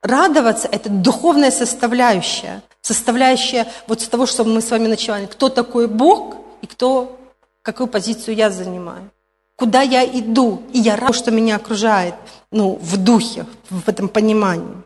радоваться– 0.06 0.68
это 0.72 0.88
духовная 0.88 1.50
составляющая 1.50 2.62
составляющая 2.86 3.66
вот 3.88 4.00
с 4.00 4.08
того, 4.08 4.26
что 4.26 4.44
мы 4.44 4.60
с 4.60 4.70
вами 4.70 4.86
начали. 4.86 5.26
Кто 5.26 5.48
такой 5.48 5.88
Бог 5.88 6.36
и 6.62 6.66
кто, 6.66 7.18
какую 7.62 7.88
позицию 7.88 8.36
я 8.36 8.50
занимаю. 8.50 9.10
Куда 9.56 9.82
я 9.82 10.04
иду, 10.04 10.62
и 10.72 10.78
я 10.78 10.96
рад, 10.96 11.14
что 11.14 11.30
меня 11.30 11.56
окружает, 11.56 12.14
ну, 12.50 12.78
в 12.80 12.96
духе, 12.96 13.46
в 13.70 13.88
этом 13.88 14.08
понимании. 14.08 14.76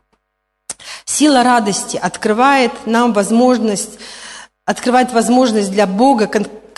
Сила 1.05 1.43
радости 1.43 1.97
открывает 1.97 2.73
нам 2.87 3.13
возможность, 3.13 3.99
открывает 4.65 5.13
возможность 5.13 5.73
для 5.73 5.87
Бога 5.87 6.29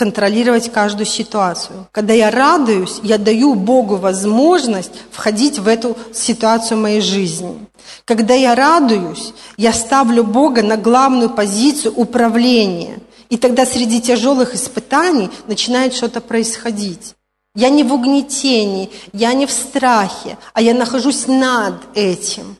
контролировать 0.03 0.73
каждую 0.73 1.07
ситуацию. 1.07 1.87
Когда 1.93 2.13
я 2.13 2.33
радуюсь, 2.33 2.99
я 3.05 3.19
даю 3.19 3.55
Богу 3.55 3.95
возможность 3.95 4.91
входить 5.13 5.61
в 5.61 5.69
эту 5.69 5.97
ситуацию 6.13 6.81
моей 6.81 7.01
жизни. 7.01 7.69
Когда 8.05 8.35
я 8.35 8.57
радуюсь, 8.57 9.33
я 9.57 9.73
ставлю 9.73 10.25
Бога 10.25 10.65
на 10.65 10.77
главную 10.77 11.31
позицию 11.31 11.95
управления. 11.95 12.99
И 13.31 13.37
тогда 13.37 13.65
среди 13.65 14.01
тяжелых 14.01 14.57
испытаний 14.57 15.31
начинает 15.47 15.95
что-то 15.95 16.21
происходить. 16.21 17.15
Я 17.55 17.69
не 17.69 17.85
в 17.85 17.93
угнетении, 17.95 18.91
я 19.13 19.35
не 19.35 19.47
в 19.47 19.53
страхе, 19.53 20.37
а 20.53 20.63
я 20.63 20.75
нахожусь 20.75 21.29
над 21.29 21.75
этим. 21.95 22.57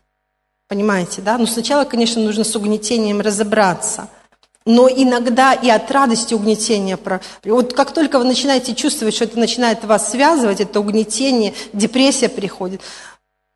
Понимаете, 0.69 1.23
да? 1.23 1.39
Но 1.39 1.47
сначала, 1.47 1.83
конечно, 1.83 2.23
нужно 2.23 2.45
с 2.45 2.55
угнетением 2.55 3.21
разобраться– 3.21 4.09
но 4.65 4.89
иногда 4.89 5.53
и 5.55 5.69
от 5.69 5.91
радости 5.91 6.35
угнетения. 6.35 6.99
Вот 7.45 7.73
как 7.73 7.93
только 7.93 8.19
вы 8.19 8.25
начинаете 8.25 8.75
чувствовать, 8.75 9.15
что 9.15 9.25
это 9.25 9.39
начинает 9.39 9.85
вас 9.85 10.11
связывать, 10.11 10.61
это 10.61 10.81
угнетение, 10.81 11.55
депрессия 11.73 12.29
приходит, 12.29 12.81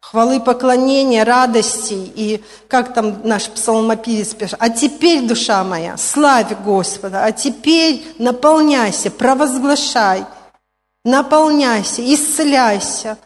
хвалы, 0.00 0.40
поклонения, 0.40 1.24
радости. 1.24 1.94
И 1.94 2.42
как 2.68 2.94
там 2.94 3.20
наш 3.24 3.48
псалмопевец 3.48 4.34
пишет, 4.34 4.56
а 4.60 4.70
теперь, 4.70 5.26
душа 5.26 5.62
моя, 5.64 5.96
славь 5.96 6.52
Господа, 6.64 7.24
а 7.24 7.32
теперь 7.32 8.04
наполняйся, 8.18 9.10
провозглашай. 9.10 10.24
наполняйся, 11.04 12.02
исцеляйся. 12.02 13.16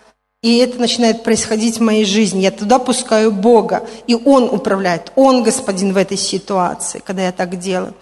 И 0.43 0.57
это 0.59 0.81
начинает 0.81 1.23
происходить 1.23 1.79
в 1.79 1.83
моей 1.83 2.05
жизни. 2.05 2.41
Я 2.41 2.51
туда 2.51 2.79
пускаю 2.79 3.31
Бога, 3.31 3.87
и 4.07 4.15
Он 4.15 4.45
управляет. 4.45 5.13
Он 5.15 5.43
господин 5.43 5.93
в 5.93 5.97
этой 5.99 6.17
ситуации, 6.17 7.03
когда 7.05 7.23
я 7.23 7.33
так 7.33 7.59
делаю. 7.59 7.95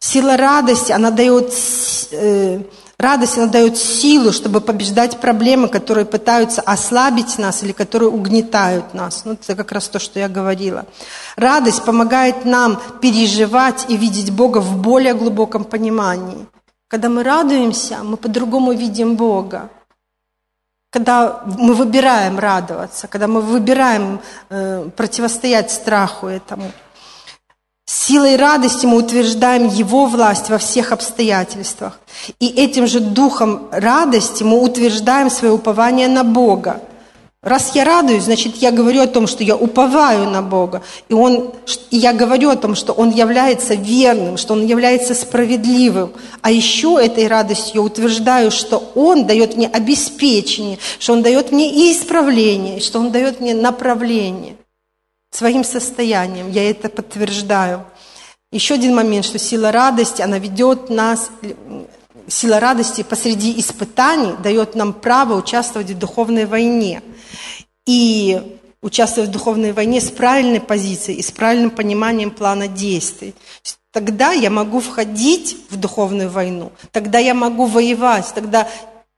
Сила 0.00 0.36
радости, 0.36 0.92
она 0.92 1.10
дает 1.10 1.52
э, 2.10 2.60
Радость, 2.98 3.36
она 3.36 3.46
дает 3.46 3.76
силу, 3.76 4.32
чтобы 4.32 4.62
побеждать 4.62 5.20
проблемы, 5.20 5.68
которые 5.68 6.06
пытаются 6.06 6.62
ослабить 6.62 7.36
нас 7.36 7.62
или 7.62 7.72
которые 7.72 8.08
угнетают 8.08 8.94
нас. 8.94 9.26
Ну, 9.26 9.32
это 9.32 9.54
как 9.54 9.72
раз 9.72 9.88
то, 9.88 9.98
что 9.98 10.18
я 10.18 10.28
говорила. 10.28 10.86
Радость 11.36 11.84
помогает 11.84 12.46
нам 12.46 12.80
переживать 13.02 13.84
и 13.90 13.98
видеть 13.98 14.30
Бога 14.30 14.58
в 14.58 14.78
более 14.78 15.12
глубоком 15.12 15.64
понимании. 15.64 16.46
Когда 16.88 17.10
мы 17.10 17.22
радуемся, 17.22 17.98
мы 18.02 18.16
по-другому 18.16 18.72
видим 18.72 19.16
Бога. 19.16 19.68
Когда 20.96 21.42
мы 21.58 21.74
выбираем 21.74 22.38
радоваться, 22.38 23.06
когда 23.06 23.26
мы 23.26 23.42
выбираем 23.42 24.18
э, 24.48 24.88
противостоять 24.96 25.70
страху 25.70 26.26
этому– 26.26 26.72
Силой 27.88 28.36
радости 28.36 28.84
мы 28.84 28.96
утверждаем 28.96 29.68
Его 29.68 30.06
власть 30.06 30.50
во 30.50 30.58
всех 30.58 30.90
обстоятельствах. 30.90 32.00
И 32.40 32.48
этим 32.48 32.88
же 32.88 32.98
духом 32.98 33.68
радости 33.70 34.42
мы 34.42 34.60
утверждаем 34.60 35.30
свое 35.30 35.54
упование 35.54 36.08
на 36.08 36.24
Бога. 36.24 36.80
Раз 37.42 37.76
я 37.76 37.84
радуюсь, 37.84 38.24
значит, 38.24 38.56
я 38.56 38.72
говорю 38.72 39.02
о 39.02 39.06
том, 39.06 39.26
что 39.26 39.44
я 39.44 39.54
уповаю 39.56 40.28
на 40.28 40.42
Бога. 40.42 40.82
И, 41.08 41.14
он, 41.14 41.52
и 41.90 41.96
я 41.96 42.12
говорю 42.12 42.50
о 42.50 42.56
том, 42.56 42.74
что 42.74 42.92
Он 42.92 43.10
является 43.10 43.74
верным, 43.74 44.36
что 44.36 44.54
Он 44.54 44.66
является 44.66 45.14
справедливым. 45.14 46.12
А 46.42 46.50
еще 46.50 46.98
этой 47.00 47.28
радостью 47.28 47.82
утверждаю, 47.82 48.50
что 48.50 48.90
Он 48.94 49.26
дает 49.26 49.56
мне 49.56 49.68
обеспечение, 49.68 50.78
что 50.98 51.12
Он 51.12 51.22
дает 51.22 51.52
мне 51.52 51.92
исправление, 51.92 52.80
что 52.80 52.98
Он 52.98 53.12
дает 53.12 53.40
мне 53.40 53.54
направление 53.54 54.56
своим 55.30 55.62
состоянием. 55.62 56.50
Я 56.50 56.68
это 56.68 56.88
подтверждаю. 56.88 57.84
Еще 58.50 58.74
один 58.74 58.94
момент, 58.94 59.24
что 59.24 59.38
сила 59.38 59.70
радости, 59.70 60.22
она 60.22 60.38
ведет 60.38 60.88
нас, 60.88 61.30
сила 62.28 62.58
радости 62.60 63.02
посреди 63.02 63.58
испытаний 63.60 64.34
дает 64.42 64.74
нам 64.74 64.92
право 64.92 65.34
участвовать 65.34 65.90
в 65.90 65.98
духовной 65.98 66.46
войне. 66.46 67.02
И 67.86 68.40
участвовать 68.82 69.30
в 69.30 69.32
духовной 69.32 69.72
войне 69.72 70.00
с 70.00 70.10
правильной 70.10 70.60
позицией 70.60 71.18
и 71.18 71.22
с 71.22 71.30
правильным 71.30 71.70
пониманием 71.70 72.30
плана 72.30 72.68
действий. 72.68 73.34
Тогда 73.92 74.32
я 74.32 74.50
могу 74.50 74.80
входить 74.80 75.56
в 75.70 75.76
духовную 75.76 76.28
войну, 76.28 76.72
тогда 76.92 77.18
я 77.18 77.34
могу 77.34 77.66
воевать, 77.66 78.30
тогда 78.34 78.68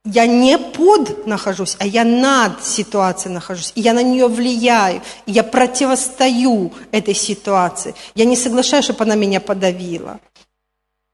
я 0.05 0.27
не 0.27 0.57
под 0.57 1.27
нахожусь, 1.27 1.77
а 1.79 1.87
я 1.87 2.05
над 2.05 2.65
ситуацией 2.65 3.35
нахожусь. 3.35 3.73
И 3.75 3.83
я 3.83 3.93
на 3.93 4.03
нее 4.03 4.27
влияю. 4.27 5.03
И 5.27 5.33
я 5.33 5.43
противостою 5.43 6.73
этой 6.93 7.15
ситуации. 7.15 7.95
Я 8.15 8.25
не 8.25 8.37
соглашаюсь, 8.37 8.85
чтобы 8.85 9.05
она 9.05 9.17
меня 9.17 9.41
подавила. 9.41 10.21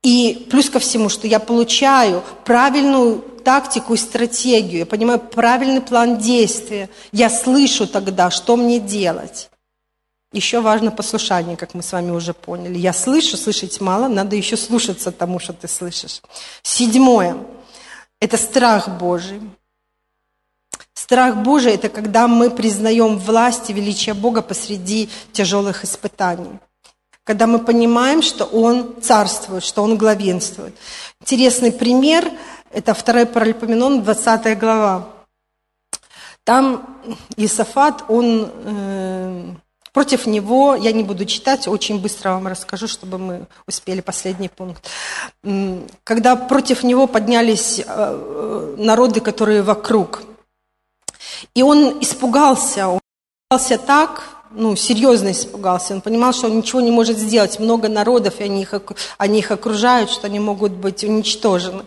И 0.04 0.46
плюс 0.50 0.70
ко 0.70 0.78
всему, 0.78 1.08
что 1.08 1.26
я 1.26 1.40
получаю 1.40 2.22
правильную 2.44 3.24
тактику 3.44 3.94
и 3.94 3.98
стратегию, 3.98 4.78
я 4.78 4.86
понимаю 4.86 5.20
правильный 5.20 5.80
план 5.80 6.18
действия. 6.18 6.88
Я 7.12 7.30
слышу 7.30 7.86
тогда, 7.86 8.30
что 8.30 8.56
мне 8.56 8.80
делать. 8.80 9.50
Еще 10.32 10.60
важно 10.60 10.90
послушание, 10.90 11.56
как 11.56 11.74
мы 11.74 11.82
с 11.82 11.92
вами 11.92 12.10
уже 12.10 12.34
поняли. 12.34 12.76
Я 12.76 12.92
слышу, 12.92 13.36
слышать 13.36 13.80
мало, 13.80 14.08
надо 14.08 14.34
еще 14.34 14.56
слушаться 14.56 15.12
тому, 15.12 15.38
что 15.38 15.52
ты 15.52 15.68
слышишь. 15.68 16.22
Седьмое. 16.62 17.36
Это 18.18 18.36
страх 18.36 18.88
Божий. 18.98 19.40
Страх 20.94 21.36
Божий– 21.36 21.72
это 21.74 21.88
когда 21.88 22.26
мы 22.26 22.50
признаем 22.50 23.18
власть 23.18 23.70
и 23.70 23.72
величие 23.72 24.14
Бога 24.14 24.42
посреди 24.42 25.08
тяжелых 25.32 25.84
испытаний. 25.84 26.58
Когда 27.24 27.46
мы 27.46 27.58
понимаем, 27.58 28.22
что 28.22 28.44
Он 28.44 29.00
царствует, 29.00 29.64
что 29.64 29.82
Он 29.82 29.96
главенствует. 29.96 30.74
Интересный 31.20 31.70
пример– 31.70 32.28
это 32.74 32.94
2 32.94 33.26
Паралипоменон, 33.26 34.02
20 34.02 34.58
глава. 34.58 35.08
Там 36.44 36.98
Исафат, 37.36 38.04
он 38.08 38.50
э, 38.64 39.54
Против 39.94 40.26
него, 40.26 40.74
я 40.74 40.90
не 40.90 41.04
буду 41.04 41.24
читать, 41.24 41.68
очень 41.68 42.00
быстро 42.00 42.30
вам 42.30 42.48
расскажу, 42.48 42.88
чтобы 42.88 43.16
мы 43.16 43.46
успели 43.68 44.00
последний 44.00 44.48
пункт. 44.48 44.90
Когда 46.02 46.34
против 46.34 46.82
него 46.82 47.06
поднялись 47.06 47.80
э, 47.86 48.74
народы, 48.76 49.20
которые 49.20 49.62
вокруг, 49.62 50.22
и 51.54 51.62
он 51.62 52.02
испугался, 52.02 52.88
он 52.88 52.98
испугался 53.52 53.86
так, 53.86 54.24
ну, 54.50 54.74
серьезно 54.74 55.30
испугался. 55.30 55.94
Он 55.94 56.00
понимал, 56.00 56.32
что 56.32 56.48
он 56.48 56.56
ничего 56.56 56.80
не 56.80 56.90
может 56.90 57.16
сделать. 57.16 57.60
Много 57.60 57.88
народов, 57.88 58.40
и 58.40 58.44
они 58.44 58.62
их, 58.62 58.74
они 59.16 59.38
их 59.38 59.52
окружают, 59.52 60.10
что 60.10 60.26
они 60.26 60.40
могут 60.40 60.72
быть 60.72 61.04
уничтожены. 61.04 61.84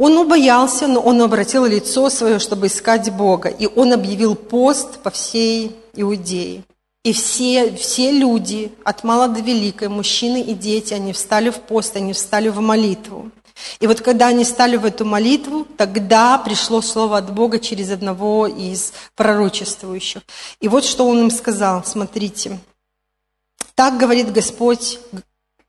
Он 0.00 0.16
убоялся, 0.16 0.86
но 0.86 0.98
он 0.98 1.20
обратил 1.20 1.66
лицо 1.66 2.08
свое, 2.08 2.38
чтобы 2.38 2.68
искать 2.68 3.12
Бога. 3.12 3.50
И 3.50 3.66
он 3.66 3.92
объявил 3.92 4.34
пост 4.34 4.98
по 5.00 5.10
всей 5.10 5.76
Иудее. 5.94 6.62
И 7.04 7.12
все, 7.12 7.76
все 7.76 8.10
люди, 8.10 8.72
от 8.82 9.04
мала 9.04 9.28
до 9.28 9.40
великой, 9.40 9.88
мужчины 9.88 10.40
и 10.40 10.54
дети, 10.54 10.94
они 10.94 11.12
встали 11.12 11.50
в 11.50 11.56
пост, 11.56 11.96
они 11.96 12.14
встали 12.14 12.48
в 12.48 12.60
молитву. 12.60 13.30
И 13.78 13.86
вот 13.86 14.00
когда 14.00 14.28
они 14.28 14.44
стали 14.44 14.78
в 14.78 14.86
эту 14.86 15.04
молитву, 15.04 15.66
тогда 15.76 16.38
пришло 16.38 16.80
слово 16.80 17.18
от 17.18 17.30
Бога 17.34 17.58
через 17.58 17.90
одного 17.90 18.46
из 18.46 18.94
пророчествующих. 19.16 20.22
И 20.62 20.68
вот 20.68 20.86
что 20.86 21.06
он 21.06 21.18
им 21.18 21.30
сказал, 21.30 21.84
смотрите. 21.84 22.58
Так 23.74 23.98
говорит 23.98 24.32
Господь 24.32 24.98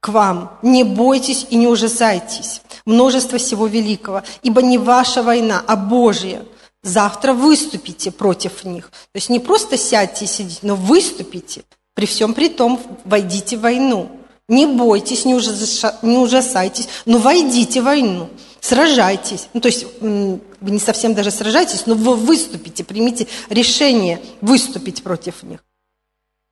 к 0.01 0.09
вам, 0.09 0.57
не 0.61 0.83
бойтесь 0.83 1.47
и 1.49 1.55
не 1.55 1.67
ужасайтесь 1.67 2.61
множество 2.85 3.37
всего 3.37 3.67
великого, 3.67 4.23
ибо 4.41 4.61
не 4.61 4.77
ваша 4.77 5.23
война, 5.23 5.63
а 5.65 5.75
Божья– 5.77 6.43
Завтра 6.83 7.33
выступите 7.33 8.09
против 8.11 8.63
них. 8.63 8.89
То 8.89 9.17
есть 9.17 9.29
не 9.29 9.39
просто 9.39 9.77
сядьте 9.77 10.25
и 10.25 10.27
сидите, 10.27 10.59
но 10.63 10.75
выступите. 10.75 11.63
При 11.93 12.05
всем 12.05 12.33
при 12.33 12.49
том, 12.49 12.81
войдите 13.05 13.57
в 13.57 13.61
войну. 13.61 14.09
Не 14.47 14.65
бойтесь, 14.65 15.23
не, 15.23 15.35
ужаса, 15.35 15.99
не 16.01 16.17
ужасайтесь, 16.17 16.87
но 17.05 17.19
войдите 17.19 17.81
в 17.81 17.85
войну. 17.85 18.29
Сражайтесь. 18.59 19.47
Ну, 19.53 19.61
то 19.61 19.67
есть 19.67 19.85
вы 20.01 20.39
не 20.61 20.79
совсем 20.79 21.13
даже 21.13 21.29
сражайтесь, 21.29 21.85
но 21.85 21.93
вы 21.93 22.15
выступите, 22.15 22.83
примите 22.83 23.27
решение 23.49 24.19
выступить 24.41 25.03
против 25.03 25.43
них. 25.43 25.63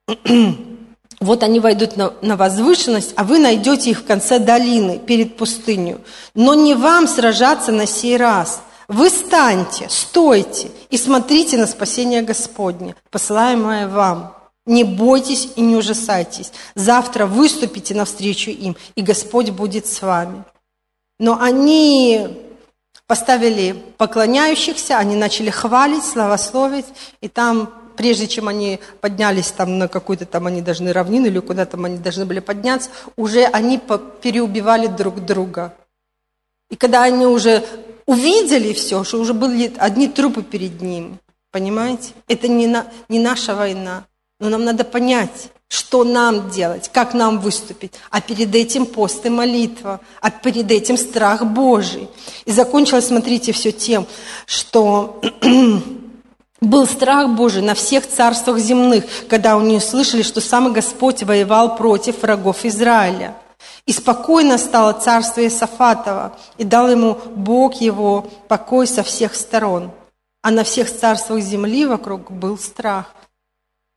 Вот 1.20 1.44
они 1.44 1.60
войдут 1.60 1.98
на, 1.98 2.14
на 2.22 2.38
возвышенность, 2.38 3.14
а 3.16 3.24
вы 3.24 3.40
найдете 3.40 3.90
их 3.90 4.00
в 4.00 4.06
конце 4.06 4.40
долины, 4.40 5.00
перед 5.00 5.36
пустыней. 5.38 5.98
Но 6.34 6.54
не 6.54 6.76
вам 6.76 7.08
сражаться 7.08 7.72
на 7.72 7.86
сей 7.86 8.18
раз– 8.18 8.62
вы 8.90 9.12
станьте, 9.12 9.88
стойте 9.88 10.72
и 10.90 10.98
смотрите 10.98 11.58
на 11.58 11.68
спасение 11.68 12.24
Господне, 12.24 12.96
посылаемое 13.12 13.88
вам. 13.88 14.36
Не 14.66 14.84
бойтесь 14.84 15.50
и 15.56 15.62
не 15.62 15.76
ужасайтесь. 15.76 16.52
Завтра 16.74 17.28
выступите 17.28 17.94
навстречу 17.94 18.50
им, 18.50 18.76
и 18.96 19.04
Господь 19.04 19.52
будет 19.52 19.86
с 19.86 20.02
вами. 20.02 20.44
Но 21.20 21.40
они 21.40 22.30
поставили 23.06 23.76
поклоняющихся, 23.98 24.98
они 24.98 25.16
начали 25.16 25.52
хвалить, 25.52 26.04
славословить, 26.04 26.88
и 27.22 27.28
там, 27.28 27.72
прежде 28.00 28.28
чем 28.28 28.48
они 28.48 28.80
поднялись 29.02 29.52
там 29.52 29.78
на 29.78 29.90
какую-то 29.90 30.26
там, 30.26 30.48
они 30.48 30.62
должны 30.62 30.94
равнину 30.94 31.28
или 31.28 31.40
куда 31.40 31.66
там 31.66 31.84
они 31.84 31.98
должны 31.98 32.26
были 32.26 32.40
подняться, 32.40 32.90
уже 33.18 33.44
они 33.44 33.78
переубивали 34.22 34.88
друг 34.88 35.26
друга. 35.26 35.74
И 36.70 36.78
когда 36.78 37.04
они 37.04 37.26
уже 37.26 37.62
увидели 38.06 38.72
все, 38.72 39.04
что 39.04 39.20
уже 39.20 39.34
были 39.34 39.74
одни 39.78 40.08
трупы 40.08 40.44
перед 40.44 40.82
ним. 40.82 41.20
Понимаете? 41.52 42.14
Это 42.30 42.48
не, 42.48 42.68
на, 42.68 42.88
не 43.10 43.20
наша 43.20 43.54
война. 43.54 44.06
Но 44.40 44.48
нам 44.48 44.64
надо 44.64 44.86
понять, 44.86 45.50
что 45.68 46.06
нам 46.06 46.50
делать, 46.50 46.90
как 46.94 47.14
нам 47.14 47.42
выступить. 47.42 47.92
А 48.12 48.22
перед 48.22 48.56
этим 48.56 48.86
пост 48.86 49.26
и 49.26 49.30
молитва, 49.30 50.00
а 50.22 50.32
перед 50.32 50.72
этим 50.72 50.96
страх 50.96 51.46
Божий. 51.46 52.08
И 52.46 52.52
закончилось, 52.54 53.08
смотрите, 53.08 53.52
все 53.52 53.74
тем, 53.74 54.08
что 54.46 55.20
был 56.62 56.86
страх 56.86 57.30
Божий 57.30 57.62
на 57.62 57.74
всех 57.74 58.08
царствах 58.08 58.58
земных, 58.60 59.06
когда 59.30 59.56
они 59.56 59.78
услышали, 59.78 60.22
что 60.22 60.42
сам 60.42 60.74
Господь 60.74 61.24
воевал 61.24 61.76
против 61.76 62.22
врагов 62.22 62.66
Израиля. 62.66 63.36
И 63.86 63.94
спокойно 63.94 64.58
стало 64.58 64.94
царство 64.94 65.46
Исафатова, 65.46 66.38
и 66.58 66.64
дал 66.64 66.90
ему 66.90 67.18
Бог 67.36 67.76
его 67.76 68.28
покой 68.48 68.88
со 68.88 69.04
всех 69.04 69.36
сторон. 69.36 69.92
А 70.42 70.52
на 70.52 70.64
всех 70.64 70.96
царствах 70.96 71.42
земли 71.42 71.86
вокруг 71.86 72.32
был 72.32 72.58
страх. 72.58 73.14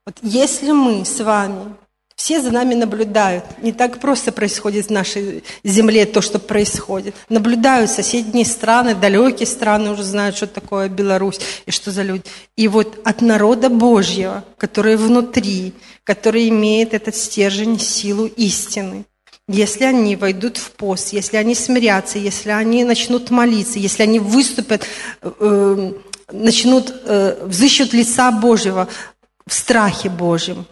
Вот 0.07 0.17
если 0.23 0.73
мы 0.73 1.05
с 1.05 1.21
вами 1.21 1.77
Все 2.23 2.41
за 2.41 2.53
нами 2.53 2.75
наблюдают. 2.75 3.45
Не 3.63 3.73
так 3.73 3.99
просто 3.99 4.31
происходит 4.31 4.87
в 4.87 4.91
нашей 4.91 5.43
земле 5.65 6.07
то, 6.07 6.21
что 6.21 6.39
происходит. 6.39 7.17
Наблюдают 7.29 7.91
соседние 7.91 8.45
страны, 8.45 8.95
далекие 8.95 9.45
страны 9.45 9.91
уже 9.91 10.05
знают, 10.05 10.37
что 10.37 10.47
такое 10.47 10.89
Беларусь 10.89 11.41
и 11.67 11.73
что 11.73 11.91
за 11.91 12.03
люди. 12.03 12.23
И 12.55 12.69
вот 12.69 13.01
от 13.03 13.23
народа 13.23 13.71
Божьего, 13.71 14.45
который 14.57 14.95
внутри, 14.95 15.75
который 16.05 16.49
имеет 16.49 16.95
этот 16.95 17.17
стержень, 17.17 17.81
силу 17.81 18.27
истины, 18.27 19.05
если 19.49 19.83
они 19.83 20.15
войдут 20.15 20.59
в 20.59 20.71
пост, 20.71 21.13
если 21.13 21.39
они 21.39 21.57
смирятся, 21.57 22.21
если 22.21 22.51
они 22.51 22.85
начнут 22.85 23.31
молиться, 23.31 23.81
если 23.81 24.05
они 24.05 24.21
выступят, 24.21 24.87
э, 25.23 25.93
начнут, 26.31 26.95
э, 27.05 27.47
взыщут 27.47 27.93
лица 27.93 28.31
Божьего, 28.31 28.89
в 29.47 29.53
страхе 29.53 30.09
Божьем, 30.09 30.67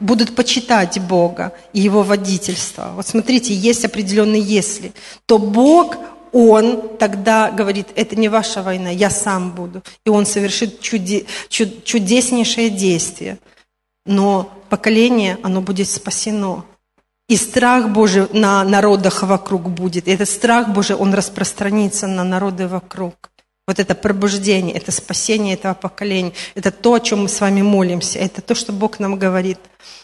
будут 0.00 0.34
почитать 0.34 1.00
Бога 1.00 1.52
и 1.72 1.80
Его 1.80 2.02
водительство. 2.02 2.92
Вот 2.94 3.06
смотрите, 3.06 3.54
есть 3.54 3.84
определенные 3.84 4.42
«если», 4.42 4.92
то 5.26 5.38
Бог, 5.38 5.96
Он 6.32 6.96
тогда 6.98 7.50
говорит, 7.50 7.88
это 7.94 8.16
не 8.16 8.28
ваша 8.28 8.62
война, 8.62 8.90
я 8.90 9.10
сам 9.10 9.52
буду. 9.52 9.82
И 10.04 10.10
Он 10.10 10.26
совершит 10.26 10.80
чуде, 10.80 11.26
чуд, 11.48 11.84
чудеснейшее 11.84 12.70
действие. 12.70 13.38
Но 14.04 14.50
поколение, 14.68 15.38
оно 15.42 15.60
будет 15.60 15.88
спасено. 15.88 16.64
И 17.28 17.36
страх 17.36 17.90
Божий 17.90 18.26
на 18.32 18.64
народах 18.64 19.22
вокруг 19.22 19.68
будет. 19.68 20.08
И 20.08 20.10
этот 20.10 20.28
страх 20.28 20.70
Божий, 20.70 20.96
он 20.96 21.12
распространится 21.12 22.06
на 22.06 22.24
народы 22.24 22.66
вокруг. 22.66 23.27
Вот 23.68 23.78
это 23.78 23.94
пробуждение, 23.94 24.74
это 24.74 24.90
спасение 24.90 25.52
этого 25.52 25.74
поколения, 25.74 26.32
это 26.54 26.70
то, 26.70 26.94
о 26.94 27.00
чем 27.00 27.24
мы 27.24 27.28
с 27.28 27.38
вами 27.38 27.60
молимся, 27.60 28.18
это 28.18 28.40
то, 28.40 28.54
что 28.54 28.72
Бог 28.72 28.98
нам 28.98 29.18
говорит. 29.18 29.58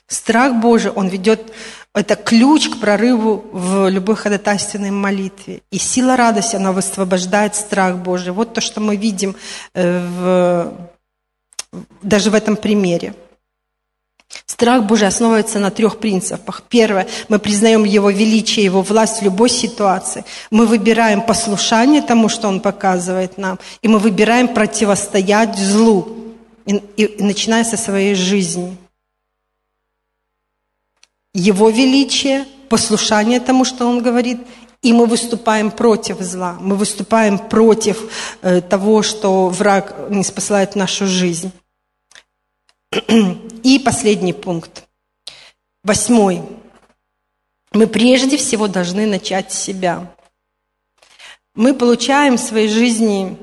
Страх 0.06 0.60
Божий, 0.60 0.90
он 0.90 1.08
ведет, 1.08 1.50
это 1.94 2.14
ключ 2.14 2.68
к 2.68 2.78
прорыву 2.78 3.42
в 3.52 3.88
любой 3.88 4.16
ходатайственной 4.16 4.90
молитве. 4.90 5.62
И 5.70 5.78
сила 5.78 6.14
радости, 6.14 6.56
она 6.56 6.72
высвобождает 6.72 7.54
страх 7.54 7.96
Божий. 7.96 8.34
Вот 8.34 8.52
то, 8.52 8.60
что 8.60 8.82
мы 8.82 8.96
видим 8.96 9.34
э, 9.72 9.98
в, 9.98 10.90
даже 12.02 12.30
в 12.30 12.34
этом 12.34 12.56
примере. 12.56 13.14
Страх 14.46 14.84
Божий 14.84 15.08
основывается 15.08 15.58
на 15.58 15.70
трех 15.70 15.98
принципах. 15.98 16.62
Первое, 16.68 17.06
мы 17.28 17.38
признаем 17.38 17.84
Его 17.84 18.10
величие, 18.10 18.64
Его 18.64 18.82
власть 18.82 19.20
в 19.20 19.24
любой 19.24 19.48
ситуации. 19.48 20.24
Мы 20.50 20.66
выбираем 20.66 21.22
послушание 21.22 22.02
тому, 22.02 22.28
что 22.28 22.48
Он 22.48 22.60
показывает 22.60 23.38
нам, 23.38 23.58
и 23.82 23.88
мы 23.88 23.98
выбираем 23.98 24.48
противостоять 24.48 25.56
злу, 25.56 26.08
и, 26.66 26.76
и, 26.96 27.04
и 27.04 27.22
начиная 27.22 27.64
со 27.64 27.76
своей 27.76 28.14
жизни. 28.14 28.76
Его 31.32 31.68
величие, 31.70 32.44
послушание 32.68 33.40
тому, 33.40 33.64
что 33.64 33.86
Он 33.86 34.02
говорит, 34.02 34.38
и 34.82 34.92
мы 34.92 35.06
выступаем 35.06 35.70
против 35.70 36.20
зла, 36.20 36.58
мы 36.60 36.76
выступаем 36.76 37.38
против 37.38 37.98
э, 38.42 38.60
того, 38.60 39.02
что 39.02 39.48
враг 39.48 39.96
не 40.10 40.22
спасает 40.22 40.76
нашу 40.76 41.06
жизнь. 41.06 41.50
И 43.62 43.78
последний 43.78 44.32
пункт. 44.32 44.84
Восьмой. 45.82 46.42
Мы 47.72 47.86
прежде 47.86 48.36
всего 48.36 48.68
должны 48.68 49.06
начать 49.06 49.52
с 49.52 49.58
себя. 49.58 50.14
Мы 51.54 51.74
получаем 51.74 52.36
в 52.36 52.40
своей 52.40 52.68
жизни 52.68 53.36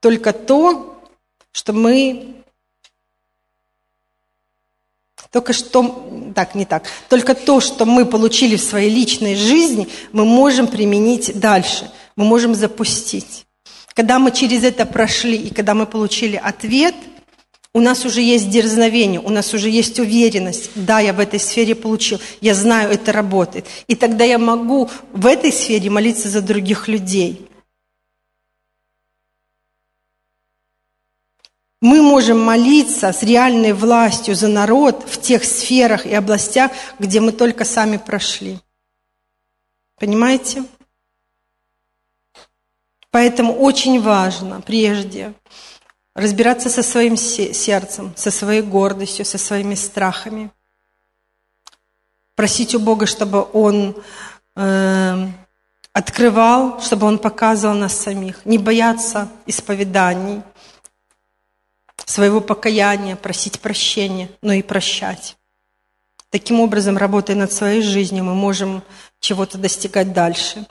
только 0.00 0.32
то, 0.32 1.00
что 1.52 1.72
мы 1.72 2.28
только 5.30 5.54
что, 5.54 6.32
так, 6.34 6.54
не 6.54 6.66
так, 6.66 6.86
только 7.08 7.34
то, 7.34 7.60
что 7.60 7.86
мы 7.86 8.04
получили 8.04 8.56
в 8.56 8.60
своей 8.60 8.90
личной 8.90 9.34
жизни, 9.34 9.88
мы 10.12 10.26
можем 10.26 10.66
применить 10.66 11.40
дальше, 11.40 11.90
мы 12.16 12.26
можем 12.26 12.54
запустить. 12.54 13.46
Когда 13.94 14.18
мы 14.18 14.30
через 14.30 14.62
это 14.62 14.84
прошли 14.84 15.36
и 15.36 15.54
когда 15.54 15.74
мы 15.74 15.86
получили 15.86 16.36
ответ– 16.36 16.94
у 17.74 17.80
нас 17.80 18.04
уже 18.04 18.20
есть 18.20 18.50
дерзновение, 18.50 19.20
у 19.20 19.30
нас 19.30 19.54
уже 19.54 19.70
есть 19.70 19.98
уверенность. 19.98 20.70
Да, 20.74 21.00
я 21.00 21.12
в 21.12 21.20
этой 21.20 21.40
сфере 21.40 21.74
получил, 21.74 22.20
я 22.40 22.54
знаю, 22.54 22.90
это 22.90 23.12
работает. 23.12 23.66
И 23.86 23.94
тогда 23.94 24.24
я 24.24 24.38
могу 24.38 24.90
в 25.12 25.26
этой 25.26 25.52
сфере 25.52 25.88
молиться 25.88 26.28
за 26.28 26.42
других 26.42 26.86
людей. 26.88 27.48
Мы 31.80 32.00
можем 32.00 32.38
молиться 32.38 33.12
с 33.12 33.24
реальной 33.24 33.72
властью 33.72 34.36
за 34.36 34.48
народ 34.48 35.02
в 35.08 35.20
тех 35.20 35.42
сферах 35.42 36.06
и 36.06 36.14
областях, 36.14 36.70
где 37.00 37.20
мы 37.20 37.32
только 37.32 37.64
сами 37.64 37.96
прошли. 37.96 38.60
Понимаете? 39.98 40.64
Поэтому 43.10 43.54
очень 43.54 44.00
важно 44.00 44.60
прежде 44.60 45.34
разбираться 46.14 46.68
со 46.68 46.82
своим 46.82 47.16
сердцем, 47.16 48.12
со 48.16 48.30
своей 48.30 48.62
гордостью, 48.62 49.24
со 49.24 49.38
своими 49.38 49.74
страхами. 49.74 50.50
Просить 52.34 52.74
у 52.74 52.80
Бога, 52.80 53.06
чтобы 53.06 53.46
Он 53.52 53.96
э, 54.56 55.26
открывал, 55.92 56.80
чтобы 56.80 57.06
Он 57.06 57.18
показывал 57.18 57.74
нас 57.74 57.94
самих. 57.94 58.44
Не 58.44 58.58
бояться 58.58 59.28
исповеданий, 59.46 60.42
своего 62.04 62.40
покаяния, 62.40 63.16
просить 63.16 63.60
прощения, 63.60 64.30
но 64.42 64.52
и 64.52 64.62
прощать. 64.62 65.36
Таким 66.30 66.60
образом, 66.60 66.96
работая 66.96 67.36
над 67.36 67.52
своей 67.52 67.82
жизнью, 67.82 68.24
мы 68.24 68.34
можем 68.34 68.82
чего-то 69.20 69.58
достигать 69.58 70.12
дальше. 70.12 70.66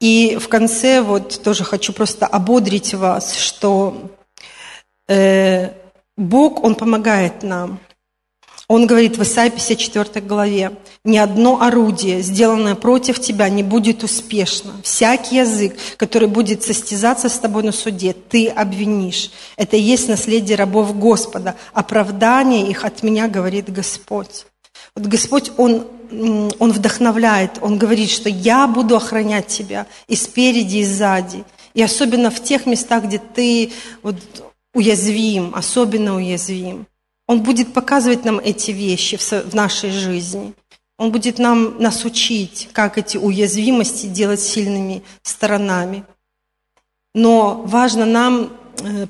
И 0.00 0.36
в 0.36 0.48
конце 0.48 1.00
вот 1.00 1.42
тоже 1.42 1.64
хочу 1.64 1.92
просто 1.92 2.26
ободрить 2.26 2.92
вас, 2.92 3.36
что 3.36 4.10
Э, 5.08 5.70
Бог, 6.16 6.62
Он 6.64 6.74
помогает 6.74 7.42
нам. 7.42 7.80
Он 8.68 8.86
говорит 8.86 9.18
в 9.18 9.22
Исаии 9.22 9.50
54 9.50 10.24
главе, 10.24 10.72
«Ни 11.04 11.18
одно 11.18 11.60
орудие, 11.60 12.22
сделанное 12.22 12.74
против 12.74 13.20
тебя, 13.20 13.48
не 13.48 13.62
будет 13.62 14.02
успешно. 14.02 14.72
Всякий 14.82 15.36
язык, 15.36 15.76
который 15.98 16.28
будет 16.28 16.62
состязаться 16.62 17.28
с 17.28 17.38
тобой 17.38 17.64
на 17.64 17.72
суде, 17.72 18.14
ты 18.14 18.48
обвинишь. 18.48 19.30
Это 19.56 19.76
и 19.76 19.80
есть 19.80 20.08
наследие 20.08 20.56
рабов 20.56 20.96
Господа. 20.98 21.56
Оправдание 21.74 22.68
их 22.68 22.84
от 22.84 23.02
меня, 23.02 23.28
говорит 23.28 23.70
Господь». 23.70 24.46
Вот 24.94 25.06
Господь, 25.06 25.50
Он, 25.56 25.86
Он 26.58 26.72
вдохновляет, 26.72 27.58
Он 27.60 27.78
говорит, 27.78 28.10
что 28.10 28.28
я 28.28 28.66
буду 28.66 28.96
охранять 28.96 29.46
тебя 29.48 29.86
и 30.06 30.16
спереди, 30.16 30.78
и 30.78 30.84
сзади. 30.84 31.44
И 31.74 31.82
особенно 31.82 32.30
в 32.30 32.42
тех 32.42 32.66
местах, 32.66 33.04
где 33.04 33.18
ты 33.18 33.72
вот, 34.02 34.16
уязвим, 34.74 35.54
особенно 35.54 36.16
уязвим. 36.16 36.86
Он 37.26 37.42
будет 37.42 37.72
показывать 37.72 38.24
нам 38.24 38.38
эти 38.38 38.70
вещи 38.70 39.16
в 39.16 39.54
нашей 39.54 39.90
жизни. 39.90 40.54
Он 40.98 41.10
будет 41.10 41.38
нам, 41.38 41.80
нас 41.80 42.04
учить, 42.04 42.68
как 42.72 42.98
эти 42.98 43.16
уязвимости 43.16 44.06
делать 44.06 44.40
сильными 44.40 45.02
сторонами. 45.22 46.04
Но 47.14 47.62
важно 47.62 48.06
нам 48.06 48.52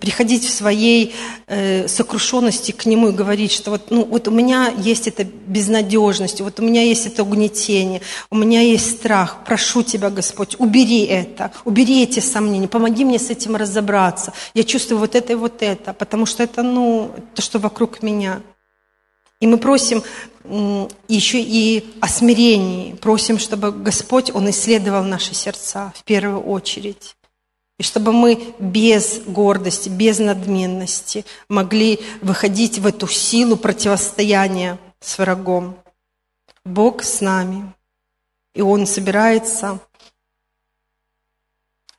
приходить 0.01 0.45
в 0.45 0.53
своей 0.53 1.15
э, 1.47 1.89
сокрушенности 1.89 2.73
к 2.73 2.87
Нему 2.87 3.09
и 3.09 3.13
говорить, 3.13 3.53
что 3.53 3.71
вот, 3.71 3.91
ну, 3.91 4.05
вот 4.05 4.29
у 4.29 4.31
меня 4.31 4.73
есть 4.77 5.09
эта 5.09 5.25
безнадежность, 5.25 6.41
вот 6.41 6.61
у 6.61 6.63
меня 6.63 6.83
есть 6.83 7.07
это 7.07 7.23
угнетение, 7.23 8.03
у 8.31 8.37
меня 8.37 8.61
есть 8.61 8.91
страх. 8.91 9.45
Прошу 9.45 9.83
Тебя, 9.83 10.11
Господь, 10.11 10.57
убери 10.59 11.05
это, 11.05 11.53
убери 11.65 12.03
эти 12.03 12.21
сомнения, 12.21 12.69
помоги 12.69 13.05
мне 13.05 13.19
с 13.19 13.31
этим 13.31 13.57
разобраться. 13.57 14.33
Я 14.55 14.65
чувствую 14.65 14.99
вот 14.99 15.15
это 15.15 15.33
и 15.33 15.37
вот 15.37 15.63
это, 15.63 15.93
потому 15.93 16.27
что 16.27 16.43
это, 16.43 16.63
ну, 16.63 17.11
то, 17.35 17.43
что 17.43 17.59
вокруг 17.59 18.03
меня. 18.03 18.41
И 19.41 19.47
мы 19.47 19.59
просим 19.59 20.05
еще 21.09 21.41
и 21.41 21.85
о 22.01 22.09
смирении, 22.09 22.95
просим, 22.95 23.39
чтобы 23.39 23.73
Господь, 23.73 24.31
Он 24.35 24.51
исследовал 24.51 25.05
наши 25.05 25.35
сердца 25.35 25.93
в 25.97 26.05
первую 26.05 26.41
очередь. 26.41 27.17
И 27.79 27.83
чтобы 27.83 28.13
мы 28.13 28.55
без 28.59 29.21
гордости, 29.27 29.89
без 29.89 30.19
надменности 30.19 31.25
могли 31.49 32.01
выходить 32.21 32.79
в 32.79 32.87
эту 32.87 33.09
силу 33.09 33.57
противостояния 33.57 34.79
с 35.01 35.19
врагом. 35.19 35.77
Бог 36.65 37.03
с 37.03 37.21
нами. 37.21 37.73
И 38.55 38.63
Он 38.63 38.87
собирается 38.87 39.81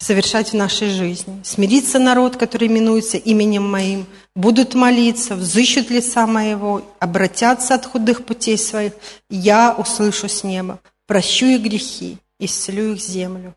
совершать 0.03 0.49
в 0.51 0.55
нашей 0.55 0.89
жизни. 0.89 1.41
Смирится 1.43 1.97
народ, 1.97 2.37
который 2.37 2.67
именуется 2.67 3.17
именем 3.17 3.69
моим, 3.69 4.05
будут 4.35 4.75
молиться, 4.75 5.35
взыщут 5.35 5.89
лица 5.89 6.27
моего, 6.27 6.83
обратятся 6.99 7.75
от 7.75 7.85
худых 7.85 8.25
путей 8.25 8.57
своих, 8.57 8.93
я 9.29 9.73
услышу 9.73 10.27
с 10.27 10.43
неба, 10.43 10.79
прощу 11.07 11.45
их 11.45 11.61
грехи, 11.61 12.17
исцелю 12.39 12.93
их 12.93 12.99
землю. 12.99 13.55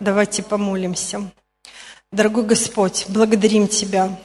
Давайте 0.00 0.42
помолимся. 0.42 1.30
Дорогой 2.12 2.44
Господь, 2.44 3.06
благодарим 3.08 3.66
Тебя. 3.68 4.18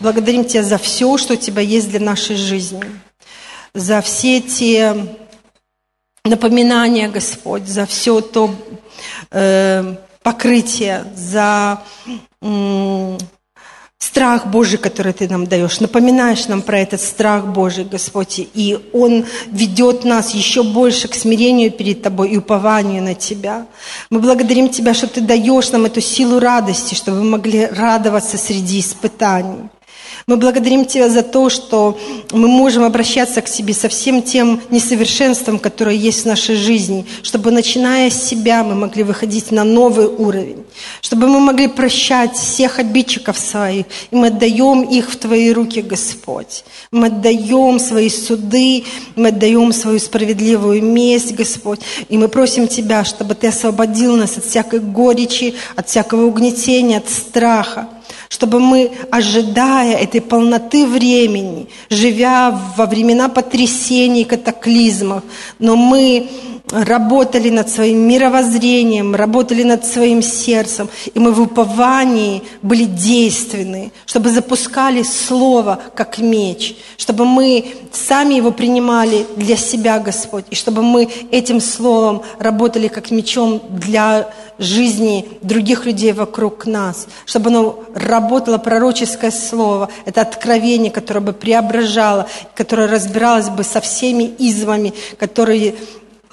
Благодарим 0.00 0.44
Тебя 0.44 0.62
за 0.62 0.78
все, 0.78 1.16
что 1.16 1.34
у 1.34 1.36
Тебя 1.36 1.62
есть 1.62 1.88
для 1.90 2.00
нашей 2.00 2.36
жизни. 2.36 2.84
за 3.76 4.00
все 4.00 4.40
те 4.40 4.96
напоминания, 6.24 7.08
Господь, 7.08 7.68
за 7.68 7.84
все 7.84 8.22
то 8.22 8.54
э, 9.30 9.96
покрытие, 10.22 11.04
за 11.14 11.82
э, 12.40 13.18
страх 14.06 14.46
Божий, 14.46 14.78
который 14.78 15.12
Ты 15.12 15.28
нам 15.28 15.46
даешь. 15.46 15.80
Напоминаешь 15.80 16.46
нам 16.48 16.62
про 16.62 16.78
этот 16.78 17.00
страх 17.00 17.46
Божий, 17.46 17.84
Господь, 17.84 18.38
и 18.38 18.78
Он 18.92 19.24
ведет 19.50 20.04
нас 20.04 20.34
еще 20.34 20.62
больше 20.62 21.08
к 21.08 21.14
смирению 21.14 21.70
перед 21.70 22.02
Тобой 22.02 22.30
и 22.30 22.36
упованию 22.36 23.02
на 23.02 23.14
Тебя. 23.14 23.66
Мы 24.10 24.20
благодарим 24.20 24.68
Тебя, 24.68 24.94
что 24.94 25.08
Ты 25.08 25.20
даешь 25.20 25.70
нам 25.72 25.86
эту 25.86 26.00
силу 26.00 26.38
радости, 26.38 26.94
чтобы 26.94 27.22
мы 27.22 27.30
могли 27.30 27.66
радоваться 27.66 28.38
среди 28.38 28.80
испытаний. 28.80 29.68
Мы 30.28 30.38
благодарим 30.38 30.84
Тебя 30.84 31.08
за 31.08 31.22
то, 31.22 31.48
что 31.48 31.96
мы 32.32 32.48
можем 32.48 32.82
обращаться 32.82 33.40
к 33.42 33.48
Тебе 33.48 33.72
со 33.72 33.88
всем 33.88 34.22
тем 34.22 34.60
несовершенством, 34.70 35.60
которое 35.60 35.94
есть 35.94 36.22
в 36.22 36.26
нашей 36.26 36.56
жизни, 36.56 37.06
чтобы, 37.22 37.52
начиная 37.52 38.10
с 38.10 38.24
себя, 38.24 38.64
мы 38.64 38.74
могли 38.74 39.04
выходить 39.04 39.52
на 39.52 39.62
новый 39.62 40.06
уровень, 40.06 40.64
чтобы 41.00 41.28
мы 41.28 41.38
могли 41.38 41.68
прощать 41.68 42.34
всех 42.34 42.80
обидчиков 42.80 43.38
своих, 43.38 43.86
и 44.10 44.16
мы 44.16 44.26
отдаем 44.26 44.82
их 44.82 45.12
в 45.12 45.16
Твои 45.16 45.52
руки, 45.52 45.80
Господь. 45.80 46.64
Мы 46.90 47.06
отдаем 47.06 47.78
свои 47.78 48.08
суды, 48.08 48.82
мы 49.14 49.28
отдаем 49.28 49.72
свою 49.72 50.00
справедливую 50.00 50.82
месть, 50.82 51.36
Господь, 51.36 51.78
и 52.08 52.18
мы 52.18 52.26
просим 52.26 52.66
Тебя, 52.66 53.04
чтобы 53.04 53.36
Ты 53.36 53.46
освободил 53.46 54.16
нас 54.16 54.36
от 54.36 54.44
всякой 54.44 54.80
горечи, 54.80 55.54
от 55.76 55.88
всякого 55.88 56.26
угнетения, 56.26 56.98
от 56.98 57.08
страха, 57.08 57.90
чтобы 58.28 58.60
мы, 58.60 58.90
ожидая 59.10 59.96
этой 59.96 60.20
полноты 60.20 60.86
времени, 60.86 61.68
живя 61.90 62.50
во 62.76 62.86
времена 62.86 63.28
потрясений, 63.28 64.24
катаклизмов, 64.24 65.22
но 65.58 65.76
мы 65.76 66.28
работали 66.70 67.50
над 67.50 67.68
своим 67.68 68.08
мировоззрением, 68.08 69.14
работали 69.14 69.62
над 69.62 69.84
своим 69.84 70.22
сердцем, 70.22 70.88
и 71.14 71.18
мы 71.18 71.32
в 71.32 71.40
уповании 71.40 72.42
были 72.62 72.84
действенны, 72.84 73.92
чтобы 74.04 74.30
запускали 74.30 75.02
Слово 75.02 75.78
как 75.94 76.18
меч, 76.18 76.76
чтобы 76.96 77.24
мы 77.24 77.74
сами 77.92 78.34
его 78.34 78.50
принимали 78.50 79.26
для 79.36 79.56
себя, 79.56 80.00
Господь, 80.00 80.44
и 80.50 80.54
чтобы 80.54 80.82
мы 80.82 81.08
этим 81.30 81.60
Словом 81.60 82.22
работали 82.38 82.88
как 82.88 83.10
мечом 83.10 83.62
для 83.70 84.28
жизни 84.58 85.28
других 85.42 85.84
людей 85.84 86.12
вокруг 86.12 86.66
нас, 86.66 87.06
чтобы 87.26 87.50
оно 87.50 87.84
работало 87.94 88.58
пророческое 88.58 89.30
слово, 89.30 89.90
это 90.06 90.22
откровение, 90.22 90.90
которое 90.90 91.20
бы 91.20 91.32
преображало, 91.32 92.26
которое 92.54 92.88
разбиралось 92.88 93.50
бы 93.50 93.64
со 93.64 93.80
всеми 93.80 94.24
извами, 94.38 94.94
которые 95.18 95.74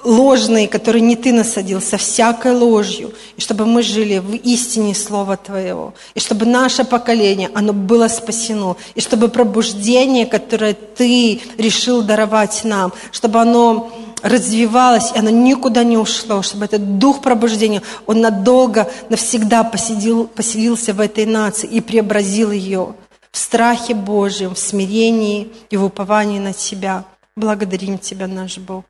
ложные, 0.04 0.68
которые 0.68 1.02
не 1.02 1.16
ты 1.16 1.32
насадил, 1.32 1.80
со 1.80 1.96
всякой 1.96 2.52
ложью, 2.52 3.12
и 3.36 3.40
чтобы 3.40 3.66
мы 3.66 3.82
жили 3.82 4.18
в 4.18 4.34
истине 4.34 4.94
Слова 4.94 5.36
Твоего, 5.36 5.94
и 6.14 6.20
чтобы 6.20 6.46
наше 6.46 6.84
поколение, 6.84 7.50
оно 7.54 7.72
было 7.72 8.08
спасено, 8.08 8.76
и 8.94 9.00
чтобы 9.00 9.28
пробуждение, 9.28 10.26
которое 10.26 10.74
Ты 10.74 11.40
решил 11.58 12.02
даровать 12.02 12.62
нам, 12.64 12.92
чтобы 13.10 13.40
оно 13.40 13.90
развивалось, 14.22 15.12
и 15.14 15.18
оно 15.18 15.30
никуда 15.30 15.84
не 15.84 15.98
ушло, 15.98 16.42
чтобы 16.42 16.66
этот 16.66 16.98
дух 16.98 17.20
пробуждения, 17.20 17.82
он 18.06 18.20
надолго, 18.20 18.90
навсегда 19.08 19.64
посидел, 19.64 20.26
поселился 20.26 20.92
в 20.94 21.00
этой 21.00 21.26
нации 21.26 21.68
и 21.68 21.80
преобразил 21.80 22.50
ее 22.50 22.94
в 23.30 23.38
страхе 23.38 23.94
Божьем, 23.94 24.54
в 24.54 24.58
смирении 24.58 25.52
и 25.68 25.76
в 25.76 25.84
уповании 25.84 26.38
на 26.38 26.52
Тебя. 26.52 27.04
Благодарим 27.36 27.98
Тебя, 27.98 28.26
наш 28.26 28.58
Бог. 28.58 28.84